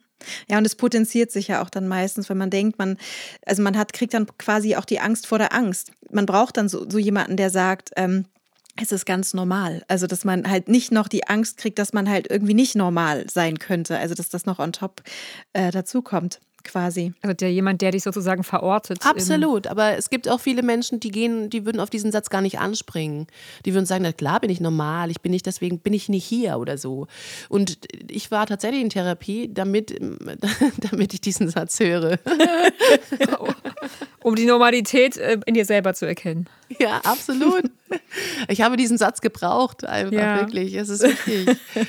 Ja, 0.49 0.57
und 0.57 0.65
es 0.65 0.77
potenziert 0.77 1.31
sich 1.31 1.49
ja 1.49 1.63
auch 1.63 1.69
dann 1.69 1.89
meistens, 1.89 2.31
wenn 2.31 2.39
man 2.39 2.49
denkt, 2.49 2.79
man, 2.79 2.97
also 3.45 3.63
man 3.63 3.77
hat, 3.77 3.93
kriegt 3.93 4.15
dann 4.15 4.27
quasi 4.39 4.77
auch 4.77 4.87
die 4.87 5.01
Angst 5.01 5.27
vor 5.27 5.37
der 5.37 5.53
Angst. 5.53 5.93
Man 6.11 6.25
braucht 6.25 6.57
dann 6.57 6.71
so, 6.71 6.89
so 6.89 6.97
jemanden, 6.97 7.37
der 7.37 7.51
sagt, 7.51 7.91
ähm, 7.97 8.25
es 8.81 8.93
ist 8.93 9.07
ganz 9.07 9.35
normal. 9.35 9.85
Also, 9.89 10.07
dass 10.07 10.25
man 10.25 10.49
halt 10.49 10.69
nicht 10.69 10.93
noch 10.93 11.09
die 11.09 11.27
Angst 11.27 11.59
kriegt, 11.59 11.79
dass 11.79 11.93
man 11.93 12.09
halt 12.09 12.31
irgendwie 12.31 12.55
nicht 12.55 12.75
normal 12.75 13.27
sein 13.31 13.59
könnte. 13.59 13.99
Also, 13.99 14.15
dass 14.15 14.29
das 14.29 14.47
noch 14.47 14.59
on 14.59 14.73
top 14.73 15.03
äh, 15.53 15.71
dazukommt 15.71 16.41
quasi. 16.67 17.13
Also 17.23 17.35
der 17.35 17.53
jemand, 17.53 17.83
der 17.83 17.93
dich 17.93 18.03
sozusagen 18.03 18.45
verortet. 18.45 18.99
Absolut, 19.05 19.67
aber 19.67 19.97
es 19.97 20.11
gibt 20.11 20.29
auch 20.29 20.41
viele 20.41 20.63
Menschen, 20.63 21.01
die 21.01 21.11
gehen, 21.11 21.51
die 21.51 21.65
würden 21.65 21.81
auf 21.81 21.91
diesen 21.91 22.13
Satz 22.13 22.31
gar 22.31 22.41
nicht 22.41 22.59
anspringen. 22.59 23.27
Die 23.65 23.75
würden 23.75 23.87
sagen, 23.87 24.03
na 24.03 24.13
klar 24.13 24.41
bin 24.41 24.51
ich 24.51 24.61
normal, 24.61 25.11
ich 25.11 25.21
bin 25.21 25.33
nicht 25.33 25.47
deswegen 25.47 25.79
bin 25.79 25.93
ich 25.93 26.09
nicht 26.09 26.25
hier 26.25 26.59
oder 26.59 26.79
so. 26.79 27.07
Und 27.49 27.79
ich 28.09 28.31
war 28.31 28.47
tatsächlich 28.47 28.83
in 28.83 28.91
Therapie, 28.91 29.51
damit, 29.53 29.99
damit 30.91 31.15
ich 31.15 31.21
diesen 31.21 31.49
Satz 31.49 31.81
höre. 31.81 32.19
um 34.23 34.35
die 34.35 34.47
Normalität 34.47 35.17
äh, 35.17 35.39
in 35.47 35.55
dir 35.55 35.65
selber 35.65 35.95
zu 35.95 36.07
erkennen. 36.07 36.49
Ja, 36.81 37.01
absolut. 37.05 37.71
Ich 38.49 38.61
habe 38.61 38.77
diesen 38.77 38.99
Satz 38.99 39.21
gebraucht, 39.21 39.85
einfach 39.85 40.13
ja. 40.13 40.41
wirklich. 40.41 40.75
Es 40.75 40.89
ist 40.89 41.05
wichtig. 41.05 41.57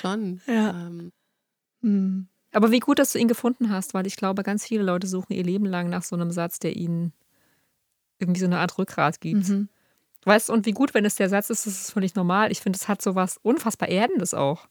Schon. 0.00 0.40
Ja. 0.46 0.70
Ähm. 0.70 1.12
Hm. 1.82 2.28
Aber 2.54 2.70
wie 2.70 2.80
gut, 2.80 2.98
dass 2.98 3.12
du 3.12 3.18
ihn 3.18 3.28
gefunden 3.28 3.70
hast, 3.70 3.94
weil 3.94 4.06
ich 4.06 4.16
glaube, 4.16 4.42
ganz 4.42 4.66
viele 4.66 4.82
Leute 4.82 5.06
suchen 5.06 5.32
ihr 5.32 5.42
Leben 5.42 5.66
lang 5.66 5.88
nach 5.90 6.02
so 6.02 6.16
einem 6.16 6.30
Satz, 6.30 6.58
der 6.58 6.76
ihnen 6.76 7.12
irgendwie 8.18 8.40
so 8.40 8.46
eine 8.46 8.58
Art 8.58 8.78
Rückgrat 8.78 9.20
gibt. 9.20 9.48
Mhm. 9.48 9.68
Weißt 10.24 10.48
und 10.50 10.64
wie 10.64 10.72
gut, 10.72 10.94
wenn 10.94 11.04
es 11.04 11.16
der 11.16 11.28
Satz 11.28 11.50
ist, 11.50 11.66
das 11.66 11.74
ist 11.74 11.90
völlig 11.90 12.14
normal. 12.14 12.50
Ich 12.50 12.60
finde, 12.60 12.78
es 12.80 12.88
hat 12.88 13.02
so 13.02 13.14
was 13.14 13.38
unfassbar 13.42 13.88
Erdendes 13.88 14.32
auch. 14.32 14.68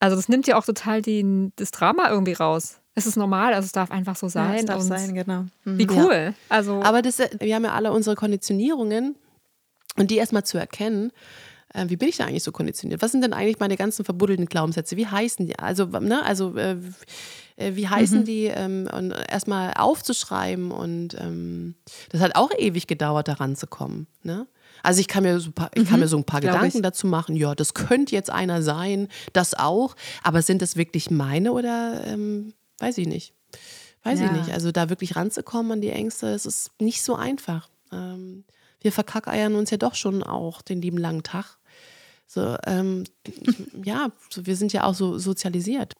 Also, 0.00 0.16
das 0.16 0.28
nimmt 0.28 0.48
ja 0.48 0.56
auch 0.56 0.64
total 0.64 1.00
den, 1.00 1.52
das 1.56 1.70
Drama 1.70 2.10
irgendwie 2.10 2.32
raus. 2.32 2.80
Es 2.94 3.06
ist 3.06 3.16
normal, 3.16 3.54
also 3.54 3.66
es 3.66 3.72
darf 3.72 3.90
einfach 3.90 4.16
so 4.16 4.28
sein. 4.28 4.52
Ja, 4.52 4.58
es 4.58 4.66
darf 4.66 4.82
sein, 4.82 5.14
genau. 5.14 5.44
Mhm. 5.64 5.78
Wie 5.78 5.88
cool. 5.90 6.12
Ja. 6.12 6.34
Also 6.48 6.82
Aber 6.82 7.02
das, 7.02 7.18
wir 7.18 7.54
haben 7.54 7.64
ja 7.64 7.72
alle 7.72 7.92
unsere 7.92 8.16
Konditionierungen 8.16 9.14
und 9.96 10.10
die 10.10 10.16
erstmal 10.16 10.44
zu 10.44 10.58
erkennen, 10.58 11.12
äh, 11.74 11.88
wie 11.88 11.96
bin 11.96 12.08
ich 12.08 12.16
da 12.16 12.26
eigentlich 12.26 12.42
so 12.42 12.52
konditioniert? 12.52 13.02
Was 13.02 13.12
sind 13.12 13.22
denn 13.22 13.32
eigentlich 13.32 13.58
meine 13.58 13.76
ganzen 13.76 14.04
verbuddelten 14.04 14.46
Glaubenssätze? 14.46 14.96
Wie 14.96 15.06
heißen 15.06 15.46
die? 15.46 15.58
Also, 15.58 15.86
ne, 15.86 16.24
also 16.24 16.56
äh, 16.56 16.76
äh 17.56 17.74
wie 17.76 17.88
heißen 17.88 18.20
mhm. 18.20 18.24
die? 18.24 18.44
Ähm, 18.46 18.88
und 18.92 19.12
erstmal 19.28 19.74
aufzuschreiben 19.74 20.70
und 20.70 21.14
ähm, 21.18 21.74
das 22.10 22.20
hat 22.20 22.36
auch 22.36 22.50
ewig 22.56 22.86
gedauert, 22.86 23.28
daran 23.28 23.56
zu 23.56 23.66
kommen. 23.66 24.06
Ne? 24.22 24.46
Also 24.82 25.00
ich 25.00 25.08
kann 25.08 25.22
mir 25.22 25.38
so 25.40 25.50
ein 25.50 25.52
paar, 25.52 25.70
ich 25.74 25.88
kann 25.88 26.00
mir 26.00 26.06
mhm. 26.06 26.10
so 26.10 26.16
ein 26.18 26.24
paar 26.24 26.40
Gedanken 26.40 26.78
ich. 26.78 26.82
dazu 26.82 27.06
machen, 27.06 27.36
ja, 27.36 27.54
das 27.54 27.74
könnte 27.74 28.14
jetzt 28.14 28.30
einer 28.30 28.62
sein, 28.62 29.08
das 29.32 29.54
auch, 29.54 29.94
aber 30.22 30.42
sind 30.42 30.62
das 30.62 30.76
wirklich 30.76 31.10
meine 31.10 31.52
oder 31.52 32.02
ähm, 32.06 32.52
weiß 32.78 32.98
ich 32.98 33.06
nicht. 33.06 33.34
Weiß 34.02 34.18
ja. 34.18 34.26
ich 34.26 34.32
nicht. 34.32 34.50
Also 34.50 34.72
da 34.72 34.90
wirklich 34.90 35.14
ranzukommen 35.14 35.72
an 35.72 35.80
die 35.80 35.90
Ängste, 35.90 36.28
es 36.28 36.46
ist 36.46 36.70
nicht 36.80 37.02
so 37.04 37.14
einfach. 37.14 37.68
Ähm, 37.92 38.44
wir 38.80 38.90
verkackeiern 38.90 39.54
uns 39.54 39.70
ja 39.70 39.76
doch 39.76 39.94
schon 39.94 40.24
auch 40.24 40.62
den 40.62 40.82
lieben 40.82 40.98
langen 40.98 41.22
Tag 41.22 41.58
So, 42.32 42.56
ähm, 42.64 43.04
ja, 43.84 44.10
so, 44.30 44.46
wir 44.46 44.56
sind 44.56 44.72
ja 44.72 44.84
auch 44.84 44.94
so 44.94 45.18
sozialisiert. 45.18 45.92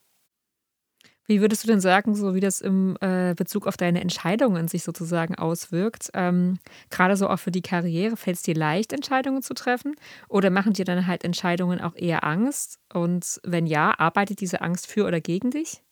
Wie 1.26 1.42
würdest 1.42 1.62
du 1.62 1.68
denn 1.68 1.80
sagen, 1.80 2.14
so 2.14 2.34
wie 2.34 2.40
das 2.40 2.62
im 2.62 2.96
äh, 3.02 3.34
Bezug 3.34 3.66
auf 3.66 3.76
deine 3.76 4.00
Entscheidungen 4.00 4.66
sich 4.66 4.82
sozusagen 4.82 5.34
auswirkt? 5.34 6.08
Ähm, 6.14 6.58
Gerade 6.88 7.18
so 7.18 7.28
auch 7.28 7.36
für 7.38 7.50
die 7.50 7.60
Karriere, 7.60 8.16
fällt 8.16 8.36
es 8.36 8.42
dir 8.42 8.54
leicht, 8.54 8.94
Entscheidungen 8.94 9.42
zu 9.42 9.52
treffen? 9.52 9.94
Oder 10.30 10.48
machen 10.48 10.72
dir 10.72 10.86
dann 10.86 11.06
halt 11.06 11.22
Entscheidungen 11.22 11.82
auch 11.82 11.96
eher 11.96 12.24
Angst? 12.24 12.78
Und 12.94 13.38
wenn 13.44 13.66
ja, 13.66 13.94
arbeitet 13.98 14.40
diese 14.40 14.62
Angst 14.62 14.86
für 14.86 15.06
oder 15.06 15.20
gegen 15.20 15.50
dich? 15.50 15.82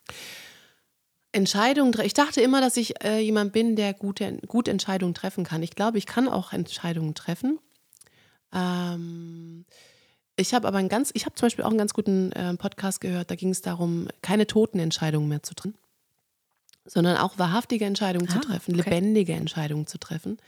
Entscheidungen, 1.32 1.92
ich 2.02 2.14
dachte 2.14 2.40
immer, 2.40 2.62
dass 2.62 2.78
ich 2.78 3.04
äh, 3.04 3.20
jemand 3.20 3.52
bin, 3.52 3.76
der 3.76 3.92
gute, 3.92 4.38
gut 4.48 4.68
Entscheidungen 4.68 5.12
treffen 5.12 5.44
kann. 5.44 5.62
Ich 5.62 5.72
glaube, 5.72 5.98
ich 5.98 6.06
kann 6.06 6.28
auch 6.28 6.54
Entscheidungen 6.54 7.14
treffen. 7.14 7.58
Ähm, 8.54 9.64
ich 10.40 10.54
habe 10.54 10.66
aber 10.66 10.78
einen 10.78 10.88
ganz, 10.88 11.10
ich 11.14 11.26
habe 11.26 11.34
zum 11.34 11.46
Beispiel 11.46 11.64
auch 11.64 11.70
einen 11.70 11.78
ganz 11.78 11.94
guten 11.94 12.32
äh, 12.32 12.54
Podcast 12.54 13.00
gehört, 13.00 13.30
da 13.30 13.34
ging 13.34 13.50
es 13.50 13.62
darum, 13.62 14.08
keine 14.22 14.46
toten 14.46 14.78
Entscheidungen 14.78 15.28
mehr 15.28 15.42
zu 15.42 15.54
treffen, 15.54 15.78
sondern 16.84 17.16
auch 17.16 17.38
wahrhaftige 17.38 17.84
Entscheidungen 17.84 18.28
ah, 18.30 18.32
zu 18.32 18.40
treffen, 18.40 18.78
okay. 18.78 18.90
lebendige 18.90 19.34
Entscheidungen 19.34 19.86
zu 19.86 19.98
treffen. 19.98 20.38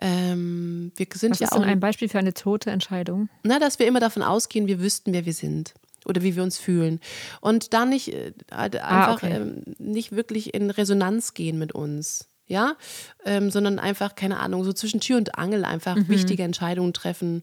Ähm, 0.00 0.92
wir 0.96 1.06
sind 1.14 1.32
Was 1.32 1.38
ja 1.40 1.46
ist 1.46 1.54
denn 1.54 1.64
ein 1.64 1.80
Beispiel 1.80 2.08
für 2.08 2.18
eine 2.18 2.34
tote 2.34 2.70
Entscheidung? 2.70 3.28
Na, 3.42 3.58
dass 3.58 3.78
wir 3.78 3.86
immer 3.86 4.00
davon 4.00 4.22
ausgehen, 4.22 4.68
wir 4.68 4.80
wüssten, 4.80 5.12
wer 5.12 5.26
wir 5.26 5.32
sind 5.32 5.74
oder 6.04 6.22
wie 6.22 6.36
wir 6.36 6.42
uns 6.42 6.58
fühlen 6.58 7.00
und 7.40 7.74
dann 7.74 7.90
nicht 7.90 8.14
äh, 8.14 8.32
halt 8.52 8.80
ah, 8.80 8.86
einfach 8.86 9.22
ah, 9.22 9.26
okay. 9.26 9.36
ähm, 9.36 9.62
nicht 9.78 10.12
wirklich 10.12 10.54
in 10.54 10.70
Resonanz 10.70 11.34
gehen 11.34 11.58
mit 11.58 11.72
uns 11.72 12.28
ja, 12.48 12.76
ähm, 13.24 13.50
sondern 13.50 13.78
einfach, 13.78 14.14
keine 14.14 14.40
Ahnung, 14.40 14.64
so 14.64 14.72
zwischen 14.72 15.00
Tür 15.00 15.18
und 15.18 15.36
Angel 15.36 15.64
einfach 15.64 15.96
mhm. 15.96 16.08
wichtige 16.08 16.42
Entscheidungen 16.42 16.94
treffen 16.94 17.42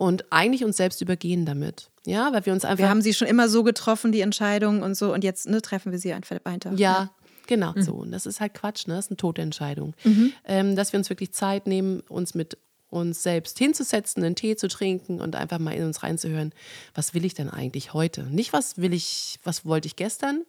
und 0.00 0.32
eigentlich 0.32 0.64
uns 0.64 0.78
selbst 0.78 1.02
übergehen 1.02 1.44
damit. 1.44 1.90
Ja, 2.06 2.32
weil 2.32 2.46
wir 2.46 2.54
uns 2.54 2.64
einfach. 2.64 2.78
Wir 2.78 2.88
haben 2.88 3.02
sie 3.02 3.12
schon 3.12 3.28
immer 3.28 3.50
so 3.50 3.62
getroffen, 3.62 4.12
die 4.12 4.22
Entscheidung 4.22 4.82
und 4.82 4.94
so, 4.94 5.12
und 5.12 5.22
jetzt 5.22 5.46
ne, 5.46 5.60
treffen 5.60 5.92
wir 5.92 5.98
sie 5.98 6.14
einfach 6.14 6.38
weiter. 6.44 6.70
Ja, 6.70 6.76
ja. 6.76 7.10
genau 7.46 7.74
mhm. 7.76 7.82
so. 7.82 7.92
Und 7.96 8.10
das 8.10 8.24
ist 8.24 8.40
halt 8.40 8.54
Quatsch, 8.54 8.86
ne? 8.86 8.94
Das 8.94 9.04
ist 9.04 9.10
eine 9.10 9.18
tote 9.18 9.42
Entscheidung. 9.42 9.94
Mhm. 10.04 10.32
Ähm, 10.46 10.74
dass 10.74 10.94
wir 10.94 10.98
uns 10.98 11.10
wirklich 11.10 11.32
Zeit 11.32 11.66
nehmen, 11.66 12.00
uns 12.08 12.34
mit 12.34 12.56
uns 12.88 13.22
selbst 13.22 13.58
hinzusetzen, 13.58 14.24
einen 14.24 14.36
Tee 14.36 14.56
zu 14.56 14.68
trinken 14.68 15.20
und 15.20 15.36
einfach 15.36 15.58
mal 15.58 15.74
in 15.74 15.84
uns 15.84 16.02
reinzuhören, 16.02 16.54
was 16.94 17.12
will 17.12 17.26
ich 17.26 17.34
denn 17.34 17.50
eigentlich 17.50 17.92
heute? 17.92 18.22
Nicht, 18.22 18.54
was 18.54 18.78
will 18.78 18.94
ich, 18.94 19.38
was 19.44 19.66
wollte 19.66 19.86
ich 19.86 19.96
gestern 19.96 20.44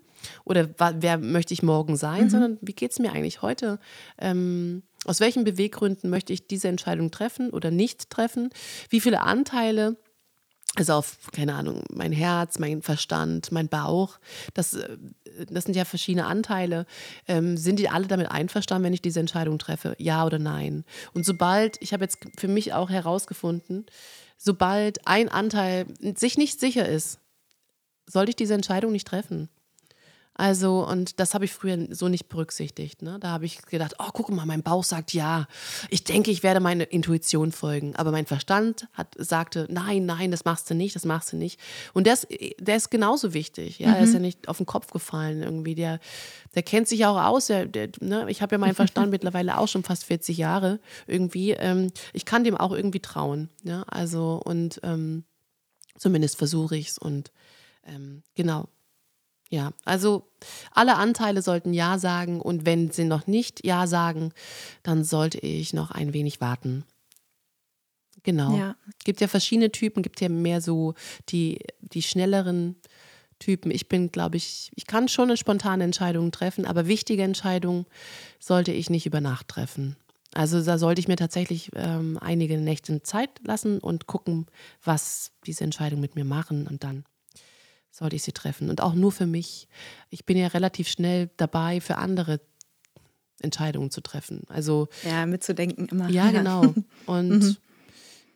oder 0.45 0.69
wer 0.95 1.17
möchte 1.17 1.53
ich 1.53 1.61
morgen 1.61 1.97
sein, 1.97 2.23
mhm. 2.25 2.29
sondern 2.29 2.57
wie 2.61 2.73
geht 2.73 2.91
es 2.91 2.99
mir 2.99 3.11
eigentlich 3.11 3.41
heute? 3.41 3.79
Ähm, 4.17 4.83
aus 5.05 5.19
welchen 5.19 5.43
Beweggründen 5.43 6.09
möchte 6.09 6.33
ich 6.33 6.47
diese 6.47 6.67
Entscheidung 6.67 7.11
treffen 7.11 7.49
oder 7.49 7.71
nicht 7.71 8.09
treffen? 8.09 8.49
Wie 8.89 9.01
viele 9.01 9.21
Anteile, 9.21 9.97
also 10.75 10.93
auf, 10.93 11.17
keine 11.31 11.55
Ahnung, 11.55 11.83
mein 11.89 12.11
Herz, 12.11 12.59
mein 12.59 12.81
Verstand, 12.81 13.51
mein 13.51 13.67
Bauch, 13.67 14.19
das, 14.53 14.75
äh, 14.75 14.97
das 15.49 15.65
sind 15.65 15.75
ja 15.75 15.85
verschiedene 15.85 16.25
Anteile. 16.25 16.85
Ähm, 17.27 17.57
sind 17.57 17.77
die 17.79 17.89
alle 17.89 18.07
damit 18.07 18.31
einverstanden, 18.31 18.85
wenn 18.85 18.93
ich 18.93 19.01
diese 19.01 19.19
Entscheidung 19.19 19.59
treffe? 19.59 19.95
Ja 19.97 20.25
oder 20.25 20.39
nein? 20.39 20.85
Und 21.13 21.25
sobald, 21.25 21.81
ich 21.81 21.93
habe 21.93 22.03
jetzt 22.03 22.19
für 22.37 22.47
mich 22.47 22.73
auch 22.73 22.89
herausgefunden, 22.89 23.85
sobald 24.37 25.05
ein 25.07 25.29
Anteil 25.29 25.87
sich 26.15 26.37
nicht 26.37 26.59
sicher 26.59 26.87
ist, 26.87 27.19
sollte 28.05 28.29
ich 28.31 28.35
diese 28.35 28.53
Entscheidung 28.53 28.91
nicht 28.91 29.07
treffen. 29.07 29.49
Also, 30.41 30.87
und 30.87 31.19
das 31.19 31.35
habe 31.35 31.45
ich 31.45 31.53
früher 31.53 31.87
so 31.91 32.07
nicht 32.07 32.27
berücksichtigt. 32.27 33.03
Ne? 33.03 33.19
Da 33.19 33.27
habe 33.27 33.45
ich 33.45 33.61
gedacht, 33.61 33.93
oh, 33.99 34.09
guck 34.11 34.31
mal, 34.31 34.47
mein 34.47 34.63
Bauch 34.63 34.83
sagt 34.83 35.13
ja. 35.13 35.47
Ich 35.91 36.03
denke, 36.03 36.31
ich 36.31 36.41
werde 36.41 36.59
meiner 36.59 36.91
Intuition 36.91 37.51
folgen. 37.51 37.95
Aber 37.95 38.09
mein 38.09 38.25
Verstand 38.25 38.87
hat, 38.93 39.13
sagte, 39.19 39.67
nein, 39.69 40.07
nein, 40.07 40.31
das 40.31 40.43
machst 40.43 40.67
du 40.67 40.73
nicht, 40.73 40.95
das 40.95 41.05
machst 41.05 41.31
du 41.31 41.37
nicht. 41.37 41.59
Und 41.93 42.07
der 42.07 42.13
ist, 42.13 42.27
der 42.57 42.75
ist 42.75 42.89
genauso 42.89 43.35
wichtig. 43.35 43.77
Ja? 43.77 43.89
Mhm. 43.89 43.93
Er 43.93 44.01
ist 44.01 44.13
ja 44.15 44.19
nicht 44.19 44.47
auf 44.47 44.57
den 44.57 44.65
Kopf 44.65 44.89
gefallen 44.89 45.43
irgendwie. 45.43 45.75
Der, 45.75 45.99
der 46.55 46.63
kennt 46.63 46.87
sich 46.87 47.05
auch 47.05 47.21
aus. 47.21 47.45
Der, 47.45 47.67
der, 47.67 47.89
ne? 47.99 48.25
Ich 48.27 48.41
habe 48.41 48.55
ja 48.55 48.57
meinen 48.57 48.73
Verstand 48.73 49.11
mittlerweile 49.11 49.59
auch 49.59 49.67
schon 49.67 49.83
fast 49.83 50.05
40 50.05 50.39
Jahre 50.39 50.79
irgendwie. 51.05 51.51
Ähm, 51.51 51.91
ich 52.13 52.25
kann 52.25 52.43
dem 52.43 52.57
auch 52.57 52.71
irgendwie 52.71 52.99
trauen. 52.99 53.49
Ja? 53.61 53.83
Also, 53.83 54.41
und 54.43 54.79
ähm, 54.81 55.23
zumindest 55.99 56.39
versuche 56.39 56.77
ich 56.77 56.87
es. 56.87 56.97
Und 56.97 57.31
ähm, 57.85 58.23
genau, 58.33 58.69
ja, 59.51 59.73
also 59.83 60.31
alle 60.71 60.95
Anteile 60.95 61.41
sollten 61.41 61.73
Ja 61.73 61.99
sagen 61.99 62.39
und 62.39 62.65
wenn 62.65 62.89
sie 62.89 63.03
noch 63.03 63.27
nicht 63.27 63.65
Ja 63.65 63.85
sagen, 63.85 64.31
dann 64.81 65.03
sollte 65.03 65.39
ich 65.39 65.73
noch 65.73 65.91
ein 65.91 66.13
wenig 66.13 66.39
warten. 66.39 66.85
Genau. 68.23 68.55
Ja. 68.55 68.75
Gibt 69.03 69.19
ja 69.19 69.27
verschiedene 69.27 69.69
Typen, 69.71 70.03
gibt 70.03 70.21
ja 70.21 70.29
mehr 70.29 70.61
so 70.61 70.93
die, 71.29 71.59
die 71.81 72.01
schnelleren 72.01 72.77
Typen. 73.39 73.71
Ich 73.71 73.89
bin, 73.89 74.09
glaube 74.11 74.37
ich, 74.37 74.71
ich 74.75 74.87
kann 74.87 75.09
schon 75.09 75.29
eine 75.29 75.37
spontane 75.37 75.83
Entscheidung 75.83 76.31
treffen, 76.31 76.65
aber 76.65 76.87
wichtige 76.87 77.23
Entscheidungen 77.23 77.85
sollte 78.39 78.71
ich 78.71 78.89
nicht 78.89 79.05
über 79.05 79.19
Nacht 79.19 79.49
treffen. 79.49 79.97
Also 80.33 80.63
da 80.63 80.77
sollte 80.77 81.01
ich 81.01 81.09
mir 81.09 81.17
tatsächlich 81.17 81.71
ähm, 81.75 82.17
einige 82.21 82.57
Nächte 82.57 83.03
Zeit 83.03 83.31
lassen 83.43 83.79
und 83.79 84.07
gucken, 84.07 84.45
was 84.81 85.33
diese 85.45 85.65
Entscheidungen 85.65 86.01
mit 86.01 86.15
mir 86.15 86.23
machen 86.23 86.67
und 86.67 86.85
dann 86.85 87.03
sollte 87.91 88.15
ich 88.15 88.23
sie 88.23 88.31
treffen. 88.31 88.69
Und 88.69 88.81
auch 88.81 88.93
nur 88.93 89.11
für 89.11 89.27
mich. 89.27 89.67
Ich 90.09 90.25
bin 90.25 90.37
ja 90.37 90.47
relativ 90.47 90.87
schnell 90.87 91.29
dabei, 91.37 91.81
für 91.81 91.97
andere 91.97 92.39
Entscheidungen 93.41 93.91
zu 93.91 94.01
treffen. 94.01 94.43
Also 94.47 94.87
ja, 95.03 95.25
mitzudenken 95.25 95.87
immer. 95.87 96.09
Ja, 96.09 96.31
genau. 96.31 96.73
Und 97.05 97.29
mhm. 97.29 97.57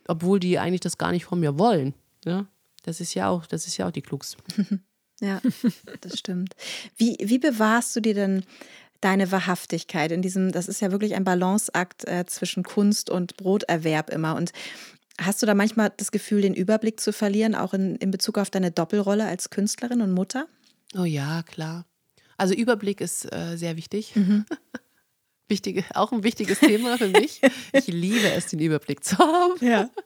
obwohl 0.08 0.39
die 0.39 0.60
eigentlich 0.60 0.82
das 0.82 0.98
gar 0.98 1.12
nicht 1.12 1.26
von 1.26 1.39
mir 1.39 1.58
wollen. 1.58 1.94
Ja, 2.26 2.46
das 2.84 3.00
ist 3.02 3.13
ja 3.13 3.30
auch, 3.30 3.46
das 3.46 3.68
ist 3.68 3.78
ja 3.78 3.88
auch 3.88 3.91
die 3.91 4.02
Klugste. 4.02 4.38
ja, 5.22 5.41
das 6.02 6.20
stimmt. 6.20 6.56
Wie, 6.98 7.18
wie 7.22 7.39
bewahrst 7.39 7.96
du 7.96 8.02
dir 8.02 8.13
denn 8.13 8.44
deine 9.02 9.32
Wahrhaftigkeit 9.32 10.12
in 10.12 10.22
diesem, 10.22 10.52
das 10.52 10.68
ist 10.68 10.82
ja 10.82 10.91
wirklich 10.91 11.15
ein 11.15 11.24
Balanceakt 11.24 12.08
äh, 12.08 12.26
zwischen 12.26 12.63
Kunst 12.63 13.10
und 13.10 13.38
Broterwerb 13.38 14.10
immer. 14.10 14.36
Und 14.36 14.52
Hast 15.19 15.41
du 15.41 15.45
da 15.45 15.54
manchmal 15.54 15.93
das 15.95 16.12
Gefühl, 16.12 16.41
den 16.41 16.54
Überblick 16.54 16.99
zu 16.99 17.13
verlieren, 17.13 17.56
auch 17.56 17.73
in, 17.73 17.95
in 17.95 18.12
Bezug 18.12 18.38
auf 18.38 18.49
deine 18.49 18.71
Doppelrolle 18.71 19.25
als 19.25 19.49
Künstlerin 19.49 20.01
und 20.01 20.12
Mutter? 20.12 20.47
Oh 20.97 21.06
ja, 21.06 21.43
klar. 21.43 21.86
Also 22.38 22.54
Überblick 22.54 22.99
ist 23.01 23.32
äh, 23.34 23.56
sehr 23.56 23.78
wichtig. 23.78 24.15
Mhm. 24.15 24.45
Wichtige, 25.47 25.86
auch 25.93 26.12
ein 26.12 26.23
wichtiges 26.23 26.60
Thema 26.60 26.97
für 26.97 27.08
mich. 27.08 27.39
Ich 27.71 27.86
liebe 27.86 28.32
es, 28.32 28.47
den 28.47 28.60
Überblick 28.60 29.04
zu 29.04 29.17
haben. 29.17 29.54
Ja. 29.62 29.89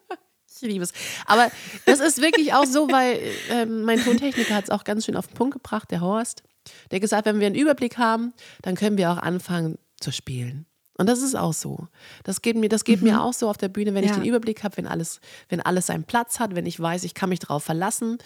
Ich 0.62 0.68
liebe 0.68 0.84
es. 0.84 0.92
Aber 1.26 1.50
das 1.86 2.02
ist 2.02 2.22
wirklich 2.22 2.54
auch 2.54 2.66
so, 2.66 2.92
weil 2.92 3.18
äh, 3.50 3.66
mein 3.66 4.04
Tontechniker 4.04 4.54
hat 4.54 4.66
es 4.66 4.70
auch 4.70 4.84
ganz 4.84 5.06
schön 5.06 5.16
auf 5.16 5.28
den 5.28 5.36
Punkt 5.36 5.54
gebracht, 5.54 5.90
der 5.90 6.02
Horst. 6.02 6.44
Der 6.92 6.98
hat 6.98 7.02
gesagt, 7.02 7.26
wenn 7.28 7.40
wir 7.40 7.48
einen 7.48 7.56
Überblick 7.56 7.98
haben, 7.98 8.34
dann 8.62 8.76
können 8.76 8.98
wir 8.98 9.12
auch 9.12 9.20
anfangen 9.20 9.78
zu 10.02 10.12
spielen. 10.12 10.66
Und 11.00 11.08
das 11.08 11.22
ist 11.22 11.34
auch 11.34 11.54
so. 11.54 11.88
Das 12.26 12.42
geht 12.42 12.58
mir, 12.58 12.68
das 12.68 12.84
geht 12.84 13.00
mhm. 13.02 13.08
mir 13.08 13.22
auch 13.22 13.32
so 13.32 13.50
auf 13.50 13.56
der 13.56 13.70
Bühne, 13.70 13.94
wenn 13.94 14.04
ja. 14.04 14.10
ich 14.10 14.18
den 14.18 14.26
Überblick 14.26 14.66
habe, 14.66 14.76
wenn 14.76 14.86
alles, 14.86 15.22
wenn 15.48 15.62
alles 15.62 15.86
seinen 15.86 16.04
Platz 16.04 16.42
hat, 16.42 16.56
wenn 16.56 16.66
ich 16.66 16.78
weiß, 16.78 17.06
ich 17.06 17.14
kann 17.14 17.30
mich 17.30 17.40
darauf 17.40 17.64
verlassen, 17.64 18.18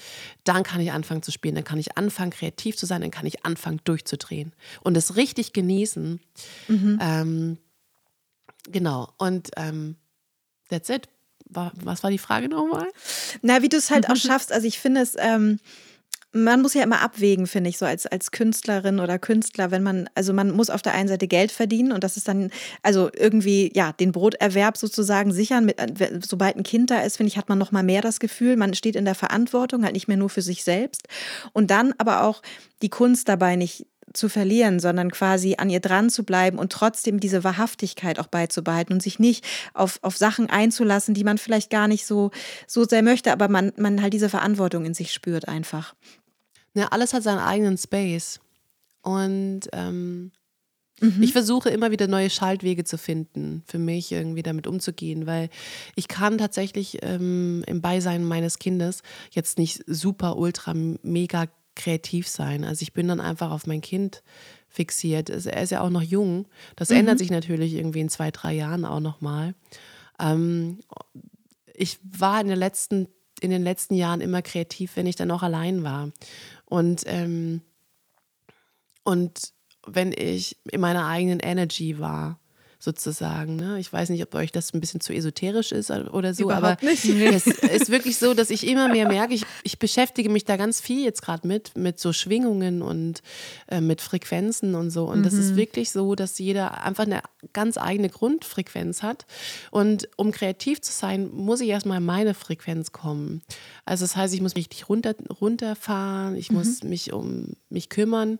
dann 0.44 0.64
kann 0.64 0.82
ich 0.82 0.92
anfangen 0.92 1.22
zu 1.22 1.32
spielen, 1.32 1.54
dann 1.54 1.64
kann 1.64 1.78
ich 1.78 2.00
anfangen, 2.00 2.32
kreativ 2.32 2.76
zu 2.76 2.88
sein, 2.88 3.02
dann 3.02 3.12
kann 3.12 3.28
ich 3.28 3.46
anfangen, 3.46 3.80
durchzudrehen 3.84 4.54
und 4.82 4.98
es 4.98 5.16
richtig 5.16 5.54
genießen. 5.54 6.20
Mhm. 6.68 7.00
Ähm, 7.00 7.58
genau. 8.72 9.14
Und 9.20 9.52
ähm, 9.56 9.96
that's 10.70 10.90
it. 10.90 11.10
Was 11.46 12.02
war 12.02 12.10
die 12.10 12.18
Frage 12.18 12.50
nochmal? 12.50 12.88
Na, 13.44 13.62
wie 13.62 13.70
du 13.70 13.78
es 13.78 13.92
halt 13.92 14.10
auch 14.10 14.16
schaffst. 14.16 14.52
Also 14.52 14.66
ich 14.66 14.80
finde 14.80 15.02
es. 15.02 15.16
Ähm 15.20 15.60
man 16.34 16.62
muss 16.62 16.74
ja 16.74 16.84
immer 16.84 17.02
abwägen, 17.02 17.46
finde 17.46 17.70
ich, 17.70 17.78
so 17.78 17.86
als, 17.86 18.08
als 18.08 18.32
Künstlerin 18.32 19.00
oder 19.00 19.20
Künstler, 19.20 19.70
wenn 19.70 19.84
man, 19.84 20.10
also 20.16 20.34
man 20.34 20.52
muss 20.52 20.72
auf 20.72 20.82
der 20.82 20.96
einen 20.96 21.08
Seite 21.08 21.28
Geld 21.28 21.52
verdienen 21.52 21.92
und 21.92 22.04
das 22.04 22.18
ist 22.18 22.28
dann, 22.28 22.50
also 22.82 23.10
irgendwie, 23.16 23.72
ja, 23.76 23.92
den 23.94 24.12
Broterwerb 24.12 24.78
sozusagen 24.78 25.32
sichern. 25.32 25.66
Mit, 25.66 25.80
äh, 25.80 26.20
sobald 26.26 26.58
ein 26.58 26.64
Kind 26.64 26.90
da 26.90 27.02
ist, 27.02 27.18
finde 27.18 27.30
ich, 27.30 27.38
hat 27.38 27.50
man 27.50 27.60
noch 27.60 27.72
mal 27.72 27.84
mehr 27.84 28.02
das 28.02 28.20
Gefühl, 28.20 28.58
man 28.58 28.74
steht 28.74 28.96
in 28.96 29.06
der 29.06 29.16
Verantwortung, 29.16 29.84
halt 29.84 29.94
nicht 29.94 30.08
mehr 30.08 30.18
nur 30.18 30.30
für 30.30 30.42
sich 30.42 30.64
selbst. 30.64 31.08
Und 31.54 31.70
dann 31.70 31.94
aber 32.00 32.24
auch 32.24 32.42
die 32.82 32.90
Kunst 32.90 33.30
dabei 33.30 33.56
nicht 33.56 33.86
zu 34.14 34.30
verlieren, 34.30 34.80
sondern 34.80 35.12
quasi 35.12 35.56
an 35.58 35.70
ihr 35.70 35.80
dran 35.80 36.10
zu 36.10 36.24
bleiben 36.24 36.60
und 36.60 36.72
trotzdem 36.72 37.20
diese 37.20 37.44
Wahrhaftigkeit 37.44 38.20
auch 38.20 38.28
beizubehalten 38.28 38.94
und 38.94 39.02
sich 39.02 39.20
nicht 39.20 39.46
auf, 39.74 40.00
auf 40.02 40.18
Sachen 40.18 40.50
einzulassen, 40.50 41.14
die 41.14 41.24
man 41.24 41.38
vielleicht 41.38 41.70
gar 41.70 41.88
nicht 41.88 42.06
so, 42.06 42.32
so 42.68 42.86
sehr 42.86 43.02
möchte, 43.02 43.32
aber 43.32 43.48
man, 43.48 43.72
man 43.78 44.02
halt 44.02 44.14
diese 44.14 44.30
Verantwortung 44.30 44.86
in 44.86 44.94
sich 44.94 45.14
spürt 45.14 45.48
einfach. 45.48 45.96
Ja, 46.76 46.88
alles 46.88 47.14
hat 47.14 47.24
seinen 47.24 47.40
eigenen 47.40 47.78
Space. 47.78 48.40
Und 49.02 49.62
ähm, 49.74 50.32
mhm. 51.00 51.22
ich 51.22 51.34
versuche 51.34 51.70
immer 51.70 51.92
wieder 51.92 52.08
neue 52.08 52.30
Schaltwege 52.30 52.84
zu 52.84 52.98
finden, 52.98 53.64
für 53.68 53.78
mich 53.78 54.12
irgendwie 54.12 54.44
damit 54.44 54.66
umzugehen, 54.66 55.28
weil 55.28 55.50
ich 55.96 56.08
kann 56.08 56.38
tatsächlich 56.38 57.00
ähm, 57.02 57.64
im 57.68 57.82
Beisein 57.82 58.24
meines 58.24 58.60
Kindes 58.60 59.04
jetzt 59.32 59.58
nicht 59.58 59.84
super, 59.88 60.38
ultra, 60.38 60.74
mega 60.74 61.48
kreativ 61.76 62.28
sein. 62.28 62.64
Also 62.64 62.84
ich 62.84 62.94
bin 62.94 63.08
dann 63.08 63.20
einfach 63.20 63.52
auf 63.52 63.68
mein 63.68 63.82
Kind 63.82 64.24
fixiert. 64.70 65.30
Er 65.30 65.62
ist 65.62 65.72
ja 65.72 65.82
auch 65.82 65.90
noch 65.90 66.02
jung. 66.02 66.48
Das 66.76 66.90
mhm. 66.90 66.98
ändert 66.98 67.20
sich 67.20 67.30
natürlich 67.30 67.74
irgendwie 67.74 68.02
in 68.02 68.10
zwei, 68.10 68.32
drei 68.32 68.54
Jahren 68.54 68.86
auch 68.86 69.00
nochmal. 69.00 69.54
Ähm, 70.20 70.80
ich 71.76 72.00
war 72.04 72.42
in 72.42 72.48
letzten 72.48 73.08
in 73.44 73.50
den 73.50 73.64
letzten 73.64 73.96
Jahren 73.96 74.22
immer 74.22 74.42
kreativ, 74.42 74.96
wenn 74.96 75.06
ich 75.06 75.18
dann 75.18 75.30
auch 75.30 75.44
allein 75.44 75.84
war. 75.84 76.12
Und, 76.74 77.04
ähm, 77.06 77.62
und 79.04 79.54
wenn 79.86 80.12
ich 80.12 80.58
in 80.72 80.82
meiner 80.82 81.06
eigenen 81.06 81.40
Energy 81.40 82.00
war 82.00 82.40
sozusagen. 82.84 83.56
Ne? 83.56 83.80
Ich 83.80 83.92
weiß 83.94 84.10
nicht, 84.10 84.22
ob 84.24 84.36
euch 84.36 84.52
das 84.52 84.74
ein 84.74 84.82
bisschen 84.82 85.00
zu 85.00 85.14
esoterisch 85.14 85.72
ist 85.72 85.90
oder 85.90 86.34
so, 86.34 86.44
Überhaupt 86.44 86.64
aber 86.66 86.78
nicht. 86.86 87.06
es 87.06 87.48
ist 87.48 87.90
wirklich 87.90 88.18
so, 88.18 88.34
dass 88.34 88.50
ich 88.50 88.68
immer 88.68 88.90
mehr 88.90 89.08
merke, 89.08 89.34
ich, 89.34 89.46
ich 89.64 89.80
beschäftige 89.80 90.30
mich 90.30 90.44
da 90.44 90.58
ganz 90.58 90.82
viel 90.82 91.04
jetzt 91.04 91.22
gerade 91.22 91.48
mit, 91.48 91.78
mit 91.78 92.00
so 92.00 92.12
Schwingungen 92.12 92.82
und 92.82 93.22
äh, 93.68 93.80
mit 93.80 94.02
Frequenzen 94.02 94.76
und 94.76 94.92
so. 94.92 95.06
Und 95.06 95.20
Mhm. 95.20 95.24
das 95.24 95.34
ist 95.36 95.56
wirklich 95.56 95.92
so, 95.92 96.16
dass 96.16 96.38
jeder 96.40 96.84
einfach 96.84 97.06
eine 97.06 97.22
ganz 97.54 97.78
eigene 97.78 98.10
Grundfrequenz 98.10 99.02
hat. 99.02 99.26
Und 99.72 100.10
um 100.18 100.32
kreativ 100.32 100.82
zu 100.82 100.92
sein, 100.92 101.30
muss 101.32 101.62
ich 101.62 101.70
erstmal 101.70 102.00
in 102.00 102.06
meine 102.06 102.34
Frequenz 102.34 102.92
kommen. 102.92 103.42
Also 103.86 104.04
das 104.04 104.16
heißt, 104.18 104.34
ich 104.34 104.42
muss 104.42 104.56
mich 104.56 104.66
richtig 104.66 104.90
runter, 104.90 105.16
runterfahren, 105.42 106.36
ich 106.36 106.52
muss 106.52 106.84
mich 106.84 107.14
um 107.14 107.54
mich 107.70 107.88
kümmern. 107.90 108.40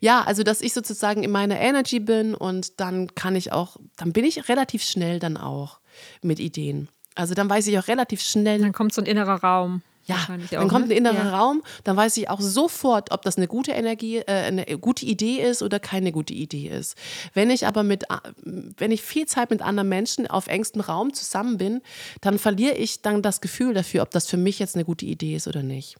Ja, 0.00 0.22
also 0.22 0.42
dass 0.42 0.60
ich 0.62 0.72
sozusagen 0.72 1.22
in 1.22 1.30
meiner 1.30 1.60
Energy 1.60 2.00
bin 2.00 2.34
und 2.34 2.80
dann 2.80 3.14
kann 3.14 3.36
ich 3.36 3.52
auch, 3.52 3.76
dann 3.96 4.12
bin 4.12 4.24
ich 4.24 4.48
relativ 4.48 4.82
schnell 4.82 5.18
dann 5.18 5.36
auch 5.36 5.80
mit 6.22 6.40
Ideen. 6.40 6.88
Also 7.14 7.34
dann 7.34 7.50
weiß 7.50 7.66
ich 7.66 7.78
auch 7.78 7.86
relativ 7.88 8.22
schnell, 8.22 8.60
Dann 8.60 8.72
kommt 8.72 8.94
so 8.94 9.02
ein 9.02 9.06
innerer 9.06 9.42
Raum. 9.42 9.82
ja, 10.06 10.16
dann 10.50 10.68
kommt 10.68 10.84
ein 10.86 10.88
ne? 10.88 10.94
innerer 10.94 11.24
Ja. 11.24 11.38
Raum, 11.38 11.62
dann 11.84 11.96
weiß 11.96 12.16
ich 12.16 12.30
auch 12.30 12.40
sofort, 12.40 13.10
ob 13.12 13.20
das 13.22 13.36
eine 13.36 13.46
gute 13.46 13.72
Energie, 13.72 14.18
äh, 14.18 14.24
eine 14.46 14.64
gute 14.78 15.04
Idee 15.04 15.42
ist 15.42 15.62
oder 15.62 15.78
keine 15.80 16.12
gute 16.12 16.32
Idee 16.32 16.68
ist. 16.68 16.96
Wenn 17.34 17.50
ich 17.50 17.66
aber 17.66 17.82
mit, 17.82 18.10
a- 18.10 18.22
wenn 18.42 18.92
ich 18.92 19.02
viel 19.02 19.26
Zeit 19.26 19.50
mit 19.50 19.60
anderen 19.60 19.88
Menschen 19.90 20.26
auf 20.28 20.46
engstem 20.46 20.80
Raum 20.80 21.12
zusammen 21.12 21.58
bin, 21.58 21.82
dann 22.22 22.38
verliere 22.38 22.76
ich 22.76 23.02
dann 23.02 23.20
das 23.22 23.40
Gefühl 23.42 23.74
dafür, 23.74 24.02
ob 24.02 24.10
das 24.12 24.26
für 24.26 24.38
mich 24.38 24.58
jetzt 24.60 24.76
eine 24.76 24.84
gute 24.86 25.04
Idee 25.04 25.36
ist 25.36 25.46
oder 25.46 25.62
nicht. 25.62 25.96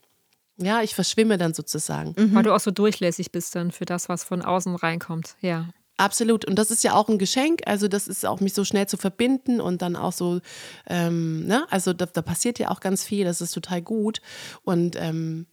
Ja, 0.60 0.82
ich 0.82 0.94
verschwimme 0.94 1.38
dann 1.38 1.54
sozusagen. 1.54 2.14
Weil 2.16 2.42
du 2.42 2.54
auch 2.54 2.60
so 2.60 2.70
durchlässig 2.70 3.32
bist 3.32 3.54
dann 3.54 3.72
für 3.72 3.86
das, 3.86 4.08
was 4.08 4.24
von 4.24 4.42
außen 4.42 4.76
reinkommt. 4.76 5.36
Ja. 5.40 5.68
Absolut. 5.96 6.46
Und 6.46 6.58
das 6.58 6.70
ist 6.70 6.82
ja 6.82 6.94
auch 6.94 7.08
ein 7.08 7.18
Geschenk. 7.18 7.60
Also, 7.66 7.86
das 7.86 8.08
ist 8.08 8.24
auch 8.24 8.40
mich 8.40 8.54
so 8.54 8.64
schnell 8.64 8.86
zu 8.86 8.96
verbinden 8.96 9.60
und 9.60 9.82
dann 9.82 9.96
auch 9.96 10.12
so, 10.12 10.40
ähm, 10.86 11.44
ne? 11.46 11.66
Also, 11.70 11.92
da, 11.92 12.06
da 12.06 12.22
passiert 12.22 12.58
ja 12.58 12.70
auch 12.70 12.80
ganz 12.80 13.04
viel. 13.04 13.24
Das 13.24 13.42
ist 13.42 13.52
total 13.52 13.82
gut 13.82 14.22
und 14.62 14.96
ähm, 14.96 15.46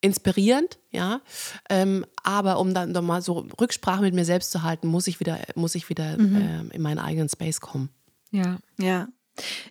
inspirierend, 0.00 0.78
ja. 0.90 1.20
Ähm, 1.70 2.04
aber 2.24 2.58
um 2.58 2.74
dann 2.74 2.90
nochmal 2.90 3.22
so 3.22 3.46
Rücksprache 3.60 4.02
mit 4.02 4.14
mir 4.14 4.24
selbst 4.24 4.50
zu 4.50 4.64
halten, 4.64 4.88
muss 4.88 5.06
ich 5.06 5.20
wieder, 5.20 5.38
muss 5.54 5.76
ich 5.76 5.88
wieder 5.88 6.14
ähm, 6.18 6.70
in 6.72 6.82
meinen 6.82 6.98
eigenen 6.98 7.28
Space 7.28 7.60
kommen. 7.60 7.90
Ja. 8.32 8.58
Ja. 8.80 9.08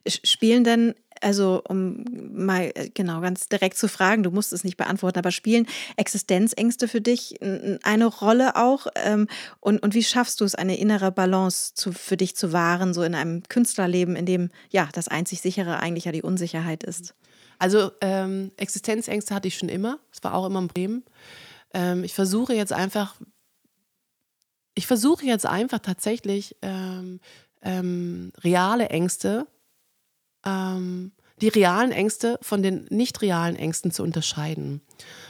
Spielen 0.08 0.64
denn, 0.64 0.96
also 1.22 1.62
um 1.68 2.04
mal 2.32 2.72
äh, 2.76 2.90
genau 2.94 3.22
ganz 3.22 3.48
direkt 3.48 3.78
zu 3.78 3.88
fragen, 3.88 4.24
du 4.24 4.32
musst 4.32 4.54
es 4.54 4.64
nicht 4.64 4.78
beantworten, 4.78 5.20
aber 5.20 5.32
spielen 5.32 5.68
Existenzängste 5.96 6.88
für 6.88 7.02
dich 7.02 7.40
eine 7.42 8.06
Rolle 8.06 8.56
auch? 8.56 8.88
Ähm, 8.96 9.28
Und, 9.60 9.84
und 9.84 9.94
wie 9.94 10.04
schaffst 10.04 10.40
du 10.40 10.46
es, 10.46 10.56
eine 10.56 10.78
innere 10.78 11.12
Balance 11.12 11.74
zu, 11.74 11.92
für 11.92 12.18
dich 12.18 12.36
zu 12.36 12.54
wahren, 12.54 12.94
so 12.94 13.04
in 13.04 13.16
einem 13.16 13.44
Künstlerleben, 13.44 14.16
in 14.16 14.26
dem 14.26 14.50
ja 14.70 14.88
das 14.94 15.08
einzig 15.08 15.42
sichere 15.42 15.80
eigentlich 15.80 16.06
ja 16.06 16.12
die 16.12 16.22
Unsicherheit 16.22 16.84
ist? 16.84 17.16
Also 17.60 17.92
ähm, 18.02 18.52
Existenzängste 18.58 19.34
hatte 19.34 19.48
ich 19.48 19.58
schon 19.58 19.70
immer. 19.70 20.00
Das 20.12 20.24
war 20.24 20.34
auch 20.34 20.46
immer 20.46 20.62
ein 20.62 20.68
Problem. 20.68 21.04
Ähm, 21.74 22.04
ich 22.04 22.14
versuche 22.14 22.54
jetzt 22.54 22.72
einfach, 22.72 23.16
ich 24.76 24.88
versuche 24.88 25.26
jetzt 25.26 25.46
einfach 25.46 25.80
tatsächlich 25.80 26.56
ähm, 26.62 27.20
ähm, 27.62 28.32
reale 28.44 28.90
Ängste, 28.90 29.48
ähm, 30.48 31.12
die 31.42 31.50
realen 31.50 31.92
Ängste 31.92 32.40
von 32.42 32.64
den 32.64 32.88
nicht 32.90 33.22
realen 33.22 33.56
Ängsten 33.56 33.92
zu 33.92 34.04
unterscheiden. 34.04 34.82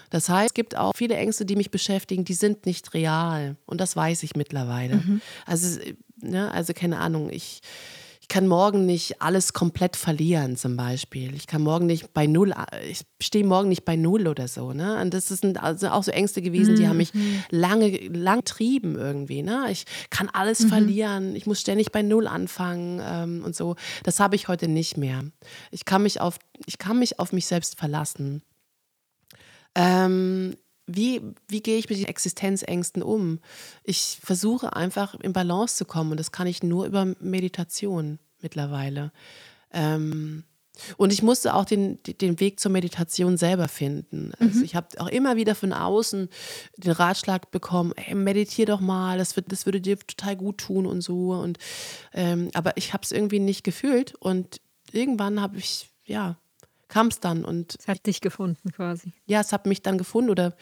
Das 0.10 0.30
heißt, 0.30 0.51
es 0.51 0.53
gibt 0.53 0.77
auch 0.77 0.93
viele 0.95 1.15
Ängste, 1.15 1.45
die 1.45 1.58
mich 1.58 1.69
beschäftigen, 1.69 2.23
die 2.23 2.34
sind 2.34 2.65
nicht 2.65 2.93
real. 2.93 3.58
Und 3.65 3.82
das 3.82 3.95
weiß 3.95 4.23
ich 4.23 4.36
mittlerweile. 4.36 5.03
Also, 5.45 5.80
ne, 6.21 6.51
also 6.51 6.73
keine 6.73 6.99
Ahnung, 6.99 7.30
ich, 7.30 7.62
ich 8.29 8.33
kann 8.33 8.47
morgen 8.47 8.85
nicht 8.85 9.21
alles 9.21 9.53
komplett 9.53 9.95
verlieren, 9.95 10.57
zum 10.57 10.75
Beispiel. 10.75 11.33
Ich 11.33 11.47
kann 11.47 11.61
morgen 11.61 11.85
nicht 11.85 12.13
bei 12.13 12.27
Null, 12.27 12.53
ich 12.85 13.03
stehe 13.21 13.45
morgen 13.45 13.69
nicht 13.69 13.85
bei 13.85 13.95
Null 13.95 14.27
oder 14.27 14.49
so. 14.49 14.73
Ne? 14.73 14.99
Und 15.01 15.13
das 15.13 15.29
sind 15.29 15.63
also 15.63 15.87
auch 15.87 16.03
so 16.03 16.11
Ängste 16.11 16.41
gewesen, 16.41 16.75
die 16.75 16.89
haben 16.89 16.97
mich 16.97 17.13
lange, 17.51 17.89
lang 18.09 18.43
trieben 18.43 18.97
irgendwie. 18.97 19.43
Ne? 19.43 19.67
Ich 19.71 19.85
kann 20.09 20.27
alles 20.27 20.65
verlieren, 20.65 21.37
ich 21.37 21.45
muss 21.45 21.61
ständig 21.61 21.93
bei 21.93 22.01
Null 22.01 22.27
anfangen 22.27 22.99
ähm, 23.01 23.45
und 23.45 23.55
so. 23.55 23.77
Das 24.03 24.19
habe 24.19 24.35
ich 24.35 24.49
heute 24.49 24.67
nicht 24.67 24.97
mehr. 24.97 25.23
Ich 25.71 25.85
kann 25.85 26.03
mich 26.03 26.19
auf, 26.19 26.37
ich 26.65 26.77
kann 26.77 26.99
mich 26.99 27.19
auf 27.19 27.31
mich 27.31 27.45
selbst 27.45 27.79
verlassen. 27.79 28.41
Ähm, 29.73 30.57
wie, 30.88 31.21
wie 31.47 31.62
gehe 31.62 31.78
ich 31.78 31.89
mit 31.89 32.00
den 32.00 32.08
Existenzängsten 32.08 33.04
um? 33.04 33.39
Ich 33.84 34.19
versuche 34.23 34.76
einfach 34.76 35.19
in 35.19 35.34
Balance 35.34 35.76
zu 35.76 35.86
kommen 35.86 36.12
und 36.12 36.19
das 36.19 36.32
kann 36.32 36.47
ich 36.47 36.63
nur 36.63 36.86
über 36.86 37.13
Meditation 37.19 38.19
mittlerweile. 38.41 39.12
Ähm, 39.71 40.43
und 40.97 41.12
ich 41.12 41.23
musste 41.23 41.54
auch 41.54 41.65
den, 41.65 42.00
den 42.04 42.39
Weg 42.39 42.60
zur 42.60 42.71
Meditation 42.71 43.38
selber 43.38 43.67
finden. 43.67 44.32
Also 44.39 44.62
ich 44.62 44.76
habe 44.76 44.88
auch 45.00 45.08
immer 45.08 45.36
wieder 45.36 45.56
von 45.56 45.73
außen 45.73 46.30
den 46.78 46.91
Ratschlag 46.91 47.52
bekommen, 47.52 47.93
ey, 47.95 48.15
meditier 48.15 48.65
doch 48.65 48.80
mal, 48.80 49.17
das, 49.17 49.36
wird, 49.36 49.52
das 49.52 49.65
würde 49.65 49.82
dir 49.82 49.97
total 50.00 50.36
gut 50.36 50.60
tun 50.60 50.86
und 50.86 51.02
so. 51.02 51.32
Und, 51.32 51.58
ähm, 52.13 52.50
aber 52.54 52.78
ich 52.78 52.93
habe 52.93 53.04
es 53.04 53.12
irgendwie 53.12 53.39
nicht 53.39 53.63
gefühlt 53.63 54.15
und 54.15 54.62
irgendwann 54.91 55.41
habe 55.41 55.58
ich, 55.58 55.89
ja, 56.06 56.38
kam 56.88 57.08
es 57.08 57.19
dann 57.19 57.43
und 57.45 57.76
Es 57.80 57.88
hat 57.88 58.06
dich 58.06 58.21
gefunden 58.21 58.71
quasi. 58.71 59.12
ja, 59.26 59.41
es 59.41 59.52
hat 59.52 59.65
mich 59.65 59.82
dann 59.82 59.97
gefunden 59.97 60.30
oder 60.30 60.56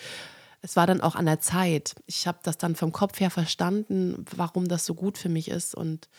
es 0.62 0.76
war 0.76 0.88
dann 0.88 1.02
auch 1.02 1.16
an 1.16 1.26
der 1.28 1.40
Zeit. 1.40 1.96
Ich 2.08 2.26
habe 2.28 2.40
das 2.44 2.58
dann 2.58 2.76
vom 2.76 2.92
Kopf 2.92 3.20
her 3.20 3.30
verstanden, 3.30 4.26
warum 4.36 4.68
das 4.68 4.86
so 4.86 4.96
gut 4.96 5.18
für 5.18 5.30
mich 5.30 5.50
ist 5.50 5.76
und 5.76 6.10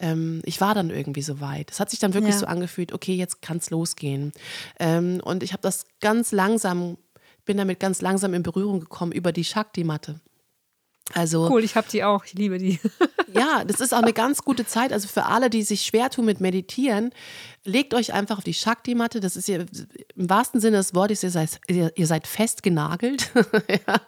ähm, 0.00 0.42
ich 0.44 0.60
war 0.60 0.74
dann 0.74 0.90
irgendwie 0.90 1.22
so 1.22 1.40
weit. 1.40 1.70
Es 1.70 1.78
hat 1.78 1.90
sich 1.90 2.00
dann 2.00 2.14
wirklich 2.14 2.34
Ja. 2.34 2.40
so 2.40 2.46
angefühlt, 2.46 2.92
okay, 2.92 3.14
jetzt 3.14 3.42
kann 3.42 3.58
es 3.58 3.70
losgehen. 3.70 4.32
Ähm, 4.80 5.20
und 5.24 5.44
ich 5.44 5.52
habe 5.52 5.62
das 5.62 5.84
ganz 6.00 6.32
langsam, 6.32 6.98
bin 7.44 7.56
damit 7.58 7.78
ganz 7.78 8.00
langsam 8.02 8.34
in 8.34 8.42
Berührung 8.42 8.80
gekommen 8.80 9.12
über 9.12 9.30
die 9.30 9.44
Shakti-Matte. 9.44 10.20
Also 11.12 11.48
Cool, 11.50 11.62
ich 11.62 11.76
habe 11.76 11.86
die 11.90 12.02
auch. 12.02 12.24
Ich 12.24 12.32
liebe 12.32 12.58
die. 12.58 12.80
ja, 13.34 13.64
das 13.64 13.80
ist 13.80 13.92
auch 13.92 14.02
eine 14.02 14.14
ganz 14.14 14.42
gute 14.42 14.66
Zeit. 14.66 14.92
Also 14.92 15.06
für 15.06 15.26
alle, 15.26 15.50
die 15.50 15.62
sich 15.62 15.82
schwer 15.82 16.08
tun 16.08 16.24
mit 16.24 16.40
Meditieren, 16.40 17.10
legt 17.64 17.92
euch 17.92 18.14
einfach 18.14 18.38
auf 18.38 18.44
die 18.44 18.54
Shakti-Matte. 18.54 19.20
Das 19.20 19.36
ist 19.36 19.46
ja 19.46 19.58
im 19.58 20.30
wahrsten 20.30 20.60
Sinne 20.60 20.78
des 20.78 20.94
Wortes, 20.94 21.22
ihr 21.22 21.30
seid, 21.30 21.60
ihr, 21.68 21.92
ihr 21.96 22.06
seid 22.06 22.26
festgenagelt. 22.26 23.30
ja. 23.68 24.00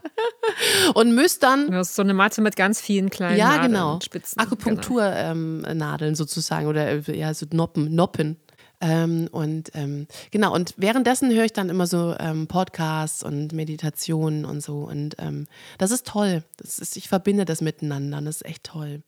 Und 0.94 1.14
müsst 1.14 1.42
dann 1.42 1.70
Du 1.70 1.76
hast 1.76 1.94
so 1.94 2.02
eine 2.02 2.14
Matte 2.14 2.40
mit 2.40 2.56
ganz 2.56 2.80
vielen 2.80 3.10
kleinen 3.10 3.36
ja, 3.36 3.48
Nadeln, 3.48 3.72
genau. 3.72 4.00
Spitzen. 4.02 4.38
Genau. 4.38 4.46
Akupunkturnadeln 4.46 6.14
sozusagen 6.14 6.66
oder 6.66 6.98
ja, 7.14 7.34
so 7.34 7.46
Noppen, 7.52 7.94
Noppen. 7.94 8.38
Ähm, 8.80 9.28
und 9.32 9.70
ähm, 9.74 10.06
genau, 10.30 10.54
und 10.54 10.74
währenddessen 10.76 11.32
höre 11.32 11.44
ich 11.44 11.52
dann 11.52 11.70
immer 11.70 11.86
so 11.86 12.14
ähm, 12.18 12.46
Podcasts 12.46 13.22
und 13.22 13.52
Meditationen 13.52 14.44
und 14.44 14.62
so. 14.62 14.80
Und 14.80 15.16
ähm, 15.18 15.46
das 15.78 15.90
ist 15.90 16.06
toll. 16.06 16.42
Das 16.58 16.78
ist, 16.78 16.96
ich 16.96 17.08
verbinde 17.08 17.44
das 17.44 17.60
miteinander. 17.60 18.20
Das 18.20 18.36
ist 18.36 18.46
echt 18.46 18.64
toll. 18.64 19.02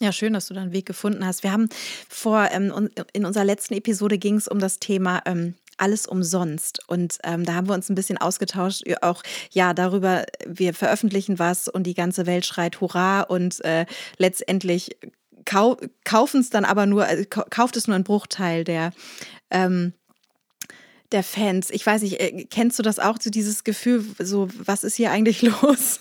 Ja, 0.00 0.12
schön, 0.12 0.32
dass 0.32 0.46
du 0.46 0.54
da 0.54 0.62
einen 0.62 0.72
Weg 0.72 0.86
gefunden 0.86 1.24
hast. 1.24 1.44
Wir 1.44 1.52
haben 1.52 1.68
vor, 2.08 2.48
ähm, 2.50 2.90
in 3.12 3.24
unserer 3.24 3.44
letzten 3.44 3.74
Episode 3.74 4.18
ging 4.18 4.36
es 4.36 4.48
um 4.48 4.58
das 4.58 4.80
Thema 4.80 5.22
ähm, 5.24 5.54
alles 5.76 6.06
umsonst. 6.06 6.80
Und 6.88 7.18
ähm, 7.24 7.44
da 7.44 7.54
haben 7.54 7.68
wir 7.68 7.74
uns 7.74 7.88
ein 7.88 7.94
bisschen 7.94 8.18
ausgetauscht, 8.18 8.82
auch 9.02 9.22
ja 9.50 9.72
darüber, 9.72 10.24
wir 10.46 10.74
veröffentlichen 10.74 11.38
was 11.38 11.68
und 11.68 11.84
die 11.84 11.94
ganze 11.94 12.26
Welt 12.26 12.44
schreit 12.44 12.80
Hurra 12.80 13.22
und 13.22 13.64
äh, 13.64 13.86
letztendlich 14.18 14.96
kau 15.44 15.76
kaufen 16.04 16.40
es 16.40 16.50
dann 16.50 16.64
aber 16.64 16.86
nur, 16.86 17.08
äh, 17.08 17.24
kau- 17.24 17.46
kauft 17.50 17.76
es 17.76 17.86
nur 17.86 17.96
ein 17.96 18.04
Bruchteil 18.04 18.64
der 18.64 18.92
ähm, 19.50 19.92
der 21.12 21.22
Fans. 21.22 21.70
Ich 21.70 21.84
weiß 21.86 22.02
nicht, 22.02 22.18
äh, 22.20 22.44
kennst 22.50 22.78
du 22.78 22.82
das 22.82 22.98
auch, 22.98 23.18
so 23.20 23.30
dieses 23.30 23.62
Gefühl, 23.62 24.04
so, 24.18 24.48
was 24.64 24.82
ist 24.84 24.96
hier 24.96 25.10
eigentlich 25.12 25.42
los? 25.62 26.00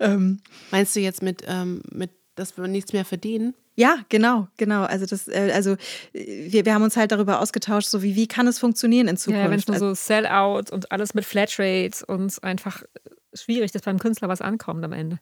ähm, 0.00 0.40
Meinst 0.70 0.94
du 0.94 1.00
jetzt 1.00 1.22
mit, 1.22 1.42
ähm, 1.46 1.82
mit 1.90 2.10
dass 2.36 2.56
wir 2.56 2.68
nichts 2.68 2.92
mehr 2.92 3.04
verdienen? 3.04 3.54
Ja, 3.74 3.98
genau, 4.08 4.48
genau. 4.56 4.82
Also 4.84 5.06
das, 5.06 5.28
äh, 5.28 5.50
also 5.54 5.76
wir, 6.12 6.64
wir 6.64 6.74
haben 6.74 6.82
uns 6.82 6.96
halt 6.96 7.12
darüber 7.12 7.40
ausgetauscht, 7.40 7.88
so 7.88 8.02
wie 8.02 8.14
wie 8.16 8.26
kann 8.28 8.46
es 8.46 8.58
funktionieren 8.58 9.08
in 9.08 9.16
Zukunft? 9.16 9.44
Ja, 9.44 9.50
wenn 9.50 9.58
es 9.58 9.66
nur 9.66 9.74
Also- 9.74 9.88
so 9.90 9.94
Sellout 9.94 10.70
und 10.72 10.90
alles 10.92 11.14
mit 11.14 11.24
Flatrate 11.24 12.04
und 12.06 12.42
einfach 12.44 12.82
schwierig, 13.34 13.72
dass 13.72 13.82
beim 13.82 13.98
Künstler 13.98 14.28
was 14.28 14.40
ankommt 14.40 14.84
am 14.84 14.92
Ende. 14.92 15.18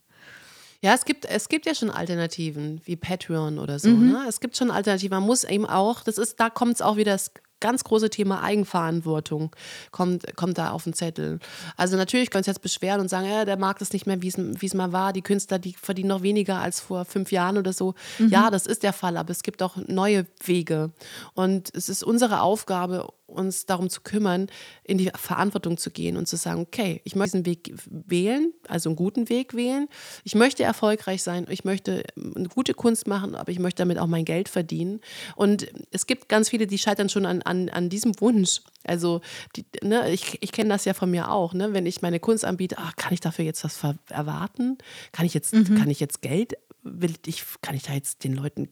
Ja, 0.82 0.94
es 0.94 1.04
gibt, 1.04 1.24
es 1.24 1.48
gibt 1.48 1.66
ja 1.66 1.74
schon 1.74 1.90
Alternativen 1.90 2.80
wie 2.84 2.96
Patreon 2.96 3.58
oder 3.58 3.78
so. 3.78 3.88
Ne? 3.88 4.24
Es 4.28 4.40
gibt 4.40 4.56
schon 4.56 4.70
Alternativen. 4.70 5.18
Man 5.18 5.26
muss 5.26 5.44
eben 5.44 5.66
auch, 5.66 6.02
das 6.02 6.18
ist, 6.18 6.38
da 6.38 6.50
kommt 6.50 6.74
es 6.74 6.82
auch 6.82 6.96
wieder 6.96 7.12
das 7.12 7.30
ganz 7.60 7.84
große 7.84 8.10
Thema 8.10 8.42
Eigenverantwortung 8.42 9.54
kommt, 9.90 10.36
kommt 10.36 10.58
da 10.58 10.70
auf 10.70 10.84
den 10.84 10.92
Zettel. 10.92 11.38
Also 11.76 11.96
natürlich 11.96 12.30
können 12.30 12.44
wir 12.44 12.48
uns 12.48 12.56
jetzt 12.56 12.62
beschweren 12.62 13.00
und 13.00 13.08
sagen, 13.08 13.28
ja, 13.28 13.44
der 13.44 13.58
Markt 13.58 13.82
ist 13.82 13.92
nicht 13.92 14.06
mehr, 14.06 14.22
wie 14.22 14.28
es 14.28 14.74
mal 14.74 14.92
war. 14.92 15.12
Die 15.12 15.22
Künstler, 15.22 15.58
die 15.58 15.74
verdienen 15.74 16.08
noch 16.08 16.22
weniger 16.22 16.60
als 16.60 16.80
vor 16.80 17.04
fünf 17.04 17.32
Jahren 17.32 17.58
oder 17.58 17.72
so. 17.72 17.94
Ja, 18.18 18.50
das 18.50 18.66
ist 18.66 18.82
der 18.82 18.92
Fall, 18.92 19.16
aber 19.16 19.30
es 19.30 19.42
gibt 19.42 19.62
auch 19.62 19.76
neue 19.76 20.26
Wege. 20.44 20.92
Und 21.34 21.74
es 21.74 21.88
ist 21.88 22.02
unsere 22.02 22.40
Aufgabe, 22.40 23.08
uns 23.26 23.66
darum 23.66 23.90
zu 23.90 24.00
kümmern, 24.02 24.48
in 24.84 24.98
die 24.98 25.10
Verantwortung 25.14 25.76
zu 25.78 25.90
gehen 25.90 26.16
und 26.16 26.28
zu 26.28 26.36
sagen, 26.36 26.60
okay, 26.60 27.00
ich 27.04 27.16
möchte 27.16 27.38
diesen 27.38 27.46
Weg 27.46 27.74
wählen, 27.86 28.52
also 28.68 28.88
einen 28.88 28.96
guten 28.96 29.28
Weg 29.28 29.54
wählen. 29.54 29.88
Ich 30.24 30.34
möchte 30.34 30.62
erfolgreich 30.62 31.22
sein, 31.22 31.46
ich 31.50 31.64
möchte 31.64 32.04
ähm, 32.16 32.34
eine 32.36 32.48
gute 32.48 32.74
Kunst 32.74 33.06
machen, 33.06 33.34
aber 33.34 33.50
ich 33.50 33.58
möchte 33.58 33.82
damit 33.82 33.98
auch 33.98 34.06
mein 34.06 34.24
Geld 34.24 34.48
verdienen. 34.48 35.00
Und 35.34 35.66
es 35.90 36.06
gibt 36.06 36.28
ganz 36.28 36.50
viele, 36.50 36.66
die 36.66 36.78
scheitern 36.78 37.08
schon 37.08 37.26
an, 37.26 37.42
an, 37.46 37.68
an 37.68 37.88
diesem 37.88 38.20
Wunsch. 38.20 38.60
Also 38.84 39.20
die, 39.56 39.64
ne, 39.82 40.10
ich, 40.10 40.38
ich 40.42 40.52
kenne 40.52 40.70
das 40.70 40.84
ja 40.84 40.94
von 40.94 41.10
mir 41.10 41.30
auch, 41.30 41.54
ne? 41.54 41.72
wenn 41.72 41.86
ich 41.86 42.02
meine 42.02 42.20
Kunst 42.20 42.44
anbiete, 42.44 42.76
ach, 42.78 42.94
kann 42.96 43.12
ich 43.12 43.20
dafür 43.20 43.44
jetzt 43.44 43.64
was 43.64 43.80
erwarten? 44.10 44.78
Kann 45.12 45.26
ich 45.26 45.34
jetzt, 45.34 45.54
mhm. 45.54 45.76
kann 45.76 45.90
ich 45.90 46.00
jetzt 46.00 46.22
Geld, 46.22 46.54
will 46.82 47.14
ich, 47.26 47.44
kann 47.62 47.74
ich 47.74 47.82
da 47.82 47.94
jetzt 47.94 48.24
den 48.24 48.34
Leuten 48.34 48.68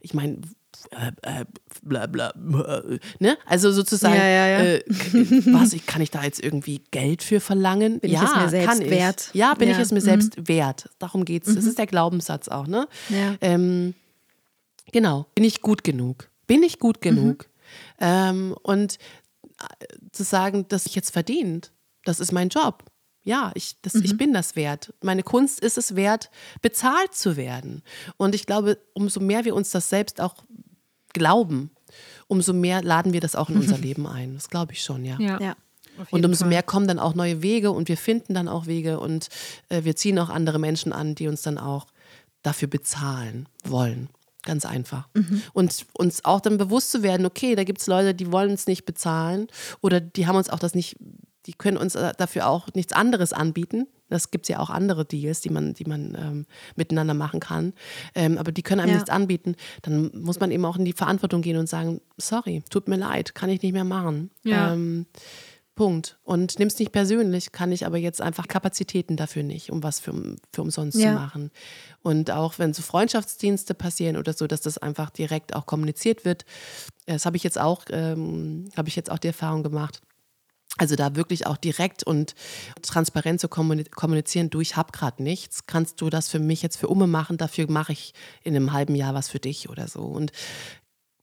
ich 0.00 0.14
meine, 0.14 0.38
äh, 0.90 1.12
äh, 1.22 1.44
bla 1.82 2.06
bla, 2.06 2.30
äh, 2.30 2.98
ne? 3.18 3.36
Also 3.46 3.72
sozusagen, 3.72 4.14
ja, 4.14 4.26
ja, 4.26 4.46
ja. 4.46 4.58
Äh, 4.60 4.84
was, 5.52 5.74
kann 5.86 6.02
ich 6.02 6.10
da 6.10 6.22
jetzt 6.22 6.42
irgendwie 6.42 6.82
Geld 6.90 7.22
für 7.22 7.40
verlangen? 7.40 8.00
Bin 8.00 8.10
ja, 8.10 8.22
ich 8.22 8.30
es 8.30 8.36
mir 8.36 8.48
selbst 8.48 8.80
kann 8.80 8.90
wert? 8.90 9.28
Ich. 9.28 9.34
Ja, 9.34 9.54
bin 9.54 9.70
ich 9.70 9.78
es 9.78 9.90
mir 9.90 10.00
mhm. 10.00 10.04
selbst 10.04 10.48
wert? 10.48 10.88
Darum 10.98 11.24
geht 11.24 11.44
es. 11.44 11.50
Mhm. 11.50 11.54
Das 11.56 11.64
ist 11.64 11.78
der 11.78 11.86
Glaubenssatz 11.86 12.48
auch, 12.48 12.66
ne? 12.66 12.88
Ähm, 13.40 13.94
genau, 14.92 15.26
bin 15.34 15.44
ich 15.44 15.62
gut 15.62 15.84
genug? 15.84 16.30
Bin 16.46 16.62
ich 16.62 16.78
gut 16.78 17.00
genug? 17.00 17.48
Ähm, 18.00 18.56
und 18.62 18.98
äh, 19.80 19.86
zu 20.12 20.24
sagen, 20.24 20.66
dass 20.68 20.86
ich 20.86 20.94
jetzt 20.94 21.10
verdient, 21.10 21.72
das 22.04 22.20
ist 22.20 22.32
mein 22.32 22.48
Job 22.48 22.84
ja, 23.28 23.52
ich, 23.54 23.76
das, 23.82 23.92
mhm. 23.92 24.04
ich 24.04 24.16
bin 24.16 24.32
das 24.32 24.56
wert. 24.56 24.94
Meine 25.02 25.22
Kunst 25.22 25.60
ist 25.60 25.76
es 25.76 25.94
wert, 25.94 26.30
bezahlt 26.62 27.14
zu 27.14 27.36
werden. 27.36 27.82
Und 28.16 28.34
ich 28.34 28.46
glaube, 28.46 28.78
umso 28.94 29.20
mehr 29.20 29.44
wir 29.44 29.54
uns 29.54 29.70
das 29.70 29.90
selbst 29.90 30.18
auch 30.18 30.34
glauben, 31.12 31.70
umso 32.26 32.54
mehr 32.54 32.82
laden 32.82 33.12
wir 33.12 33.20
das 33.20 33.36
auch 33.36 33.50
in 33.50 33.58
unser 33.58 33.76
Leben 33.86 34.06
ein. 34.06 34.32
Das 34.32 34.48
glaube 34.48 34.72
ich 34.72 34.82
schon, 34.82 35.04
ja. 35.04 35.18
ja. 35.20 35.38
ja 35.40 35.56
und 36.10 36.24
umso 36.24 36.44
Fall. 36.44 36.48
mehr 36.48 36.62
kommen 36.62 36.88
dann 36.88 36.98
auch 36.98 37.14
neue 37.14 37.42
Wege 37.42 37.70
und 37.70 37.88
wir 37.88 37.98
finden 37.98 38.32
dann 38.32 38.48
auch 38.48 38.66
Wege 38.66 38.98
und 38.98 39.28
äh, 39.68 39.84
wir 39.84 39.94
ziehen 39.94 40.18
auch 40.18 40.30
andere 40.30 40.58
Menschen 40.58 40.94
an, 40.94 41.14
die 41.14 41.28
uns 41.28 41.42
dann 41.42 41.58
auch 41.58 41.86
dafür 42.42 42.68
bezahlen 42.68 43.46
wollen. 43.62 44.08
Ganz 44.48 44.64
einfach. 44.64 45.08
Mhm. 45.12 45.42
Und 45.52 45.86
uns 45.92 46.24
auch 46.24 46.40
dann 46.40 46.56
bewusst 46.56 46.90
zu 46.90 47.02
werden, 47.02 47.26
okay, 47.26 47.54
da 47.54 47.64
gibt 47.64 47.82
es 47.82 47.86
Leute, 47.86 48.14
die 48.14 48.32
wollen 48.32 48.50
uns 48.50 48.66
nicht 48.66 48.86
bezahlen 48.86 49.48
oder 49.82 50.00
die 50.00 50.26
haben 50.26 50.36
uns 50.36 50.48
auch 50.48 50.58
das 50.58 50.74
nicht 50.74 50.96
die 51.48 51.54
können 51.54 51.78
uns 51.78 51.94
äh, 51.94 52.12
dafür 52.16 52.46
auch 52.46 52.68
nichts 52.74 52.92
anderes 52.92 53.32
anbieten. 53.32 53.86
Das 54.10 54.30
gibt 54.30 54.44
es 54.44 54.48
ja 54.48 54.58
auch 54.58 54.68
andere 54.68 55.06
Deals, 55.06 55.40
die 55.40 55.48
man, 55.48 55.72
die 55.72 55.84
man 55.84 56.14
ähm, 56.14 56.46
miteinander 56.76 57.14
machen 57.14 57.40
kann. 57.40 57.72
Ähm, 58.14 58.36
aber 58.36 58.52
die 58.52 58.62
können 58.62 58.80
einem 58.80 58.90
ja. 58.90 58.96
nichts 58.96 59.10
anbieten. 59.10 59.56
Dann 59.80 60.10
muss 60.14 60.40
man 60.40 60.50
eben 60.50 60.64
auch 60.66 60.76
in 60.76 60.84
die 60.84 60.92
Verantwortung 60.92 61.40
gehen 61.40 61.56
und 61.56 61.66
sagen, 61.66 62.02
sorry, 62.18 62.62
tut 62.68 62.86
mir 62.86 62.96
leid, 62.96 63.34
kann 63.34 63.48
ich 63.48 63.62
nicht 63.62 63.72
mehr 63.72 63.84
machen. 63.84 64.30
Ja. 64.44 64.74
Ähm, 64.74 65.06
Punkt. 65.78 66.18
Und 66.24 66.58
nimm 66.58 66.66
es 66.66 66.78
nicht 66.80 66.90
persönlich, 66.90 67.52
kann 67.52 67.70
ich 67.70 67.86
aber 67.86 67.98
jetzt 67.98 68.20
einfach 68.20 68.48
Kapazitäten 68.48 69.16
dafür 69.16 69.44
nicht, 69.44 69.70
um 69.70 69.84
was 69.84 70.00
für, 70.00 70.12
für 70.52 70.62
umsonst 70.62 70.98
ja. 70.98 71.10
zu 71.10 71.14
machen. 71.14 71.50
Und 72.02 72.32
auch 72.32 72.58
wenn 72.58 72.74
so 72.74 72.82
Freundschaftsdienste 72.82 73.74
passieren 73.74 74.16
oder 74.16 74.32
so, 74.32 74.48
dass 74.48 74.60
das 74.60 74.78
einfach 74.78 75.10
direkt 75.10 75.54
auch 75.54 75.66
kommuniziert 75.66 76.24
wird. 76.24 76.44
Das 77.06 77.26
habe 77.26 77.36
ich 77.36 77.44
jetzt 77.44 77.60
auch, 77.60 77.84
ähm, 77.90 78.68
habe 78.76 78.88
ich 78.88 78.96
jetzt 78.96 79.08
auch 79.08 79.18
die 79.18 79.28
Erfahrung 79.28 79.62
gemacht 79.62 80.02
also 80.76 80.94
da 80.94 81.16
wirklich 81.16 81.46
auch 81.46 81.56
direkt 81.56 82.04
und 82.04 82.34
transparent 82.82 83.40
zu 83.40 83.48
kommunizieren, 83.48 84.50
du, 84.50 84.60
ich 84.60 84.76
habe 84.76 84.92
gerade 84.92 85.22
nichts, 85.22 85.66
kannst 85.66 86.00
du 86.00 86.08
das 86.08 86.28
für 86.28 86.38
mich 86.38 86.62
jetzt 86.62 86.76
für 86.76 86.86
Umme 86.86 87.08
machen, 87.08 87.36
dafür 87.36 87.68
mache 87.68 87.92
ich 87.92 88.12
in 88.44 88.54
einem 88.54 88.72
halben 88.72 88.94
Jahr 88.94 89.12
was 89.12 89.28
für 89.28 89.40
dich 89.40 89.70
oder 89.70 89.88
so. 89.88 90.02
Und 90.02 90.30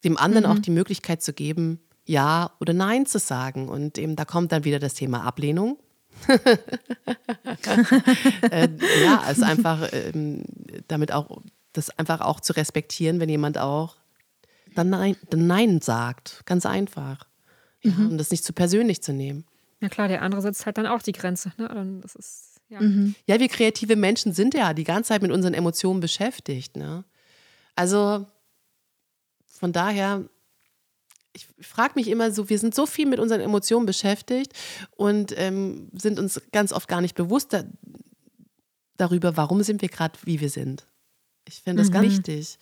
dem 0.04 0.18
anderen 0.18 0.46
mhm. 0.46 0.52
auch 0.52 0.60
die 0.60 0.72
Möglichkeit 0.72 1.22
zu 1.22 1.32
geben, 1.32 1.80
ja 2.06 2.52
oder 2.60 2.74
nein 2.74 3.06
zu 3.06 3.20
sagen. 3.20 3.70
Und 3.70 3.98
eben 3.98 4.16
da 4.16 4.26
kommt 4.26 4.52
dann 4.52 4.64
wieder 4.64 4.80
das 4.80 4.94
Thema 4.94 5.24
Ablehnung. 5.24 5.78
äh, 8.50 8.70
ja, 9.04 9.20
also 9.22 9.44
einfach 9.44 9.90
ähm, 9.92 10.44
damit 10.88 11.12
auch, 11.12 11.42
das 11.74 11.90
einfach 11.98 12.22
auch 12.22 12.40
zu 12.40 12.54
respektieren, 12.54 13.20
wenn 13.20 13.30
jemand 13.30 13.58
auch 13.58 13.98
dann 14.76 14.90
Nein, 14.90 15.16
dann 15.30 15.48
Nein 15.48 15.82
sagt. 15.82 16.46
Ganz 16.46 16.66
einfach. 16.66 17.28
Ja, 17.82 17.92
mhm. 17.92 18.12
Um 18.12 18.18
das 18.18 18.32
nicht 18.32 18.44
zu 18.44 18.54
persönlich 18.54 19.02
zu 19.02 19.14
nehmen. 19.14 19.46
Ja 19.82 19.90
klar, 19.90 20.08
der 20.08 20.22
andere 20.22 20.42
setzt 20.42 20.66
halt 20.66 20.78
dann 20.78 20.88
auch 20.88 21.02
die 21.02 21.12
Grenze. 21.12 21.52
Ne? 21.58 22.00
Das 22.02 22.16
ist, 22.16 22.62
ja. 22.70 22.82
Mhm. 22.82 23.16
ja, 23.26 23.40
wir 23.40 23.50
kreative 23.50 23.96
Menschen 23.96 24.34
sind 24.34 24.54
ja 24.54 24.74
die 24.74 24.84
ganze 24.84 25.10
Zeit 25.10 25.22
mit 25.22 25.32
unseren 25.32 25.54
Emotionen 25.54 26.00
beschäftigt. 26.00 26.76
Ne? 26.78 27.04
Also 27.76 28.26
von 29.46 29.72
daher, 29.72 30.24
ich 31.36 31.48
frage 31.60 31.94
mich 31.96 32.08
immer 32.08 32.32
so, 32.32 32.50
wir 32.50 32.58
sind 32.58 32.74
so 32.74 32.86
viel 32.86 33.06
mit 33.06 33.20
unseren 33.20 33.42
Emotionen 33.42 33.86
beschäftigt 33.86 34.54
und 34.96 35.38
ähm, 35.38 35.90
sind 35.94 36.18
uns 36.18 36.42
ganz 36.52 36.72
oft 36.72 36.88
gar 36.88 37.02
nicht 37.02 37.16
bewusst 37.16 37.52
da, 37.52 37.64
darüber, 38.98 39.36
warum 39.36 39.62
sind 39.62 39.82
wir 39.82 39.90
gerade, 39.90 40.18
wie 40.24 40.40
wir 40.40 40.50
sind. 40.50 40.88
Ich 41.46 41.62
finde 41.62 41.82
das 41.82 41.90
mhm. 41.90 41.94
ganz 41.94 42.06
wichtig. 42.06 42.58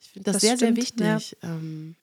Ich 0.00 0.08
finde 0.08 0.24
das, 0.24 0.34
das, 0.34 0.42
sehr, 0.42 0.56
stimmt, 0.56 0.76
sehr 0.76 0.82
wichtig. 0.82 1.36
Ja. 1.42 1.48
Ähm, 1.48 1.96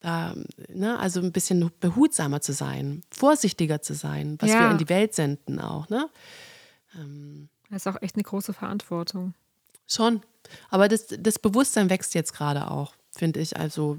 da, 0.00 0.34
ne, 0.68 0.98
also 0.98 1.20
ein 1.20 1.32
bisschen 1.32 1.70
behutsamer 1.80 2.42
zu 2.42 2.52
sein, 2.52 3.02
vorsichtiger 3.10 3.80
zu 3.80 3.94
sein, 3.94 4.36
was 4.38 4.50
ja. 4.50 4.60
wir 4.60 4.70
in 4.72 4.78
die 4.78 4.90
Welt 4.90 5.14
senden 5.14 5.58
auch. 5.58 5.88
Ne? 5.88 6.10
Ähm, 6.94 7.48
das 7.70 7.86
ist 7.86 7.86
auch 7.86 8.02
echt 8.02 8.16
eine 8.16 8.22
große 8.22 8.52
Verantwortung. 8.52 9.32
Schon. 9.88 10.20
Aber 10.68 10.88
das, 10.88 11.06
das 11.08 11.38
Bewusstsein 11.38 11.88
wächst 11.88 12.14
jetzt 12.14 12.34
gerade 12.34 12.70
auch, 12.70 12.94
finde 13.18 13.40
ich. 13.40 13.56
Also, 13.56 13.98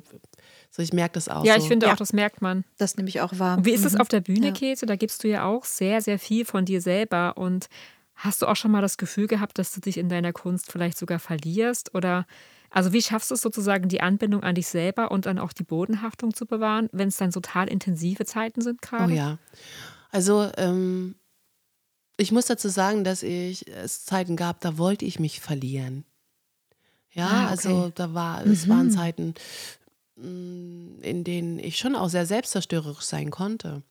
so 0.69 0.81
ich 0.81 0.93
merke 0.93 1.13
das 1.13 1.29
auch. 1.29 1.45
Ja, 1.45 1.55
so. 1.55 1.61
ich 1.61 1.67
finde 1.67 1.87
ja. 1.87 1.93
auch, 1.93 1.97
das 1.97 2.13
merkt 2.13 2.41
man. 2.41 2.63
Das 2.77 2.97
nehme 2.97 3.09
ich 3.09 3.21
auch 3.21 3.37
wahr. 3.39 3.57
Und 3.57 3.65
wie 3.65 3.71
ist 3.71 3.85
es 3.85 3.93
mhm. 3.93 4.01
auf 4.01 4.07
der 4.07 4.21
Bühne, 4.21 4.47
ja. 4.47 4.53
Käthe? 4.53 4.85
Da 4.85 4.95
gibst 4.95 5.23
du 5.23 5.27
ja 5.27 5.45
auch 5.45 5.65
sehr, 5.65 6.01
sehr 6.01 6.19
viel 6.19 6.45
von 6.45 6.65
dir 6.65 6.81
selber. 6.81 7.37
Und 7.37 7.67
hast 8.15 8.41
du 8.41 8.47
auch 8.47 8.55
schon 8.55 8.71
mal 8.71 8.81
das 8.81 8.97
Gefühl 8.97 9.27
gehabt, 9.27 9.57
dass 9.59 9.73
du 9.73 9.81
dich 9.81 9.97
in 9.97 10.09
deiner 10.09 10.33
Kunst 10.33 10.71
vielleicht 10.71 10.97
sogar 10.97 11.19
verlierst? 11.19 11.93
Oder 11.95 12.25
also 12.69 12.91
wie 12.91 13.01
schaffst 13.01 13.31
du 13.31 13.35
es 13.35 13.41
sozusagen, 13.41 13.87
die 13.87 14.01
Anbindung 14.01 14.43
an 14.43 14.55
dich 14.55 14.67
selber 14.67 15.11
und 15.11 15.25
dann 15.25 15.39
auch 15.39 15.53
die 15.53 15.63
Bodenhaftung 15.63 16.33
zu 16.33 16.45
bewahren, 16.45 16.89
wenn 16.91 17.07
es 17.07 17.17
dann 17.17 17.31
total 17.31 17.69
intensive 17.69 18.25
Zeiten 18.25 18.61
sind 18.61 18.81
gerade? 18.81 19.13
Oh 19.13 19.15
ja. 19.15 19.37
Also 20.11 20.51
ähm, 20.57 21.15
ich 22.17 22.31
muss 22.31 22.45
dazu 22.45 22.69
sagen, 22.69 23.03
dass 23.03 23.23
ich 23.23 23.67
es 23.69 24.05
Zeiten 24.05 24.35
gab, 24.35 24.61
da 24.61 24.77
wollte 24.77 25.05
ich 25.05 25.19
mich 25.19 25.39
verlieren. 25.39 26.05
Ja, 27.15 27.27
ah, 27.27 27.43
okay. 27.43 27.51
also 27.51 27.91
da 27.95 28.13
war, 28.13 28.45
es 28.45 28.65
mhm. 28.65 28.69
waren 28.69 28.91
Zeiten, 28.91 29.33
mm, 30.17 31.01
in 31.01 31.23
denen 31.23 31.59
ich 31.59 31.77
schon 31.77 31.95
auch 31.95 32.09
sehr 32.09 32.25
selbstzerstörerisch 32.25 33.05
sein 33.05 33.31
konnte. 33.31 33.83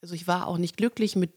Also 0.00 0.14
ich 0.14 0.28
war 0.28 0.46
auch 0.46 0.58
nicht 0.58 0.76
glücklich 0.76 1.16
mit 1.16 1.32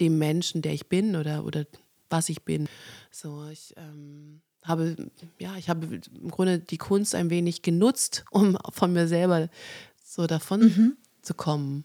dem 0.00 0.18
Menschen, 0.18 0.60
der 0.60 0.74
ich 0.74 0.88
bin 0.88 1.16
oder, 1.16 1.44
oder 1.44 1.64
was 2.10 2.28
ich 2.28 2.42
bin. 2.42 2.68
So, 3.10 3.46
ich 3.48 3.74
ähm, 3.76 4.40
habe, 4.64 4.96
ja, 5.38 5.56
ich 5.56 5.68
habe 5.68 6.00
im 6.20 6.30
Grunde 6.30 6.58
die 6.58 6.78
Kunst 6.78 7.14
ein 7.14 7.30
wenig 7.30 7.62
genutzt, 7.62 8.24
um 8.30 8.58
von 8.72 8.92
mir 8.92 9.06
selber 9.06 9.48
so 10.04 10.26
davon 10.26 10.60
mhm. 10.60 10.96
zu 11.22 11.34
kommen. 11.34 11.84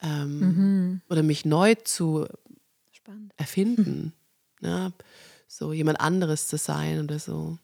Ähm, 0.00 0.38
mhm. 0.38 1.00
Oder 1.08 1.22
mich 1.22 1.44
neu 1.44 1.74
zu 1.74 2.26
Spannend. 2.92 3.32
erfinden. 3.36 4.12
ja, 4.60 4.92
so 5.48 5.72
jemand 5.72 6.00
anderes 6.00 6.46
zu 6.46 6.56
sein 6.58 7.00
oder 7.02 7.18
so. 7.18 7.58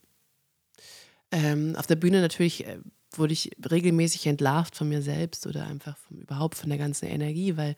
Ähm, 1.30 1.76
auf 1.76 1.86
der 1.86 1.96
Bühne 1.96 2.20
natürlich 2.20 2.66
äh, 2.66 2.78
wurde 3.12 3.32
ich 3.32 3.50
regelmäßig 3.70 4.26
entlarvt 4.26 4.76
von 4.76 4.88
mir 4.88 5.02
selbst 5.02 5.46
oder 5.46 5.66
einfach 5.66 5.96
vom, 5.96 6.18
überhaupt 6.18 6.56
von 6.56 6.68
der 6.68 6.78
ganzen 6.78 7.06
Energie, 7.06 7.56
weil 7.56 7.76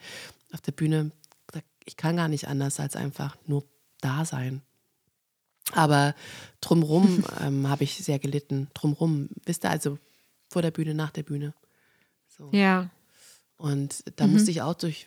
auf 0.52 0.60
der 0.60 0.72
Bühne, 0.72 1.12
ich 1.84 1.96
kann 1.96 2.16
gar 2.16 2.28
nicht 2.28 2.48
anders 2.48 2.80
als 2.80 2.96
einfach 2.96 3.36
nur 3.46 3.64
da 4.00 4.24
sein. 4.24 4.62
Aber 5.72 6.14
drumrum 6.60 7.24
ähm, 7.40 7.68
habe 7.68 7.84
ich 7.84 7.96
sehr 7.96 8.18
gelitten. 8.18 8.68
Drumrum, 8.74 9.28
wisst 9.44 9.64
ihr, 9.64 9.70
also 9.70 9.98
vor 10.48 10.62
der 10.62 10.70
Bühne, 10.70 10.94
nach 10.94 11.10
der 11.10 11.22
Bühne. 11.22 11.54
So. 12.28 12.50
Ja. 12.52 12.90
Und 13.56 14.02
da 14.16 14.26
mhm. 14.26 14.34
musste 14.34 14.50
ich 14.50 14.62
auch 14.62 14.74
durch. 14.74 15.06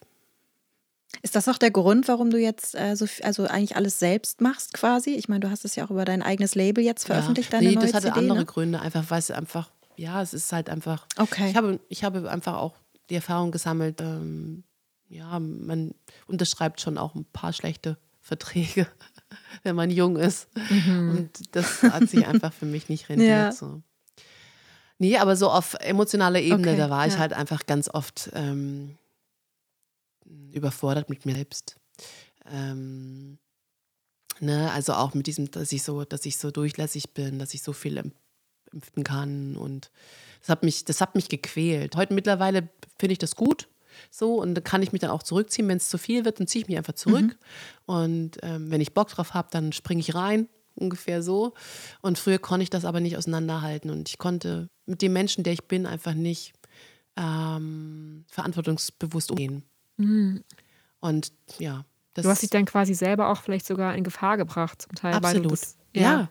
Ist 1.22 1.36
das 1.36 1.48
auch 1.48 1.58
der 1.58 1.72
Grund, 1.72 2.08
warum 2.08 2.32
du 2.32 2.38
jetzt 2.38 2.76
äh, 2.76 2.96
so, 2.96 3.06
also 3.22 3.46
eigentlich 3.46 3.76
alles 3.76 4.00
selbst 4.00 4.42
machst 4.42 4.74
quasi? 4.74 5.12
Ich 5.12 5.30
meine, 5.30 5.42
du 5.42 5.50
hast 5.50 5.64
es 5.64 5.76
ja 5.76 5.86
auch 5.86 5.92
über 5.92 6.06
dein 6.06 6.22
eigenes 6.22 6.56
Label 6.56 6.84
jetzt 6.84 7.06
veröffentlicht, 7.06 7.54
ja. 7.54 7.60
deine 7.60 7.70
nee, 7.70 7.76
neue 7.76 7.86
das 7.86 7.94
hatte 7.94 8.08
CD, 8.08 8.20
andere 8.20 8.40
ne? 8.40 8.46
Gründe, 8.46 8.82
einfach 8.82 9.04
weil 9.10 9.20
es 9.20 9.32
einfach, 9.32 9.70
ja, 9.96 10.22
es 10.22 10.34
ist 10.34 10.52
halt 10.52 10.70
einfach. 10.70 11.08
Okay. 11.18 11.50
Ich 11.50 11.56
habe, 11.56 11.80
ich 11.88 12.04
habe 12.04 12.30
einfach 12.30 12.56
auch 12.58 12.76
die 13.10 13.16
Erfahrung 13.16 13.52
gesammelt, 13.52 14.02
ähm, 14.02 14.64
ja, 15.08 15.40
man 15.40 15.94
unterschreibt 16.28 16.82
schon 16.82 16.98
auch 16.98 17.14
ein 17.16 17.26
paar 17.26 17.54
schlechte 17.54 17.98
Verträge 18.22 18.88
wenn 19.64 19.76
man 19.76 19.90
jung 19.90 20.18
ist. 20.18 20.48
Mhm. 20.70 21.10
Und 21.10 21.56
das 21.56 21.84
hat 21.84 22.10
sich 22.10 22.26
einfach 22.26 22.54
für 22.54 22.66
mich 22.66 22.90
nicht 22.90 23.10
rendiert. 23.10 23.30
Ja. 23.30 23.52
So. 23.52 23.82
Nee, 24.98 25.18
aber 25.18 25.36
so 25.36 25.50
auf 25.50 25.76
emotionaler 25.80 26.40
Ebene, 26.40 26.70
okay, 26.70 26.78
da 26.78 26.90
war 26.90 27.08
ich 27.08 27.18
halt 27.18 27.34
einfach 27.34 27.66
ganz 27.66 27.90
oft 27.90 28.30
ähm, 28.34 28.98
überfordert 30.52 31.10
mit 31.10 31.26
mir 31.26 31.36
selbst. 31.36 31.76
Ähm, 32.50 33.38
ne, 34.40 34.72
also 34.72 34.94
auch 34.94 35.14
mit 35.14 35.28
diesem, 35.28 35.52
dass 35.52 35.72
ich 35.72 35.84
so, 35.84 36.04
dass 36.04 36.26
ich 36.26 36.38
so 36.38 36.52
durchlässig 36.52 37.14
bin, 37.14 37.40
dass 37.40 37.54
ich 37.54 37.64
so 37.64 37.74
viel 37.74 38.12
impfen 38.72 39.04
kann. 39.04 39.56
Und 39.56 39.92
das 40.40 40.50
hat 40.50 40.64
mich, 40.64 40.86
das 40.86 41.02
hat 41.02 41.16
mich 41.16 41.30
gequält. 41.30 41.96
Heute 41.96 42.14
mittlerweile 42.14 42.70
finde 42.98 43.14
ich 43.14 43.20
das 43.20 43.36
gut. 43.36 43.68
So, 44.10 44.42
und 44.42 44.56
dann 44.56 44.64
kann 44.64 44.82
ich 44.82 44.92
mich 44.92 45.02
dann 45.02 45.12
auch 45.12 45.24
zurückziehen. 45.24 45.68
Wenn 45.68 45.78
es 45.78 45.90
zu 45.90 45.98
viel 45.98 46.26
wird, 46.26 46.40
dann 46.40 46.48
ziehe 46.48 46.64
ich 46.64 46.68
mich 46.68 46.78
einfach 46.78 46.94
zurück. 46.94 47.26
Mhm. 47.26 47.36
Und 47.86 48.38
ähm, 48.42 48.72
wenn 48.72 48.82
ich 48.82 48.94
Bock 48.94 49.10
drauf 49.10 49.34
habe, 49.34 49.50
dann 49.52 49.72
springe 49.72 50.02
ich 50.02 50.16
rein. 50.16 50.48
Ungefähr 50.76 51.22
so. 51.22 51.54
Und 52.02 52.18
früher 52.18 52.40
konnte 52.40 52.64
ich 52.64 52.72
das 52.72 52.86
aber 52.86 53.00
nicht 53.00 53.18
auseinanderhalten. 53.18 53.92
Und 53.92 54.10
ich 54.10 54.18
konnte 54.18 54.70
mit 54.88 55.02
dem 55.04 55.14
Menschen, 55.14 55.44
der 55.44 55.54
ich 55.54 55.66
bin, 55.66 55.86
einfach 55.86 56.16
nicht 56.16 56.54
ähm, 57.16 58.26
verantwortungsbewusst 58.28 59.30
umgehen. 59.30 59.64
Mhm. 59.98 60.44
Und 61.00 61.32
ja. 61.60 61.86
du 62.14 62.30
hast 62.30 62.42
dich 62.42 62.50
dann 62.50 62.66
quasi 62.66 62.94
selber 62.94 63.30
auch 63.30 63.42
vielleicht 63.42 63.66
sogar 63.66 63.96
in 63.96 64.04
Gefahr 64.04 64.38
gebracht, 64.38 64.82
zum 64.84 64.96
Teil. 64.96 65.14
Absolut. 65.14 65.52
Das, 65.52 65.78
ja. 65.94 66.02
ja. 66.02 66.30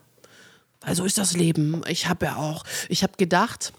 Weil 0.81 0.95
so 0.97 1.05
ist 1.05 1.19
das 1.19 1.35
Leben. 1.35 1.83
Ich 1.87 2.09
habe 2.09 2.27
ja 2.27 2.37
auch, 2.37 2.65
ich 2.89 3.03
habe 3.03 3.13
gedacht, 3.17 3.73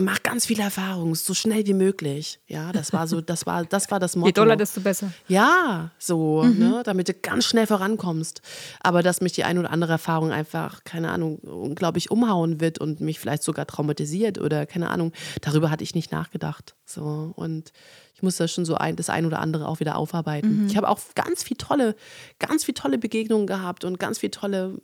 mach 0.00 0.22
ganz 0.22 0.46
viele 0.46 0.62
Erfahrungen, 0.62 1.14
so 1.14 1.34
schnell 1.34 1.66
wie 1.66 1.74
möglich. 1.74 2.40
Ja, 2.46 2.72
das 2.72 2.92
war 2.92 3.06
so, 3.06 3.20
das 3.20 3.44
war, 3.46 3.64
das 3.64 3.90
war 3.90 4.00
das 4.00 4.16
Motto. 4.16 4.28
Je 4.28 4.32
doller, 4.32 4.56
desto 4.56 4.80
besser. 4.80 5.12
Ja, 5.28 5.90
so, 5.98 6.42
mhm. 6.42 6.58
ne, 6.58 6.82
damit 6.84 7.08
du 7.08 7.14
ganz 7.14 7.44
schnell 7.44 7.66
vorankommst. 7.66 8.40
Aber 8.80 9.02
dass 9.02 9.20
mich 9.20 9.32
die 9.32 9.44
eine 9.44 9.60
oder 9.60 9.70
andere 9.70 9.92
Erfahrung 9.92 10.32
einfach, 10.32 10.84
keine 10.84 11.10
Ahnung, 11.10 11.38
unglaublich 11.38 12.10
umhauen 12.10 12.60
wird 12.60 12.78
und 12.78 13.00
mich 13.00 13.18
vielleicht 13.18 13.42
sogar 13.42 13.66
traumatisiert 13.66 14.38
oder 14.38 14.64
keine 14.64 14.90
Ahnung, 14.90 15.12
darüber 15.42 15.70
hatte 15.70 15.84
ich 15.84 15.94
nicht 15.94 16.10
nachgedacht. 16.10 16.74
So 16.86 17.32
und 17.36 17.72
ich 18.14 18.22
muss 18.22 18.36
da 18.36 18.48
schon 18.48 18.64
so 18.64 18.76
ein, 18.76 18.96
das 18.96 19.10
ein 19.10 19.26
oder 19.26 19.40
andere 19.40 19.68
auch 19.68 19.80
wieder 19.80 19.96
aufarbeiten. 19.96 20.62
Mhm. 20.62 20.66
Ich 20.68 20.76
habe 20.76 20.88
auch 20.88 21.00
ganz 21.14 21.42
viel 21.42 21.56
tolle, 21.56 21.96
ganz 22.38 22.64
viel 22.64 22.74
tolle 22.74 22.96
Begegnungen 22.96 23.46
gehabt 23.46 23.84
und 23.84 23.98
ganz 23.98 24.18
viel 24.18 24.30
tolle 24.30 24.78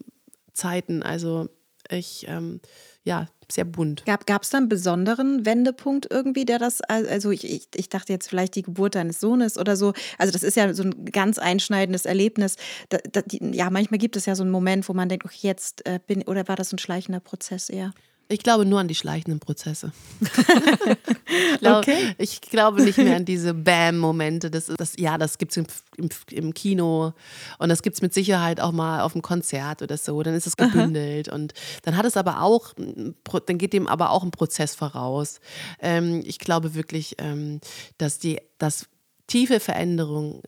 Zeiten. 0.52 1.02
Also 1.02 1.48
ich, 1.88 2.26
ähm, 2.28 2.60
ja, 3.08 3.26
sehr 3.50 3.64
bunt. 3.64 4.04
Gab 4.04 4.42
es 4.42 4.50
da 4.50 4.58
einen 4.58 4.68
besonderen 4.68 5.46
Wendepunkt 5.46 6.06
irgendwie, 6.10 6.44
der 6.44 6.58
das, 6.58 6.82
also 6.82 7.30
ich, 7.30 7.50
ich, 7.50 7.68
ich, 7.74 7.88
dachte 7.88 8.12
jetzt 8.12 8.28
vielleicht 8.28 8.54
die 8.54 8.62
Geburt 8.62 8.94
deines 8.94 9.18
Sohnes 9.18 9.56
oder 9.56 9.76
so. 9.76 9.94
Also 10.18 10.30
das 10.30 10.42
ist 10.42 10.58
ja 10.58 10.74
so 10.74 10.82
ein 10.82 11.06
ganz 11.06 11.38
einschneidendes 11.38 12.04
Erlebnis. 12.04 12.56
Da, 12.90 12.98
da, 13.10 13.22
die, 13.22 13.40
ja, 13.56 13.70
manchmal 13.70 13.96
gibt 13.96 14.16
es 14.16 14.26
ja 14.26 14.34
so 14.34 14.42
einen 14.42 14.52
Moment, 14.52 14.86
wo 14.90 14.92
man 14.92 15.08
denkt, 15.08 15.24
okay, 15.24 15.38
jetzt 15.40 15.86
äh, 15.86 15.98
bin, 16.06 16.22
oder 16.24 16.46
war 16.48 16.56
das 16.56 16.70
ein 16.72 16.78
schleichender 16.78 17.20
Prozess 17.20 17.70
eher? 17.70 17.92
Ich 18.30 18.40
glaube 18.40 18.66
nur 18.66 18.78
an 18.78 18.88
die 18.88 18.94
schleichenden 18.94 19.40
Prozesse. 19.40 19.90
ich, 20.20 21.60
glaube, 21.60 21.78
okay. 21.78 22.14
ich 22.18 22.42
glaube 22.42 22.82
nicht 22.82 22.98
mehr 22.98 23.16
an 23.16 23.24
diese 23.24 23.54
Bam-Momente. 23.54 24.50
Das, 24.50 24.66
das, 24.66 24.94
ja, 24.98 25.16
das 25.16 25.38
gibt 25.38 25.52
es 25.52 25.56
im, 25.56 25.66
im, 25.96 26.08
im, 26.30 26.52
Kino 26.52 27.14
und 27.58 27.70
das 27.70 27.82
gibt 27.82 27.96
es 27.96 28.02
mit 28.02 28.12
Sicherheit 28.12 28.60
auch 28.60 28.72
mal 28.72 29.00
auf 29.00 29.14
einem 29.14 29.22
Konzert 29.22 29.80
oder 29.80 29.96
so. 29.96 30.22
Dann 30.22 30.34
ist 30.34 30.46
es 30.46 30.58
gebündelt 30.58 31.30
Aha. 31.30 31.36
und 31.36 31.54
dann 31.84 31.96
hat 31.96 32.04
es 32.04 32.18
aber 32.18 32.42
auch, 32.42 32.74
dann 32.74 33.58
geht 33.58 33.72
dem 33.72 33.86
aber 33.86 34.10
auch 34.10 34.22
ein 34.22 34.30
Prozess 34.30 34.74
voraus. 34.74 35.40
Ähm, 35.80 36.22
ich 36.26 36.38
glaube 36.38 36.74
wirklich, 36.74 37.14
ähm, 37.18 37.60
dass 37.96 38.18
die 38.18 38.40
dass 38.58 38.88
tiefe 39.26 39.58
Veränderungen 39.58 40.42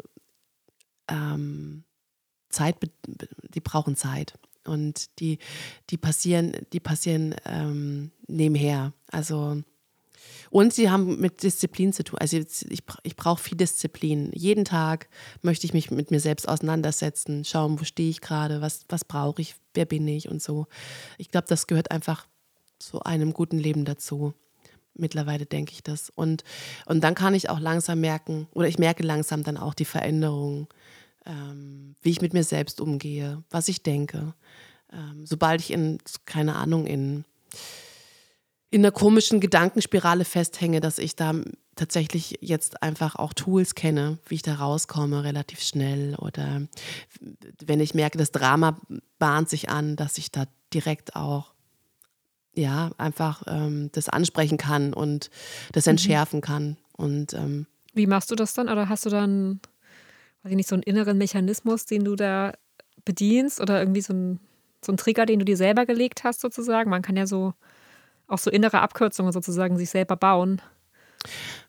ähm, 1.08 1.84
Zeit, 2.50 2.76
die 3.54 3.60
brauchen 3.60 3.96
Zeit 3.96 4.34
und 4.70 5.20
die, 5.20 5.38
die 5.90 5.96
passieren, 5.96 6.52
die 6.72 6.80
passieren 6.80 7.34
ähm, 7.44 8.10
nebenher. 8.26 8.92
Also 9.10 9.62
und 10.50 10.74
sie 10.74 10.90
haben 10.90 11.20
mit 11.20 11.42
Disziplin 11.42 11.92
zu 11.92 12.02
tun. 12.02 12.18
Also 12.18 12.36
ich, 12.36 12.82
ich 13.02 13.16
brauche 13.16 13.42
viel 13.42 13.56
Disziplin. 13.56 14.30
Jeden 14.34 14.64
Tag 14.64 15.08
möchte 15.42 15.64
ich 15.64 15.72
mich 15.72 15.90
mit 15.90 16.10
mir 16.10 16.20
selbst 16.20 16.48
auseinandersetzen, 16.48 17.44
schauen, 17.44 17.80
wo 17.80 17.84
stehe 17.84 18.10
ich 18.10 18.20
gerade, 18.20 18.60
was, 18.60 18.84
was 18.88 19.04
brauche 19.04 19.40
ich, 19.40 19.54
wer 19.74 19.86
bin 19.86 20.06
ich 20.08 20.28
und 20.28 20.42
so. 20.42 20.66
Ich 21.18 21.30
glaube, 21.30 21.46
das 21.48 21.68
gehört 21.68 21.92
einfach 21.92 22.26
zu 22.78 23.00
einem 23.02 23.32
guten 23.32 23.58
Leben 23.58 23.84
dazu. 23.84 24.34
Mittlerweile 24.94 25.46
denke 25.46 25.72
ich 25.72 25.84
das. 25.84 26.10
Und, 26.10 26.42
und 26.86 27.02
dann 27.04 27.14
kann 27.14 27.34
ich 27.34 27.48
auch 27.48 27.60
langsam 27.60 28.00
merken, 28.00 28.48
oder 28.52 28.66
ich 28.66 28.78
merke 28.78 29.04
langsam 29.04 29.44
dann 29.44 29.56
auch 29.56 29.74
die 29.74 29.84
Veränderungen 29.84 30.66
ähm, 31.26 31.94
wie 32.02 32.10
ich 32.10 32.20
mit 32.20 32.32
mir 32.32 32.44
selbst 32.44 32.80
umgehe, 32.80 33.42
was 33.50 33.68
ich 33.68 33.82
denke. 33.82 34.34
Ähm, 34.92 35.24
sobald 35.26 35.60
ich 35.60 35.70
in, 35.70 35.98
keine 36.26 36.56
Ahnung, 36.56 36.86
in, 36.86 37.24
in 38.70 38.82
einer 38.82 38.92
komischen 38.92 39.40
Gedankenspirale 39.40 40.24
festhänge, 40.24 40.80
dass 40.80 40.98
ich 40.98 41.16
da 41.16 41.34
tatsächlich 41.76 42.38
jetzt 42.40 42.82
einfach 42.82 43.16
auch 43.16 43.32
Tools 43.32 43.74
kenne, 43.74 44.18
wie 44.26 44.36
ich 44.36 44.42
da 44.42 44.54
rauskomme, 44.54 45.24
relativ 45.24 45.62
schnell. 45.62 46.14
Oder 46.16 46.62
wenn 47.64 47.80
ich 47.80 47.94
merke, 47.94 48.18
das 48.18 48.32
Drama 48.32 48.78
bahnt 49.18 49.48
sich 49.48 49.70
an, 49.70 49.96
dass 49.96 50.18
ich 50.18 50.30
da 50.30 50.44
direkt 50.72 51.16
auch 51.16 51.54
ja, 52.54 52.90
einfach 52.98 53.44
ähm, 53.46 53.90
das 53.92 54.08
ansprechen 54.08 54.58
kann 54.58 54.92
und 54.92 55.30
das 55.72 55.86
mhm. 55.86 55.90
entschärfen 55.90 56.40
kann. 56.40 56.76
Und 56.96 57.32
ähm, 57.34 57.66
wie 57.94 58.06
machst 58.06 58.30
du 58.30 58.34
das 58.34 58.54
dann? 58.54 58.68
Oder 58.68 58.88
hast 58.88 59.06
du 59.06 59.10
dann 59.10 59.60
weiß 60.42 60.52
ich 60.52 60.56
nicht, 60.56 60.68
so 60.68 60.74
einen 60.74 60.82
inneren 60.82 61.18
Mechanismus, 61.18 61.86
den 61.86 62.04
du 62.04 62.16
da 62.16 62.52
bedienst 63.04 63.60
oder 63.60 63.78
irgendwie 63.80 64.00
so 64.00 64.12
ein, 64.12 64.40
so 64.84 64.92
ein 64.92 64.96
Trigger, 64.96 65.26
den 65.26 65.38
du 65.38 65.44
dir 65.44 65.56
selber 65.56 65.86
gelegt 65.86 66.24
hast, 66.24 66.40
sozusagen. 66.40 66.90
Man 66.90 67.02
kann 67.02 67.16
ja 67.16 67.26
so 67.26 67.54
auch 68.26 68.38
so 68.38 68.50
innere 68.50 68.80
Abkürzungen 68.80 69.32
sozusagen 69.32 69.76
sich 69.76 69.90
selber 69.90 70.16
bauen 70.16 70.62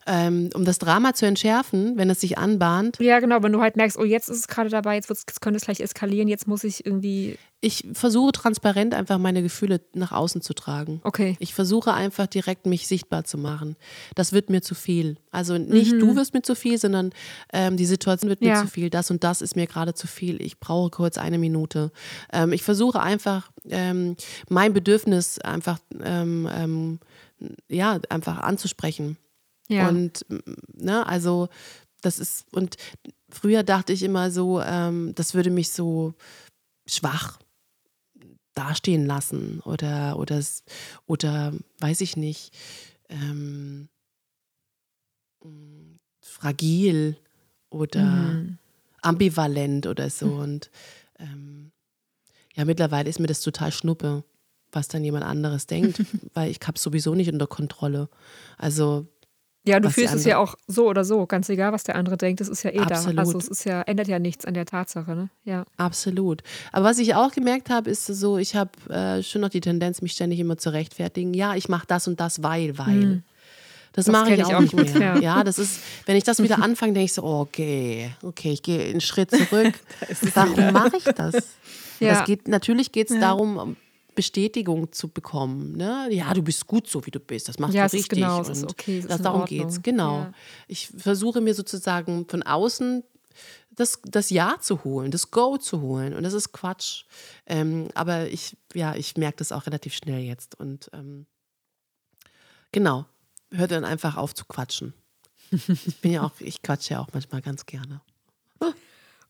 ähm, 0.07 0.49
um 0.55 0.65
das 0.65 0.79
Drama 0.79 1.13
zu 1.13 1.25
entschärfen, 1.25 1.97
wenn 1.97 2.09
es 2.09 2.21
sich 2.21 2.37
anbahnt. 2.37 2.97
Ja, 2.99 3.19
genau, 3.19 3.43
wenn 3.43 3.51
du 3.51 3.61
halt 3.61 3.75
merkst, 3.75 3.97
oh, 3.97 4.03
jetzt 4.03 4.29
ist 4.29 4.37
es 4.37 4.47
gerade 4.47 4.69
dabei, 4.69 4.95
jetzt, 4.95 5.09
jetzt 5.09 5.41
könnte 5.41 5.57
es 5.57 5.65
gleich 5.65 5.79
eskalieren, 5.79 6.27
jetzt 6.27 6.47
muss 6.47 6.63
ich 6.63 6.85
irgendwie. 6.85 7.37
Ich 7.63 7.85
versuche 7.93 8.31
transparent 8.31 8.95
einfach 8.95 9.19
meine 9.19 9.43
Gefühle 9.43 9.81
nach 9.93 10.11
außen 10.11 10.41
zu 10.41 10.55
tragen. 10.55 10.99
Okay. 11.03 11.37
Ich 11.37 11.53
versuche 11.53 11.93
einfach 11.93 12.25
direkt 12.25 12.65
mich 12.65 12.87
sichtbar 12.87 13.23
zu 13.23 13.37
machen. 13.37 13.75
Das 14.15 14.33
wird 14.33 14.49
mir 14.49 14.63
zu 14.63 14.73
viel. 14.73 15.17
Also 15.29 15.59
nicht 15.59 15.93
mhm. 15.93 15.99
du 15.99 16.15
wirst 16.15 16.33
mir 16.33 16.41
zu 16.41 16.55
viel, 16.55 16.79
sondern 16.79 17.11
ähm, 17.53 17.77
die 17.77 17.85
Situation 17.85 18.29
wird 18.29 18.41
mir 18.41 18.49
ja. 18.49 18.61
zu 18.61 18.67
viel. 18.67 18.89
Das 18.89 19.11
und 19.11 19.23
das 19.23 19.43
ist 19.43 19.55
mir 19.55 19.67
gerade 19.67 19.93
zu 19.93 20.07
viel. 20.07 20.41
Ich 20.41 20.59
brauche 20.59 20.89
kurz 20.89 21.19
eine 21.19 21.37
Minute. 21.37 21.91
Ähm, 22.33 22.51
ich 22.51 22.63
versuche 22.63 22.99
einfach 22.99 23.51
ähm, 23.69 24.15
mein 24.49 24.73
Bedürfnis 24.73 25.37
einfach 25.37 25.77
ähm, 26.03 26.49
ähm, 26.51 26.99
ja 27.69 27.99
einfach 28.09 28.39
anzusprechen. 28.39 29.17
Ja. 29.71 29.87
Und 29.89 30.25
ne, 30.73 31.05
also 31.07 31.49
das 32.01 32.19
ist, 32.19 32.45
und 32.51 32.77
früher 33.29 33.63
dachte 33.63 33.93
ich 33.93 34.03
immer 34.03 34.31
so, 34.31 34.61
ähm, 34.61 35.13
das 35.15 35.33
würde 35.33 35.49
mich 35.49 35.71
so 35.71 36.13
schwach 36.85 37.39
dastehen 38.53 39.05
lassen 39.05 39.61
oder, 39.61 40.17
oder, 40.19 40.43
oder 41.05 41.53
weiß 41.79 42.01
ich 42.01 42.17
nicht, 42.17 42.53
ähm, 43.09 43.87
fragil 46.21 47.17
oder 47.69 48.03
mhm. 48.03 48.57
ambivalent 49.01 49.87
oder 49.87 50.09
so. 50.09 50.27
Mhm. 50.27 50.39
Und 50.39 50.71
ähm, 51.19 51.71
ja, 52.55 52.65
mittlerweile 52.65 53.09
ist 53.09 53.19
mir 53.19 53.27
das 53.27 53.41
total 53.41 53.71
schnuppe, 53.71 54.23
was 54.71 54.87
dann 54.87 55.03
jemand 55.03 55.25
anderes 55.25 55.67
denkt, 55.67 56.01
weil 56.33 56.51
ich 56.51 56.59
habe 56.63 56.75
es 56.75 56.83
sowieso 56.83 57.15
nicht 57.15 57.31
unter 57.31 57.47
Kontrolle. 57.47 58.09
Also 58.57 59.07
ja, 59.63 59.79
du 59.79 59.91
fühlst 59.91 60.15
es 60.15 60.25
ja 60.25 60.39
auch 60.39 60.55
so 60.67 60.87
oder 60.87 61.05
so, 61.05 61.27
ganz 61.27 61.47
egal, 61.49 61.71
was 61.71 61.83
der 61.83 61.95
andere 61.95 62.17
denkt, 62.17 62.41
das 62.41 62.47
ist 62.49 62.63
ja 62.63 62.71
eh 62.71 62.79
Absolut. 62.79 63.17
da. 63.17 63.21
Also 63.21 63.37
es 63.37 63.47
ist 63.47 63.63
ja, 63.63 63.81
ändert 63.83 64.07
ja 64.07 64.17
nichts 64.17 64.43
an 64.45 64.55
der 64.55 64.65
Tatsache, 64.65 65.15
ne? 65.15 65.29
Ja. 65.43 65.65
Absolut. 65.77 66.41
Aber 66.71 66.85
was 66.85 66.97
ich 66.97 67.13
auch 67.13 67.31
gemerkt 67.31 67.69
habe, 67.69 67.89
ist 67.91 68.07
so, 68.07 68.39
ich 68.39 68.55
habe 68.55 68.71
äh, 68.89 69.21
schon 69.21 69.41
noch 69.41 69.49
die 69.49 69.61
Tendenz, 69.61 70.01
mich 70.01 70.13
ständig 70.13 70.39
immer 70.39 70.57
zu 70.57 70.71
rechtfertigen. 70.71 71.35
Ja, 71.35 71.55
ich 71.55 71.69
mache 71.69 71.85
das 71.87 72.07
und 72.07 72.19
das, 72.19 72.41
weil, 72.41 72.77
weil. 72.79 73.01
Hm. 73.01 73.23
Das, 73.93 74.05
das 74.05 74.13
mache 74.13 74.33
ich 74.33 74.43
auch, 74.45 74.53
auch 74.53 74.61
nicht 74.61 74.73
mehr. 74.73 75.15
Ja. 75.15 75.19
ja. 75.19 75.43
das 75.43 75.59
ist, 75.59 75.79
wenn 76.05 76.15
ich 76.15 76.23
das 76.23 76.41
wieder 76.41 76.59
anfange, 76.63 76.93
denke 76.93 77.05
ich 77.05 77.13
so, 77.13 77.23
okay, 77.23 78.11
okay, 78.23 78.53
ich 78.53 78.63
gehe 78.63 78.85
einen 78.85 79.01
Schritt 79.01 79.29
zurück. 79.29 79.73
Warum 80.33 80.71
mache 80.71 80.97
ich 80.97 81.03
das? 81.03 81.35
Ja. 81.99 82.15
das 82.15 82.25
geht, 82.25 82.47
natürlich 82.47 82.91
geht 82.91 83.09
es 83.09 83.15
ja. 83.15 83.21
darum, 83.21 83.75
Bestätigung 84.15 84.91
zu 84.91 85.07
bekommen. 85.07 85.77
Ne? 85.77 86.07
Ja, 86.11 86.33
du 86.33 86.41
bist 86.41 86.67
gut 86.67 86.87
so, 86.87 87.05
wie 87.05 87.11
du 87.11 87.19
bist. 87.19 87.47
Das 87.47 87.59
machst 87.59 87.73
ja, 87.73 87.87
du 87.87 87.93
richtig. 87.93 88.19
Genau, 88.19 88.39
und 88.39 88.63
okay, 88.69 89.03
das, 89.07 89.21
darum 89.21 89.45
geht 89.45 89.67
es. 89.67 89.81
Genau. 89.81 90.19
Ja. 90.19 90.33
Ich 90.67 90.87
versuche 90.87 91.41
mir 91.41 91.53
sozusagen 91.53 92.27
von 92.27 92.43
außen 92.43 93.03
das, 93.71 93.99
das 94.03 94.29
Ja 94.29 94.57
zu 94.59 94.83
holen, 94.83 95.11
das 95.11 95.31
Go 95.31 95.57
zu 95.57 95.81
holen. 95.81 96.13
Und 96.13 96.23
das 96.23 96.33
ist 96.33 96.51
Quatsch. 96.51 97.05
Ähm, 97.45 97.87
aber 97.95 98.27
ich, 98.27 98.57
ja, 98.73 98.95
ich 98.95 99.17
merke 99.17 99.37
das 99.37 99.51
auch 99.51 99.65
relativ 99.65 99.93
schnell 99.93 100.21
jetzt. 100.21 100.59
Und 100.59 100.89
ähm, 100.93 101.25
genau, 102.71 103.05
hört 103.51 103.71
dann 103.71 103.85
einfach 103.85 104.17
auf 104.17 104.35
zu 104.35 104.45
quatschen. 104.45 104.93
Ich 105.51 105.97
bin 105.97 106.13
ja 106.13 106.23
auch, 106.23 106.31
ich 106.39 106.61
quatsche 106.61 106.93
ja 106.93 107.01
auch 107.01 107.09
manchmal 107.11 107.41
ganz 107.41 107.65
gerne. 107.65 108.01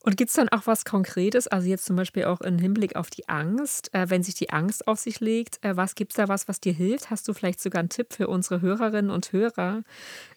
Und 0.04 0.16
gibt 0.16 0.30
es 0.30 0.36
dann 0.36 0.48
auch 0.48 0.66
was 0.66 0.84
Konkretes, 0.84 1.46
also 1.46 1.68
jetzt 1.68 1.84
zum 1.84 1.94
Beispiel 1.94 2.24
auch 2.24 2.40
im 2.40 2.58
Hinblick 2.58 2.96
auf 2.96 3.08
die 3.08 3.28
Angst, 3.28 3.94
äh, 3.94 4.10
wenn 4.10 4.22
sich 4.22 4.34
die 4.34 4.50
Angst 4.50 4.88
auf 4.88 4.98
sich 4.98 5.20
legt, 5.20 5.64
äh, 5.64 5.76
was 5.76 5.94
gibt 5.94 6.12
es 6.12 6.16
da 6.16 6.28
was, 6.28 6.48
was 6.48 6.60
dir 6.60 6.72
hilft? 6.72 7.10
Hast 7.10 7.28
du 7.28 7.34
vielleicht 7.34 7.60
sogar 7.60 7.80
einen 7.80 7.88
Tipp 7.88 8.12
für 8.12 8.26
unsere 8.26 8.60
Hörerinnen 8.60 9.10
und 9.12 9.32
Hörer, 9.32 9.82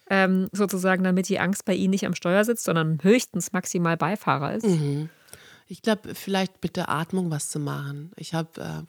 ähm, 0.08 0.48
sozusagen, 0.52 1.02
damit 1.02 1.28
die 1.28 1.40
Angst 1.40 1.64
bei 1.64 1.74
ihnen 1.74 1.90
nicht 1.90 2.06
am 2.06 2.14
Steuer 2.14 2.44
sitzt, 2.44 2.64
sondern 2.64 3.00
höchstens 3.02 3.52
maximal 3.52 3.96
Beifahrer 3.96 4.54
ist? 4.54 4.66
Mhm. 4.66 5.10
Ich 5.66 5.82
glaube, 5.82 6.14
vielleicht 6.14 6.62
mit 6.62 6.76
der 6.76 6.88
Atmung 6.88 7.30
was 7.32 7.48
zu 7.50 7.58
machen. 7.58 8.12
Ich 8.16 8.34
habe 8.34 8.60
äh, 8.60 8.82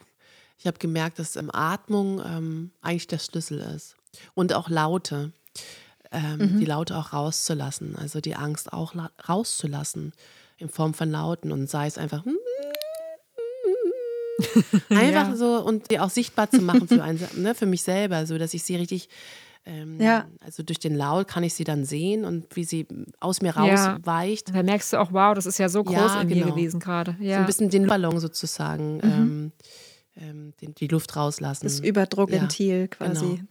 Ich 0.60 0.66
habe 0.68 0.80
gemerkt, 0.80 1.20
dass 1.20 1.36
ähm, 1.36 1.50
Atmung 1.54 2.20
ähm, 2.24 2.72
eigentlich 2.82 3.08
der 3.08 3.20
Schlüssel 3.20 3.60
ist. 3.60 3.96
Und 4.34 4.54
auch 4.54 4.70
Laute. 4.70 5.32
Ähm, 6.12 6.38
mhm. 6.38 6.60
Die 6.60 6.66
Laute 6.66 6.96
auch 6.96 7.14
rauszulassen. 7.14 7.96
Also 7.96 8.22
die 8.22 8.36
Angst 8.36 8.74
auch 8.74 8.96
rauszulassen. 9.28 10.14
In 10.58 10.70
Form 10.70 10.94
von 10.94 11.12
Lauten. 11.12 11.52
Und 11.52 11.70
sei 11.70 11.88
es 11.88 11.98
einfach. 11.98 12.24
einfach 14.90 15.30
ja. 15.30 15.36
so 15.36 15.64
und 15.66 15.90
die 15.90 16.00
auch 16.00 16.12
sichtbar 16.12 16.50
zu 16.50 16.62
machen 16.62 16.88
für, 16.88 17.04
einen, 17.04 17.20
ne, 17.38 17.56
für 17.56 17.66
mich 17.66 17.82
selber, 17.82 18.28
so 18.28 18.38
dass 18.38 18.54
ich 18.54 18.64
sie 18.64 18.76
richtig 18.76 19.10
ähm, 19.68 20.00
ja. 20.00 20.26
Also 20.40 20.64
durch 20.64 20.80
den 20.80 20.96
Laut 20.96 21.28
kann 21.28 21.44
ich 21.44 21.54
sie 21.54 21.66
dann 21.66 21.84
sehen 21.84 22.24
und 22.24 22.56
wie 22.56 22.64
sie 22.64 22.88
aus 23.20 23.42
mir 23.42 23.56
rausweicht. 23.56 24.50
Ja. 24.50 24.56
Da 24.56 24.64
merkst 24.64 24.94
du 24.94 24.98
auch, 24.98 25.12
wow, 25.12 25.36
das 25.36 25.46
ist 25.46 25.60
ja 25.60 25.68
so 25.68 25.84
groß 25.84 26.22
in 26.22 26.30
genau. 26.30 26.46
mir 26.46 26.52
gewesen 26.54 26.80
gerade. 26.80 27.18
Ja. 27.20 27.36
So 27.36 27.40
ein 27.42 27.46
bisschen 27.46 27.70
den 27.70 27.86
Ballon 27.86 28.20
sozusagen. 28.20 28.96
Mhm. 28.98 29.02
Ähm, 29.04 29.52
ähm, 30.20 30.54
den, 30.62 30.74
die 30.76 30.88
Luft 30.88 31.16
rauslassen. 31.16 31.66
Das 31.66 31.80
Überdruckventil 31.80 32.82
ja, 32.82 32.88
quasi. 32.88 33.26
Genau. 33.26 33.44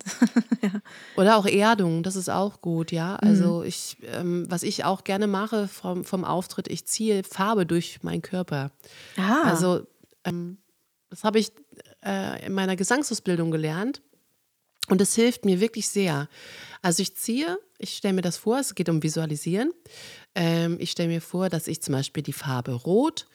ja. 0.75 0.81
Oder 1.17 1.37
auch 1.37 1.47
Erdung, 1.47 2.03
das 2.03 2.17
ist 2.17 2.29
auch 2.29 2.61
gut, 2.61 2.93
ja. 2.93 3.19
Mhm. 3.23 3.29
Also 3.29 3.62
ich, 3.62 3.97
ähm, 4.03 4.47
was 4.49 4.62
ich 4.62 4.85
auch 4.85 5.05
gerne 5.05 5.27
mache 5.27 5.69
vom, 5.69 6.05
vom 6.05 6.25
Auftritt, 6.25 6.69
ich 6.69 6.87
ziehe 6.87 7.25
Farbe 7.25 7.67
durch 7.67 8.03
meinen 8.03 8.23
Körper. 8.23 8.71
Ah. 9.17 9.43
Also 9.45 9.87
ähm, 10.25 10.59
das 11.11 11.25
habe 11.25 11.39
ich 11.39 11.53
äh, 12.05 12.47
in 12.47 12.53
meiner 12.53 12.77
Gesangsausbildung 12.77 13.51
gelernt. 13.51 14.03
Und 14.89 15.01
es 15.01 15.14
hilft 15.17 15.45
mir 15.45 15.61
wirklich 15.61 15.89
sehr. 15.89 16.29
Also 16.81 17.03
ich 17.03 17.17
ziehe, 17.17 17.59
ich 17.79 17.97
stelle 17.97 18.14
mir 18.14 18.23
das 18.23 18.37
vor, 18.37 18.59
es 18.61 18.75
geht 18.75 18.89
um 18.89 19.03
Visualisieren. 19.03 19.73
Ähm, 20.37 20.77
ich 20.79 20.93
stelle 20.93 21.09
mir 21.09 21.21
vor, 21.21 21.49
dass 21.49 21.67
ich 21.67 21.83
zum 21.83 21.93
Beispiel 21.93 22.23
die 22.23 22.33
Farbe 22.33 22.73
Rot 22.73 23.27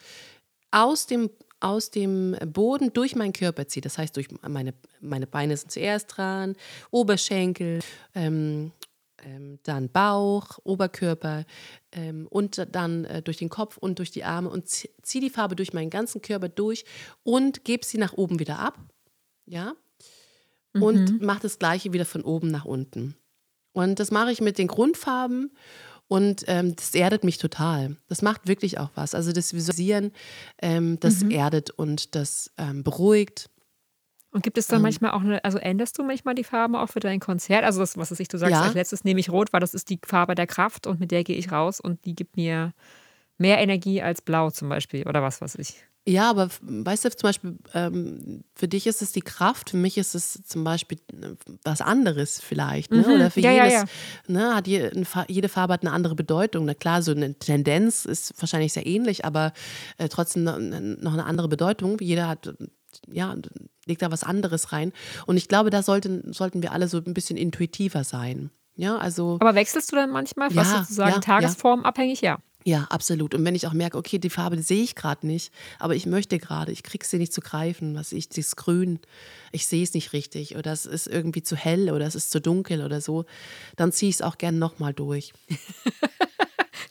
aus 0.72 1.08
dem, 1.08 1.30
aus 1.62 1.92
dem 1.92 2.36
Boden 2.46 2.94
durch 2.94 3.16
meinen 3.16 3.34
Körper 3.34 3.68
ziehe. 3.68 3.82
Das 3.82 3.98
heißt, 3.98 4.16
durch 4.16 4.28
meine, 4.48 4.74
meine 5.00 5.28
Beine 5.28 5.56
sind 5.56 5.72
zuerst 5.72 6.18
dran, 6.18 6.56
Oberschenkel, 6.90 7.80
ähm, 8.16 8.72
ähm, 9.24 9.60
dann 9.64 9.90
Bauch, 9.90 10.60
Oberkörper 10.64 11.46
ähm, 11.92 12.28
und 12.30 12.68
dann 12.72 13.06
äh, 13.06 13.22
durch 13.22 13.38
den 13.38 13.50
Kopf 13.50 13.78
und 13.78 14.00
durch 14.00 14.12
die 14.12 14.24
Arme 14.24 14.50
und 14.50 14.68
ziehe 14.68 15.22
die 15.22 15.30
Farbe 15.30 15.56
durch 15.56 15.74
meinen 15.74 15.90
ganzen 15.90 16.22
Körper 16.22 16.50
durch 16.50 16.86
und 17.24 17.64
gebe 17.64 17.86
sie 17.86 17.98
nach 17.98 18.14
oben 18.14 18.40
wieder 18.40 18.60
ab. 18.60 18.80
Ja, 19.46 19.74
mhm. 20.74 20.84
und 20.84 21.22
mache 21.22 21.42
das 21.42 21.60
gleiche 21.60 21.94
wieder 21.94 22.06
von 22.06 22.24
oben 22.24 22.50
nach 22.50 22.66
unten. 22.66 23.16
Und 23.74 24.00
das 24.00 24.12
mache 24.12 24.32
ich 24.32 24.42
mit 24.42 24.58
den 24.58 24.68
Grundfarben 24.68 25.52
und 26.12 26.44
ähm, 26.48 26.76
das 26.76 26.94
erdet 26.94 27.24
mich 27.24 27.38
total. 27.38 27.96
Das 28.10 28.22
macht 28.22 28.46
wirklich 28.46 28.78
auch 28.80 28.90
was. 28.96 29.16
Also 29.16 29.32
das 29.32 29.54
Visualisieren, 29.54 30.12
ähm, 30.62 31.00
das 31.00 31.24
mhm. 31.24 31.32
erdet 31.32 31.70
und 31.70 32.16
das 32.16 32.52
ähm, 32.58 32.84
beruhigt. 32.84 33.50
Und 34.32 34.44
gibt 34.44 34.58
es 34.58 34.68
dann 34.68 34.80
ähm. 34.80 34.82
manchmal 34.82 35.12
auch 35.12 35.22
eine, 35.22 35.42
also 35.46 35.58
änderst 35.58 35.98
du 35.98 36.04
manchmal 36.04 36.36
die 36.36 36.44
Farben 36.44 36.76
auch 36.76 36.90
für 36.90 37.00
dein 37.00 37.22
Konzert? 37.22 37.64
Also 37.64 37.80
das, 37.80 37.96
was 37.96 38.12
ich, 38.20 38.28
du 38.28 38.38
sagst, 38.38 38.52
ja. 38.52 38.62
als 38.62 38.74
letztes 38.74 39.06
nehme 39.06 39.22
ich 39.22 39.30
rot, 39.30 39.54
weil 39.54 39.62
das 39.62 39.74
ist 39.74 39.90
die 39.90 40.02
Farbe 40.06 40.36
der 40.36 40.48
Kraft 40.48 40.86
und 40.86 41.00
mit 41.00 41.12
der 41.12 41.24
gehe 41.24 41.38
ich 41.38 41.54
raus 41.54 41.80
und 41.80 42.04
die 42.04 42.14
gibt 42.14 42.36
mir 42.36 42.74
mehr 43.38 43.60
Energie 43.60 44.02
als 44.02 44.22
blau 44.22 44.50
zum 44.50 44.68
Beispiel 44.68 45.08
oder 45.08 45.24
was 45.24 45.40
weiß 45.40 45.56
ich. 45.56 45.86
Ja, 46.08 46.32
aber 46.32 46.50
weißt 46.62 47.06
du, 47.06 47.10
zum 47.12 47.28
Beispiel, 47.28 47.58
ähm, 47.76 48.44
für 48.56 48.68
dich 48.68 48.88
ist 48.88 49.04
es 49.04 49.12
die 49.12 49.22
Kraft, 49.22 49.70
für 49.70 49.78
mich 49.78 50.00
ist 50.00 50.16
es 50.16 50.42
zum 50.46 50.64
Beispiel 50.64 50.98
äh, 51.14 51.36
was 51.64 51.82
anderes 51.82 52.42
vielleicht. 52.42 52.92
Ne? 52.92 53.06
Mhm. 53.08 53.14
Oder 53.14 53.30
für 53.30 53.40
ja, 53.42 53.52
jedes, 53.52 53.74
ja, 53.74 53.80
ja. 53.80 53.86
Ne, 54.28 54.56
hat 54.56 54.68
jede, 54.68 55.06
jede 55.28 55.48
Farbe 55.48 55.74
hat 55.74 55.84
eine 55.84 55.92
andere 55.92 56.16
Bedeutung. 56.16 56.66
Na 56.66 56.74
klar, 56.74 57.04
so 57.04 57.12
eine 57.12 57.36
Tendenz 57.36 58.06
ist 58.06 58.34
wahrscheinlich 58.42 58.74
sehr 58.74 58.88
ähnlich, 58.88 59.26
aber 59.26 59.54
äh, 60.00 60.10
trotzdem 60.10 60.44
noch 60.44 61.14
eine 61.14 61.26
andere 61.26 61.48
Bedeutung. 61.48 61.98
Jeder 62.00 62.28
hat, 62.28 62.52
ja, 63.08 63.36
legt 63.86 64.02
da 64.02 64.10
was 64.12 64.24
anderes 64.24 64.72
rein. 64.72 64.94
Und 65.28 65.38
ich 65.38 65.48
glaube, 65.48 65.70
da 65.70 65.84
sollten, 65.84 66.34
sollten 66.34 66.64
wir 66.64 66.72
alle 66.72 66.88
so 66.88 66.98
ein 66.98 67.14
bisschen 67.14 67.38
intuitiver 67.38 68.04
sein. 68.04 68.50
Ja, 68.76 68.98
also. 68.98 69.38
Aber 69.40 69.54
wechselst 69.54 69.92
du 69.92 69.98
dann 69.98 70.10
manchmal, 70.10 70.56
was 70.56 70.72
sozusagen 70.72 71.22
tagesformabhängig? 71.22 72.22
Ja. 72.22 72.40
Ja, 72.64 72.88
absolut. 72.90 73.34
Und 73.34 73.44
wenn 73.44 73.56
ich 73.56 73.66
auch 73.68 73.74
merke, 73.74 73.98
okay, 73.98 74.20
die 74.20 74.30
Farbe 74.30 74.56
die 74.56 74.62
sehe 74.62 74.84
ich 74.84 74.96
gerade 74.96 75.26
nicht, 75.26 75.52
aber 75.80 75.96
ich 75.96 76.06
möchte 76.06 76.38
gerade, 76.38 76.72
ich 76.72 76.84
kriege 76.84 77.06
sie 77.06 77.18
nicht 77.18 77.34
zu 77.34 77.42
greifen, 77.42 77.96
was 77.96 78.12
ich, 78.12 78.30
das 78.30 78.56
Grün, 78.56 79.00
ich 79.52 79.66
sehe 79.66 79.84
es 79.84 79.94
nicht 79.94 80.14
richtig 80.14 80.56
oder 80.56 80.72
es 80.72 80.86
ist 80.86 81.08
irgendwie 81.08 81.42
zu 81.42 81.56
hell 81.56 81.90
oder 81.92 82.06
es 82.06 82.16
ist 82.16 82.32
zu 82.32 82.40
dunkel 82.40 82.84
oder 82.84 83.02
so, 83.02 83.26
dann 83.76 83.92
ziehe 83.92 84.10
ich 84.10 84.16
es 84.16 84.22
auch 84.22 84.38
gern 84.38 84.60
nochmal 84.60 84.94
durch. 84.94 85.34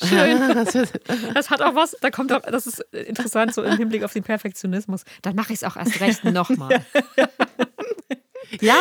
Schön. 0.02 0.40
Das 1.34 1.50
hat 1.50 1.62
auch 1.62 1.74
was, 1.74 1.96
da 2.00 2.10
kommt 2.10 2.32
auch, 2.32 2.40
das 2.42 2.66
ist 2.66 2.80
interessant, 2.92 3.54
so 3.54 3.62
im 3.62 3.76
Hinblick 3.76 4.02
auf 4.02 4.12
den 4.12 4.22
Perfektionismus. 4.22 5.04
Dann 5.22 5.34
mache 5.36 5.52
ich 5.52 5.62
es 5.62 5.64
auch 5.64 5.76
erst 5.76 6.00
recht 6.00 6.24
nochmal. 6.24 6.84
Ja, 7.16 7.28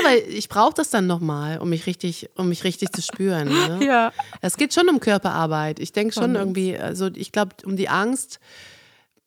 weil 0.04 0.20
ich 0.28 0.50
brauche 0.50 0.74
das 0.74 0.90
dann 0.90 1.08
nochmal, 1.08 1.60
um 1.60 1.70
mich 1.70 1.86
richtig, 1.86 2.30
um 2.36 2.50
mich 2.50 2.64
richtig 2.64 2.92
zu 2.92 3.02
spüren. 3.02 3.48
Ne? 3.48 3.80
Ja. 3.86 4.12
Es 4.42 4.58
geht 4.58 4.74
schon 4.74 4.90
um 4.90 5.00
Körperarbeit. 5.00 5.80
Ich 5.80 5.92
denke 5.92 6.14
schon 6.14 6.36
irgendwie, 6.36 6.78
also 6.78 7.08
ich 7.14 7.32
glaube, 7.32 7.56
um 7.66 7.76
die 7.76 7.90
Angst, 7.90 8.40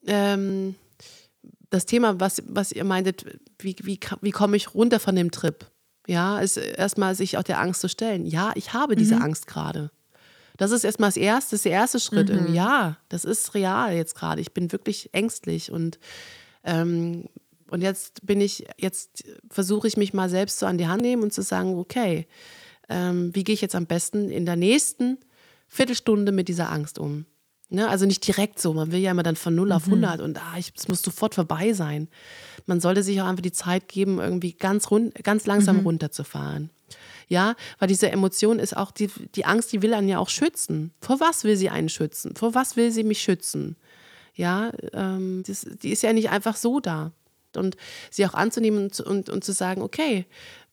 ähm, 0.07 0.75
das 1.71 1.87
Thema, 1.87 2.21
was, 2.21 2.43
was 2.47 2.71
ihr 2.73 2.85
meintet, 2.85 3.25
wie, 3.59 3.77
wie, 3.83 3.99
wie 4.21 4.31
komme 4.31 4.57
ich 4.57 4.75
runter 4.75 5.01
von 5.01 5.17
dem 5.17 5.31
Trip? 5.31 5.67
Ja, 6.07 6.41
ist 6.41 6.57
erstmal 6.57 7.15
sich 7.15 7.39
auch 7.39 7.43
der 7.43 7.61
Angst 7.61 7.81
zu 7.81 7.89
stellen. 7.89 8.27
Ja, 8.27 8.53
ich 8.55 8.73
habe 8.73 8.97
diese 8.97 9.17
mhm. 9.17 9.23
Angst 9.23 9.47
gerade. 9.47 9.91
Das 10.57 10.71
ist 10.71 10.85
erstmal 10.85 11.09
das 11.09 11.17
erste, 11.17 11.57
das 11.57 11.63
der 11.63 11.73
erste 11.73 11.99
Schritt. 12.01 12.29
Mhm. 12.29 12.55
Ja, 12.55 12.99
das 13.09 13.25
ist 13.25 13.55
real 13.55 13.95
jetzt 13.95 14.15
gerade. 14.15 14.41
Ich 14.41 14.53
bin 14.53 14.71
wirklich 14.71 15.11
ängstlich 15.13 15.73
und 15.73 15.99
ähm, 16.65 17.29
und 17.73 17.81
jetzt 17.81 18.27
bin 18.27 18.43
ich, 18.43 18.67
jetzt 18.77 19.25
versuche 19.51 19.89
ich 19.89 19.97
mich 19.97 20.13
mal 20.13 20.29
selbst 20.29 20.59
so 20.59 20.67
an 20.67 20.77
die 20.77 20.89
Hand 20.89 21.01
nehmen 21.01 21.23
und 21.23 21.33
zu 21.33 21.41
sagen, 21.41 21.79
okay, 21.79 22.27
ähm, 22.91 23.35
wie 23.35 23.45
gehe 23.45 23.55
ich 23.55 23.63
jetzt 23.63 23.75
am 23.75 23.87
besten 23.87 24.31
in 24.31 24.45
der 24.45 24.57
nächsten 24.57 25.17
Viertelstunde 25.69 26.33
mit 26.33 26.49
dieser 26.49 26.71
Angst 26.71 26.99
um? 26.99 27.25
Ne? 27.71 27.89
Also 27.89 28.05
nicht 28.05 28.27
direkt 28.27 28.61
so, 28.61 28.75
man 28.75 28.93
will 28.93 29.01
ja 29.01 29.13
immer 29.13 29.23
dann 29.23 29.37
von 29.37 29.55
0 29.55 29.73
auf 29.73 29.87
100 29.87 30.19
mhm. 30.19 30.25
und 30.25 30.39
ah, 30.39 30.59
es 30.59 30.87
muss 30.87 31.01
sofort 31.01 31.35
vorbei 31.35 31.73
sein. 31.73 32.09
Man 32.67 32.79
sollte 32.79 33.03
sich 33.03 33.23
auch 33.23 33.27
einfach 33.27 33.43
die 33.43 33.53
Zeit 33.53 33.89
geben, 33.89 34.19
irgendwie 34.19 34.53
ganz, 34.53 34.91
rund, 34.91 35.15
ganz 35.25 35.47
langsam 35.47 35.79
mhm. 35.79 35.87
runterzufahren. 35.87 36.69
Ja, 37.29 37.55
weil 37.79 37.89
diese 37.89 38.13
Emotion 38.13 38.59
ist 38.59 38.77
auch, 38.77 38.91
die, 38.91 39.09
die 39.35 39.47
Angst, 39.47 39.73
die 39.73 39.81
will 39.81 39.95
einen 39.95 40.09
ja 40.09 40.19
auch 40.19 40.29
schützen. 40.29 40.93
Vor 41.01 41.21
was 41.21 41.45
will 41.45 41.57
sie 41.57 41.71
einen 41.71 41.89
schützen? 41.89 42.37
Vor 42.37 42.55
was 42.55 42.77
will 42.77 42.91
sie 42.91 43.05
mich 43.05 43.23
schützen? 43.23 43.77
Ja, 44.35 44.73
ähm, 44.93 45.43
das, 45.47 45.67
die 45.83 45.93
ist 45.93 46.03
ja 46.03 46.13
nicht 46.13 46.29
einfach 46.29 46.57
so 46.57 46.79
da 46.79 47.13
und 47.57 47.77
sie 48.11 48.27
auch 48.27 48.35
anzunehmen 48.35 48.85
und, 48.85 49.01
und, 49.01 49.29
und 49.29 49.45
zu 49.45 49.53
sagen, 49.53 49.83
okay, 49.83 50.27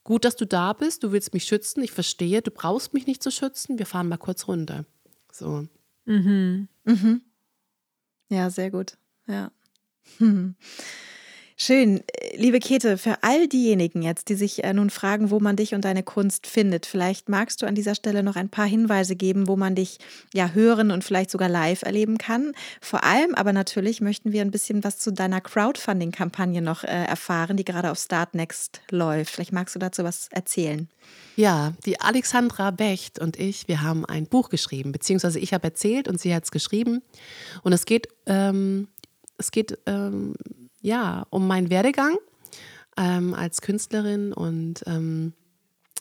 gut, 0.03 0.25
dass 0.25 0.35
du 0.35 0.45
da 0.45 0.73
bist, 0.73 1.03
du 1.03 1.11
willst 1.11 1.33
mich 1.33 1.43
schützen, 1.45 1.83
ich 1.83 1.91
verstehe, 1.91 2.41
du 2.41 2.51
brauchst 2.51 2.93
mich 2.93 3.07
nicht 3.07 3.23
zu 3.23 3.31
schützen, 3.31 3.79
wir 3.79 3.85
fahren 3.85 4.07
mal 4.07 4.17
kurz 4.17 4.47
runter. 4.47 4.85
So. 5.31 5.67
Mhm. 6.05 6.67
Mhm. 6.85 7.21
Ja, 8.29 8.49
sehr 8.49 8.71
gut. 8.71 8.97
Ja. 9.27 9.51
Schön. 11.61 11.99
Liebe 12.37 12.59
Käthe, 12.59 12.97
für 12.97 13.21
all 13.21 13.49
diejenigen 13.49 14.01
jetzt, 14.01 14.29
die 14.29 14.35
sich 14.35 14.63
äh, 14.63 14.73
nun 14.73 14.89
fragen, 14.89 15.29
wo 15.29 15.41
man 15.41 15.57
dich 15.57 15.75
und 15.75 15.83
deine 15.83 16.03
Kunst 16.03 16.47
findet, 16.47 16.85
vielleicht 16.85 17.27
magst 17.27 17.61
du 17.61 17.65
an 17.65 17.75
dieser 17.75 17.95
Stelle 17.95 18.23
noch 18.23 18.37
ein 18.37 18.47
paar 18.47 18.65
Hinweise 18.65 19.17
geben, 19.17 19.49
wo 19.49 19.57
man 19.57 19.75
dich 19.75 19.97
ja 20.33 20.51
hören 20.51 20.89
und 20.89 21.03
vielleicht 21.03 21.29
sogar 21.29 21.49
live 21.49 21.81
erleben 21.81 22.17
kann. 22.17 22.53
Vor 22.79 23.03
allem 23.03 23.35
aber 23.35 23.51
natürlich 23.51 23.99
möchten 23.99 24.31
wir 24.31 24.41
ein 24.41 24.51
bisschen 24.51 24.85
was 24.85 24.99
zu 24.99 25.11
deiner 25.11 25.41
Crowdfunding-Kampagne 25.41 26.61
noch 26.61 26.85
äh, 26.85 26.87
erfahren, 26.87 27.57
die 27.57 27.65
gerade 27.65 27.91
auf 27.91 27.99
Start 27.99 28.35
Next 28.35 28.79
läuft. 28.89 29.33
Vielleicht 29.33 29.51
magst 29.51 29.75
du 29.75 29.79
dazu 29.79 30.05
was 30.05 30.29
erzählen. 30.31 30.87
Ja, 31.35 31.73
die 31.85 31.99
Alexandra 31.99 32.71
Becht 32.71 33.19
und 33.19 33.37
ich, 33.37 33.67
wir 33.67 33.81
haben 33.81 34.05
ein 34.05 34.27
Buch 34.27 34.47
geschrieben, 34.47 34.93
beziehungsweise 34.93 35.39
ich 35.39 35.53
habe 35.53 35.65
erzählt 35.65 36.07
und 36.07 36.21
sie 36.21 36.33
hat 36.33 36.45
es 36.45 36.51
geschrieben. 36.51 37.01
Und 37.63 37.73
es 37.73 37.85
geht, 37.85 38.07
ähm, 38.27 38.87
es 39.39 39.51
geht 39.51 39.77
ähm, 39.85 40.35
ja, 40.81 41.25
um 41.29 41.47
meinen 41.47 41.69
Werdegang 41.69 42.17
ähm, 42.97 43.33
als 43.33 43.61
Künstlerin 43.61 44.33
und 44.33 44.83
ähm, 44.85 45.33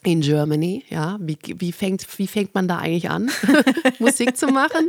in 0.05 0.21
Germany, 0.21 0.85
ja, 0.91 1.19
wie, 1.21 1.37
wie, 1.43 1.73
fängt, 1.73 2.07
wie 2.19 2.29
fängt 2.29 2.55
man 2.55 2.69
da 2.69 2.79
eigentlich 2.79 3.11
an, 3.11 3.31
Musik 3.99 4.37
zu 4.37 4.47
machen? 4.47 4.89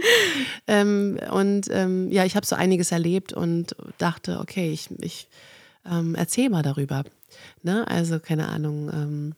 Ähm, 0.67 1.19
und 1.31 1.67
ähm, 1.71 2.11
ja, 2.11 2.25
ich 2.25 2.35
habe 2.35 2.45
so 2.45 2.55
einiges 2.55 2.91
erlebt 2.91 3.33
und 3.33 3.75
dachte, 3.97 4.39
okay, 4.39 4.71
ich, 4.71 4.89
ich 5.01 5.27
ähm, 5.89 6.13
erzähle 6.13 6.51
mal 6.51 6.61
darüber. 6.61 7.05
Ne? 7.63 7.87
Also, 7.87 8.19
keine 8.19 8.49
Ahnung, 8.49 9.35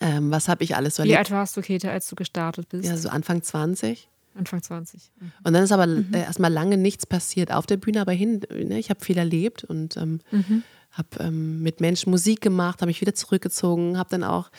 was 0.00 0.48
habe 0.48 0.64
ich 0.64 0.76
alles 0.76 0.96
so 0.96 1.02
erlebt. 1.02 1.14
Wie 1.14 1.18
alt 1.18 1.30
warst 1.30 1.56
du, 1.56 1.62
Käthe, 1.62 1.90
als 1.90 2.08
du 2.08 2.14
gestartet 2.14 2.68
bist? 2.68 2.84
Ja, 2.84 2.96
so 2.96 3.08
Anfang 3.08 3.42
20. 3.42 4.08
Anfang 4.34 4.62
20. 4.62 5.10
Mhm. 5.20 5.32
Und 5.44 5.52
dann 5.52 5.62
ist 5.62 5.72
aber 5.72 5.86
mhm. 5.86 6.12
Äh, 6.12 6.22
erstmal 6.22 6.52
lange 6.52 6.76
nichts 6.76 7.06
passiert 7.06 7.52
auf 7.52 7.66
der 7.66 7.76
Bühne, 7.76 8.00
aber 8.00 8.12
hin, 8.12 8.40
ne, 8.50 8.78
ich 8.78 8.90
habe 8.90 9.04
viel 9.04 9.18
erlebt 9.18 9.64
und 9.64 9.96
ähm, 9.96 10.20
mhm. 10.30 10.62
habe 10.90 11.08
ähm, 11.20 11.62
mit 11.62 11.80
Menschen 11.80 12.10
Musik 12.10 12.40
gemacht, 12.40 12.80
habe 12.80 12.88
mich 12.88 13.00
wieder 13.00 13.14
zurückgezogen, 13.14 13.98
habe 13.98 14.10
dann 14.10 14.24
auch, 14.24 14.50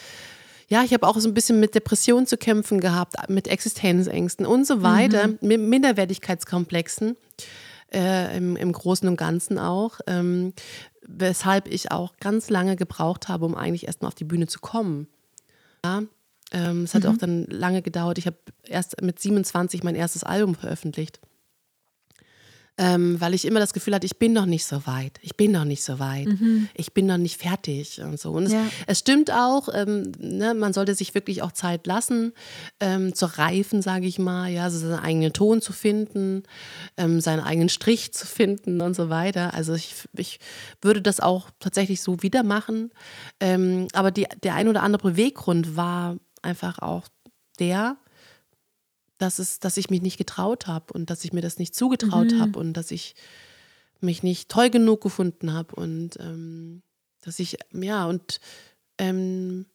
ja, 0.67 0.84
ich 0.84 0.93
habe 0.93 1.07
auch 1.07 1.19
so 1.19 1.28
ein 1.28 1.34
bisschen 1.34 1.59
mit 1.59 1.76
Depressionen 1.76 2.26
zu 2.26 2.38
kämpfen 2.38 2.80
gehabt, 2.80 3.15
mit 3.30 3.47
Existenzängsten 3.47 4.45
und 4.45 4.65
so 4.65 4.82
weiter, 4.82 5.28
mhm. 5.28 5.38
mit 5.41 5.61
Minderwertigkeitskomplexen. 5.61 7.17
Äh, 7.93 8.36
im, 8.36 8.55
im, 8.57 8.71
Großen 8.73 9.07
und 9.07 9.15
Ganzen 9.15 9.59
auch. 9.59 9.99
Ähm, 10.07 10.53
weshalb 11.07 11.67
ich 11.67 11.91
auch 11.91 12.17
ganz 12.19 12.49
lange 12.49 12.76
gebraucht 12.76 13.28
habe, 13.28 13.45
um 13.45 13.55
eigentlich 13.55 13.86
erstmal 13.86 14.07
auf 14.07 14.15
die 14.15 14.23
Bühne 14.23 14.47
zu 14.47 14.59
kommen. 14.59 15.07
Ja, 15.86 16.03
ähm, 16.56 16.84
es 16.84 16.95
hat 16.95 17.03
mhm. 17.03 17.10
auch 17.10 17.18
dann 17.18 17.45
lange 17.45 17.82
gedauert. 17.82 18.18
Ich 18.18 18.26
habe 18.26 18.38
erst 18.64 19.01
mit 19.01 19.20
27 19.20 19.84
mein 19.84 19.95
erstes 19.95 20.24
Album 20.24 20.56
veröffentlicht 20.56 21.20
ähm, 22.78 23.20
weil 23.22 23.34
ich 23.34 23.45
immer 23.45 23.60
das 23.60 23.74
Gefühl 23.74 23.95
hatte, 23.95 24.06
ich 24.06 24.20
bin 24.20 24.34
noch 24.34 24.45
nicht 24.45 24.66
so 24.66 24.86
weit, 24.86 25.18
ich 25.22 25.38
bin 25.38 25.51
noch 25.51 25.64
nicht 25.64 25.84
so 25.84 25.99
weit, 25.99 26.28
mhm. 26.28 26.68
ich 26.74 26.93
bin 26.93 27.06
noch 27.06 27.18
nicht 27.18 27.41
fertig 27.41 28.01
und 28.01 28.20
so. 28.20 28.32
Und 28.32 28.49
ja. 28.49 28.66
es, 28.66 28.72
es, 28.88 28.99
stimmt 28.99 29.32
auch, 29.32 29.70
ähm, 29.74 30.12
ne, 30.20 30.53
man 30.53 30.74
sollte 30.74 30.93
sich 30.93 31.16
wirklich 31.16 31.41
auch 31.41 31.53
Zeit 31.53 31.88
lassen, 31.88 32.34
ähm, 32.82 33.16
zu 33.16 33.28
reifen, 33.38 33.82
sage 33.82 34.08
ich 34.08 34.20
mal, 34.20 34.49
ja, 34.49 34.64
also 34.64 34.80
seinen 34.80 34.99
eigenen 34.99 35.32
Ton 35.32 35.62
zu 35.62 35.72
finden, 35.72 36.43
ähm, 36.97 37.22
seinen 37.22 37.39
eigenen 37.39 37.70
Strich 37.70 38.14
zu 38.14 38.28
finden 38.28 38.82
und 38.82 38.93
so 38.93 39.10
weiter. 39.10 39.53
Also 39.53 39.74
ich, 39.74 39.93
ich 40.18 40.39
würde 40.82 41.01
das 41.01 41.22
auch 41.22 41.49
tatsächlich 41.60 42.01
so 42.01 42.22
wieder 42.24 42.43
machen. 42.43 42.91
Ähm, 43.39 43.88
aber 43.93 44.12
die, 44.12 44.28
der 44.43 44.56
ein 44.56 44.68
oder 44.68 44.84
andere 44.84 45.12
Beweggrund 45.12 45.78
war 45.78 46.18
einfach 46.46 46.80
auch 46.80 47.08
der, 47.60 47.98
dass, 49.18 49.39
es, 49.39 49.60
dass 49.60 49.78
ich 49.78 49.89
mich 49.89 50.02
nicht 50.02 50.18
getraut 50.18 50.68
habe 50.68 50.93
und 50.93 51.10
dass 51.10 51.24
ich 51.26 51.34
mir 51.34 51.41
das 51.41 51.58
nicht 51.58 51.76
zugetraut 51.76 52.32
mhm. 52.32 52.39
habe 52.39 52.60
und 52.60 52.74
dass 52.74 52.91
ich 52.91 53.16
mich 54.02 54.24
nicht 54.24 54.50
toll 54.50 54.70
genug 54.70 55.02
gefunden 55.02 55.54
habe 55.54 55.76
und 55.76 56.18
ähm, 56.20 56.82
dass 57.22 57.39
ich, 57.39 57.58
ja, 57.72 58.06
und 58.06 58.39
ähm, 58.98 59.66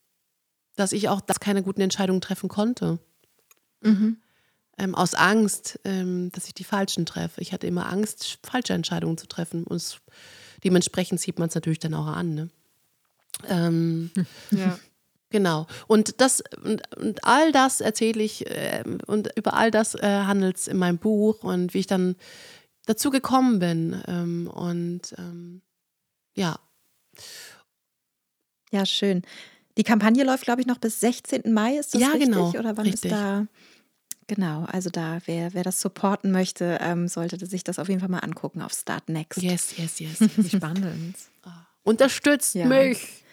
dass 0.77 0.93
ich 0.93 1.09
auch 1.09 1.21
das 1.21 1.41
keine 1.41 1.62
guten 1.62 1.81
Entscheidungen 1.81 2.21
treffen 2.21 2.49
konnte. 2.49 2.99
Mhm. 3.83 4.18
Ähm, 4.79 4.95
aus 4.95 5.14
Angst, 5.14 5.81
ähm, 5.85 6.31
dass 6.33 6.47
ich 6.47 6.55
die 6.55 6.64
falschen 6.64 7.05
treffe. 7.07 7.41
Ich 7.41 7.53
hatte 7.53 7.66
immer 7.66 7.91
Angst, 7.91 8.39
falsche 8.43 8.73
Entscheidungen 8.73 9.18
zu 9.18 9.27
treffen. 9.27 9.64
Und 9.64 10.01
dementsprechend 10.64 11.21
sieht 11.21 11.39
man 11.39 11.49
es 11.49 11.55
natürlich 11.55 11.81
dann 11.81 11.95
auch 11.95 12.07
an. 12.07 12.35
Ne? 12.35 12.51
Ähm, 13.49 14.11
ja. 14.51 14.79
Genau. 15.31 15.66
Und 15.87 16.20
das 16.20 16.43
und, 16.62 16.83
und 16.97 17.24
all 17.24 17.53
das 17.53 17.81
erzähle 17.81 18.22
ich 18.22 18.47
äh, 18.51 18.83
und 19.07 19.31
über 19.37 19.55
all 19.55 19.70
das 19.70 19.95
äh, 19.95 20.24
handelt 20.26 20.57
es 20.57 20.68
in 20.68 20.76
meinem 20.76 20.99
Buch 20.99 21.45
und 21.45 21.72
wie 21.72 21.78
ich 21.78 21.87
dann 21.87 22.16
dazu 22.87 23.11
gekommen 23.11 23.61
bin. 23.61 24.03
Ähm, 24.09 24.51
und 24.53 25.14
ähm, 25.18 25.62
ja. 26.35 26.59
Ja, 28.72 28.87
schön. 28.87 29.22
Die 29.76 29.85
Kampagne 29.85 30.24
läuft, 30.24 30.45
glaube 30.45 30.61
ich, 30.61 30.66
noch 30.66 30.78
bis 30.78 31.01
16. 31.01 31.53
Mai, 31.53 31.76
ist 31.76 31.95
das 31.95 32.01
ja, 32.01 32.09
richtig? 32.09 32.28
Genau, 32.28 32.51
Oder 32.51 32.76
wann 32.76 32.87
richtig. 32.87 33.11
ist 33.11 33.12
da? 33.12 33.47
Genau, 34.26 34.64
also 34.64 34.91
da, 34.91 35.18
wer, 35.26 35.55
wer 35.55 35.64
das 35.64 35.81
supporten 35.81 36.31
möchte, 36.31 36.78
ähm, 36.81 37.09
sollte 37.09 37.45
sich 37.47 37.64
das 37.64 37.81
auf 37.81 37.89
jeden 37.89 38.01
Fall 38.01 38.09
mal 38.09 38.18
angucken 38.18 38.62
auf 38.62 38.72
Start 38.72 39.09
Next. 39.09 39.43
Yes, 39.43 39.76
yes, 39.76 39.99
yes. 39.99 40.18
Spannend. 40.53 41.16
Unterstützt 41.83 42.55
ja. 42.55 42.66
mich. 42.66 43.24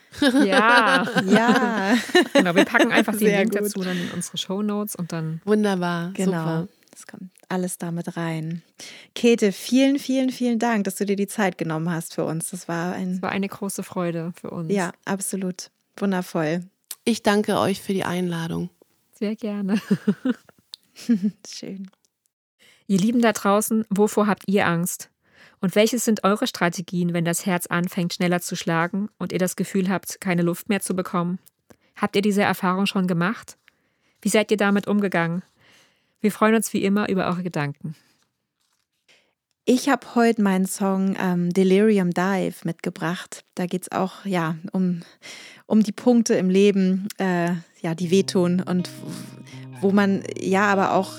Ja. 0.45 1.05
ja. 1.25 1.97
Genau, 2.33 2.55
wir 2.55 2.65
packen 2.65 2.91
einfach 2.91 3.13
den 3.13 3.19
Sehr 3.19 3.39
Link 3.39 3.51
gut. 3.51 3.61
dazu 3.61 3.79
dann 3.81 3.97
in 3.97 4.11
unsere 4.11 4.37
Show 4.37 4.61
Notes 4.61 4.95
und 4.95 5.11
dann. 5.11 5.41
Wunderbar. 5.45 6.11
Genau. 6.13 6.61
Super. 6.61 6.67
Das 6.91 7.05
kommt 7.05 7.29
alles 7.49 7.77
damit 7.77 8.17
rein. 8.17 8.61
Käthe, 9.15 9.51
vielen, 9.51 9.99
vielen, 9.99 10.31
vielen 10.31 10.59
Dank, 10.59 10.83
dass 10.85 10.95
du 10.95 11.05
dir 11.05 11.15
die 11.15 11.27
Zeit 11.27 11.57
genommen 11.57 11.89
hast 11.89 12.13
für 12.13 12.25
uns. 12.25 12.49
Das 12.49 12.67
war 12.67 12.93
ein. 12.93 13.13
Das 13.13 13.21
war 13.21 13.29
eine 13.31 13.47
große 13.47 13.83
Freude 13.83 14.33
für 14.39 14.49
uns. 14.49 14.71
Ja, 14.73 14.91
absolut. 15.05 15.69
Wundervoll. 15.97 16.63
Ich 17.05 17.23
danke 17.23 17.59
euch 17.59 17.81
für 17.81 17.93
die 17.93 18.03
Einladung. 18.03 18.69
Sehr 19.13 19.35
gerne. 19.35 19.81
Schön. 21.47 21.89
Ihr 22.87 22.99
Lieben 22.99 23.21
da 23.21 23.33
draußen, 23.33 23.85
wovor 23.89 24.27
habt 24.27 24.43
ihr 24.47 24.67
Angst? 24.67 25.09
Und 25.59 25.75
welches 25.75 26.05
sind 26.05 26.23
eure 26.23 26.47
Strategien, 26.47 27.13
wenn 27.13 27.25
das 27.25 27.45
Herz 27.45 27.67
anfängt 27.67 28.13
schneller 28.13 28.41
zu 28.41 28.55
schlagen 28.55 29.09
und 29.17 29.31
ihr 29.31 29.39
das 29.39 29.55
Gefühl 29.55 29.89
habt, 29.89 30.21
keine 30.21 30.43
Luft 30.43 30.69
mehr 30.69 30.81
zu 30.81 30.95
bekommen? 30.95 31.39
Habt 31.95 32.15
ihr 32.15 32.21
diese 32.21 32.43
Erfahrung 32.43 32.85
schon 32.85 33.07
gemacht? 33.07 33.57
Wie 34.21 34.29
seid 34.29 34.51
ihr 34.51 34.57
damit 34.57 34.87
umgegangen? 34.87 35.43
Wir 36.21 36.31
freuen 36.31 36.55
uns 36.55 36.73
wie 36.73 36.83
immer 36.83 37.09
über 37.09 37.27
eure 37.27 37.43
Gedanken. 37.43 37.95
Ich 39.65 39.89
habe 39.89 40.15
heute 40.15 40.41
meinen 40.41 40.65
Song 40.65 41.17
ähm, 41.19 41.51
Delirium 41.51 42.11
Dive 42.11 42.55
mitgebracht. 42.63 43.43
Da 43.55 43.65
geht 43.65 43.81
es 43.81 43.91
auch 43.91 44.25
ja, 44.25 44.55
um, 44.71 45.01
um 45.65 45.83
die 45.83 45.91
Punkte 45.91 46.35
im 46.35 46.49
Leben, 46.49 47.09
äh, 47.17 47.49
ja, 47.81 47.93
die 47.93 48.09
wehtun 48.09 48.61
und 48.61 48.89
wo 49.81 49.91
man 49.91 50.23
ja 50.39 50.67
aber 50.67 50.93
auch 50.93 51.15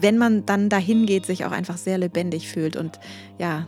wenn 0.00 0.18
man 0.18 0.46
dann 0.46 0.68
dahin 0.68 1.06
geht, 1.06 1.26
sich 1.26 1.44
auch 1.44 1.52
einfach 1.52 1.76
sehr 1.76 1.98
lebendig 1.98 2.48
fühlt. 2.48 2.76
Und 2.76 2.98
ja, 3.38 3.66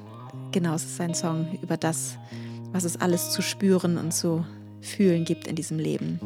genau, 0.52 0.74
es 0.74 0.84
ist 0.84 1.00
ein 1.00 1.14
Song 1.14 1.58
über 1.62 1.76
das, 1.76 2.16
was 2.72 2.84
es 2.84 3.00
alles 3.00 3.30
zu 3.30 3.42
spüren 3.42 3.98
und 3.98 4.12
zu 4.12 4.44
fühlen 4.80 5.24
gibt 5.24 5.46
in 5.46 5.56
diesem 5.56 5.78
Leben. 5.78 6.18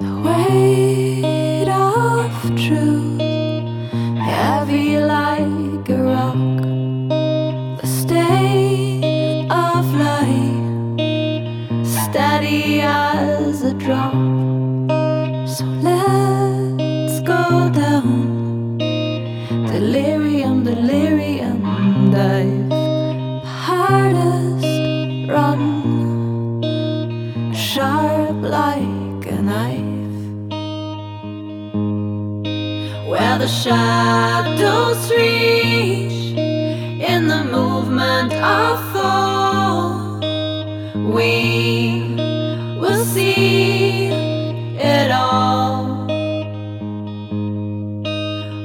The 0.00 0.06
weight 0.24 1.68
of 1.68 2.32
truth, 2.56 3.20
heavy 4.18 4.96
like 4.96 5.41
shadows 33.62 35.08
reach 35.12 36.36
in 36.36 37.28
the 37.28 37.44
movement 37.44 38.32
of 38.32 38.92
fall, 38.92 40.18
we 41.14 42.16
will 42.80 43.04
see 43.04 44.06
it 44.06 45.12
all. 45.12 46.06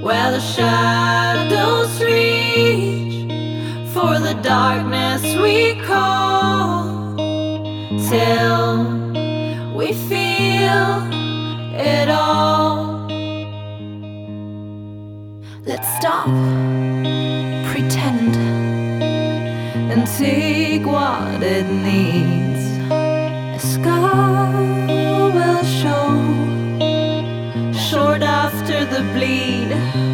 Where 0.01 0.31
the 0.31 0.39
shadows 0.39 2.01
reach 2.01 3.29
for 3.93 4.17
the 4.17 4.33
darkness 4.41 5.21
we 5.43 5.79
call 5.85 7.15
till 8.09 8.83
we 9.75 9.93
feel 9.93 10.89
it 11.75 12.09
all. 12.09 12.56
Stop, 16.07 16.27
pretend, 17.69 18.33
and 19.91 20.07
take 20.17 20.85
what 20.85 21.43
it 21.43 21.67
needs. 21.89 22.63
A 22.89 23.59
scar 23.59 24.53
will 25.35 25.63
show 25.81 26.07
short 27.73 28.21
after 28.21 28.85
the 28.85 29.01
bleed. 29.13 30.06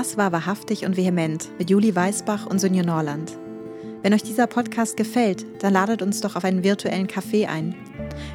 Das 0.00 0.16
war 0.16 0.32
Wahrhaftig 0.32 0.86
und 0.86 0.96
Vehement 0.96 1.50
mit 1.58 1.68
Juli 1.68 1.94
Weisbach 1.94 2.46
und 2.46 2.58
Sonja 2.58 2.82
Norland. 2.82 3.36
Wenn 4.00 4.14
euch 4.14 4.22
dieser 4.22 4.46
Podcast 4.46 4.96
gefällt, 4.96 5.44
dann 5.62 5.74
ladet 5.74 6.00
uns 6.00 6.22
doch 6.22 6.36
auf 6.36 6.44
einen 6.44 6.64
virtuellen 6.64 7.06
Kaffee 7.06 7.44
ein. 7.44 7.74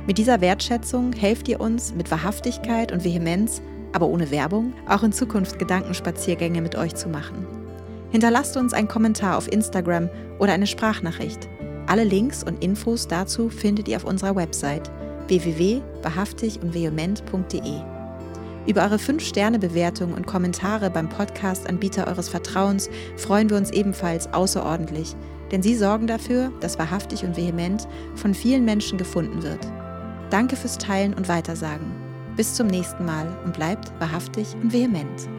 Mit 0.05 0.19
dieser 0.19 0.41
Wertschätzung 0.41 1.11
helft 1.13 1.47
ihr 1.47 1.59
uns 1.59 1.95
mit 1.95 2.11
Wahrhaftigkeit 2.11 2.91
und 2.91 3.03
Vehemenz, 3.03 3.63
aber 3.93 4.05
ohne 4.05 4.29
Werbung, 4.29 4.75
auch 4.87 5.01
in 5.01 5.11
Zukunft 5.11 5.57
Gedankenspaziergänge 5.57 6.61
mit 6.61 6.75
euch 6.75 6.93
zu 6.93 7.09
machen. 7.09 7.47
Hinterlasst 8.11 8.55
uns 8.57 8.71
einen 8.71 8.87
Kommentar 8.87 9.35
auf 9.35 9.51
Instagram 9.51 10.11
oder 10.37 10.53
eine 10.53 10.67
Sprachnachricht. 10.67 11.49
Alle 11.87 12.03
Links 12.03 12.43
und 12.43 12.63
Infos 12.63 13.07
dazu 13.07 13.49
findet 13.49 13.87
ihr 13.87 13.97
auf 13.97 14.05
unserer 14.05 14.35
Website 14.35 14.91
www.wahrhaftig 15.29 16.61
und 16.61 16.75
vehement.de. 16.75 17.94
Über 18.67 18.83
eure 18.83 18.95
5-Sterne-Bewertung 18.95 20.13
und 20.13 20.25
Kommentare 20.25 20.89
beim 20.89 21.07
Podcast-Anbieter 21.07 22.07
eures 22.07 22.29
Vertrauens 22.29 22.89
freuen 23.15 23.49
wir 23.49 23.57
uns 23.57 23.69
ebenfalls 23.69 24.33
außerordentlich, 24.33 25.15
denn 25.51 25.61
sie 25.61 25.75
sorgen 25.75 26.07
dafür, 26.07 26.51
dass 26.61 26.79
wahrhaftig 26.79 27.23
und 27.23 27.37
vehement 27.37 27.87
von 28.15 28.33
vielen 28.33 28.65
Menschen 28.65 28.97
gefunden 28.97 29.43
wird. 29.43 29.59
Danke 30.31 30.55
fürs 30.55 30.79
Teilen 30.79 31.13
und 31.13 31.29
Weitersagen. 31.29 31.91
Bis 32.35 32.55
zum 32.55 32.67
nächsten 32.67 33.05
Mal 33.05 33.27
und 33.45 33.53
bleibt 33.53 33.91
wahrhaftig 33.99 34.55
und 34.61 34.73
vehement. 34.73 35.29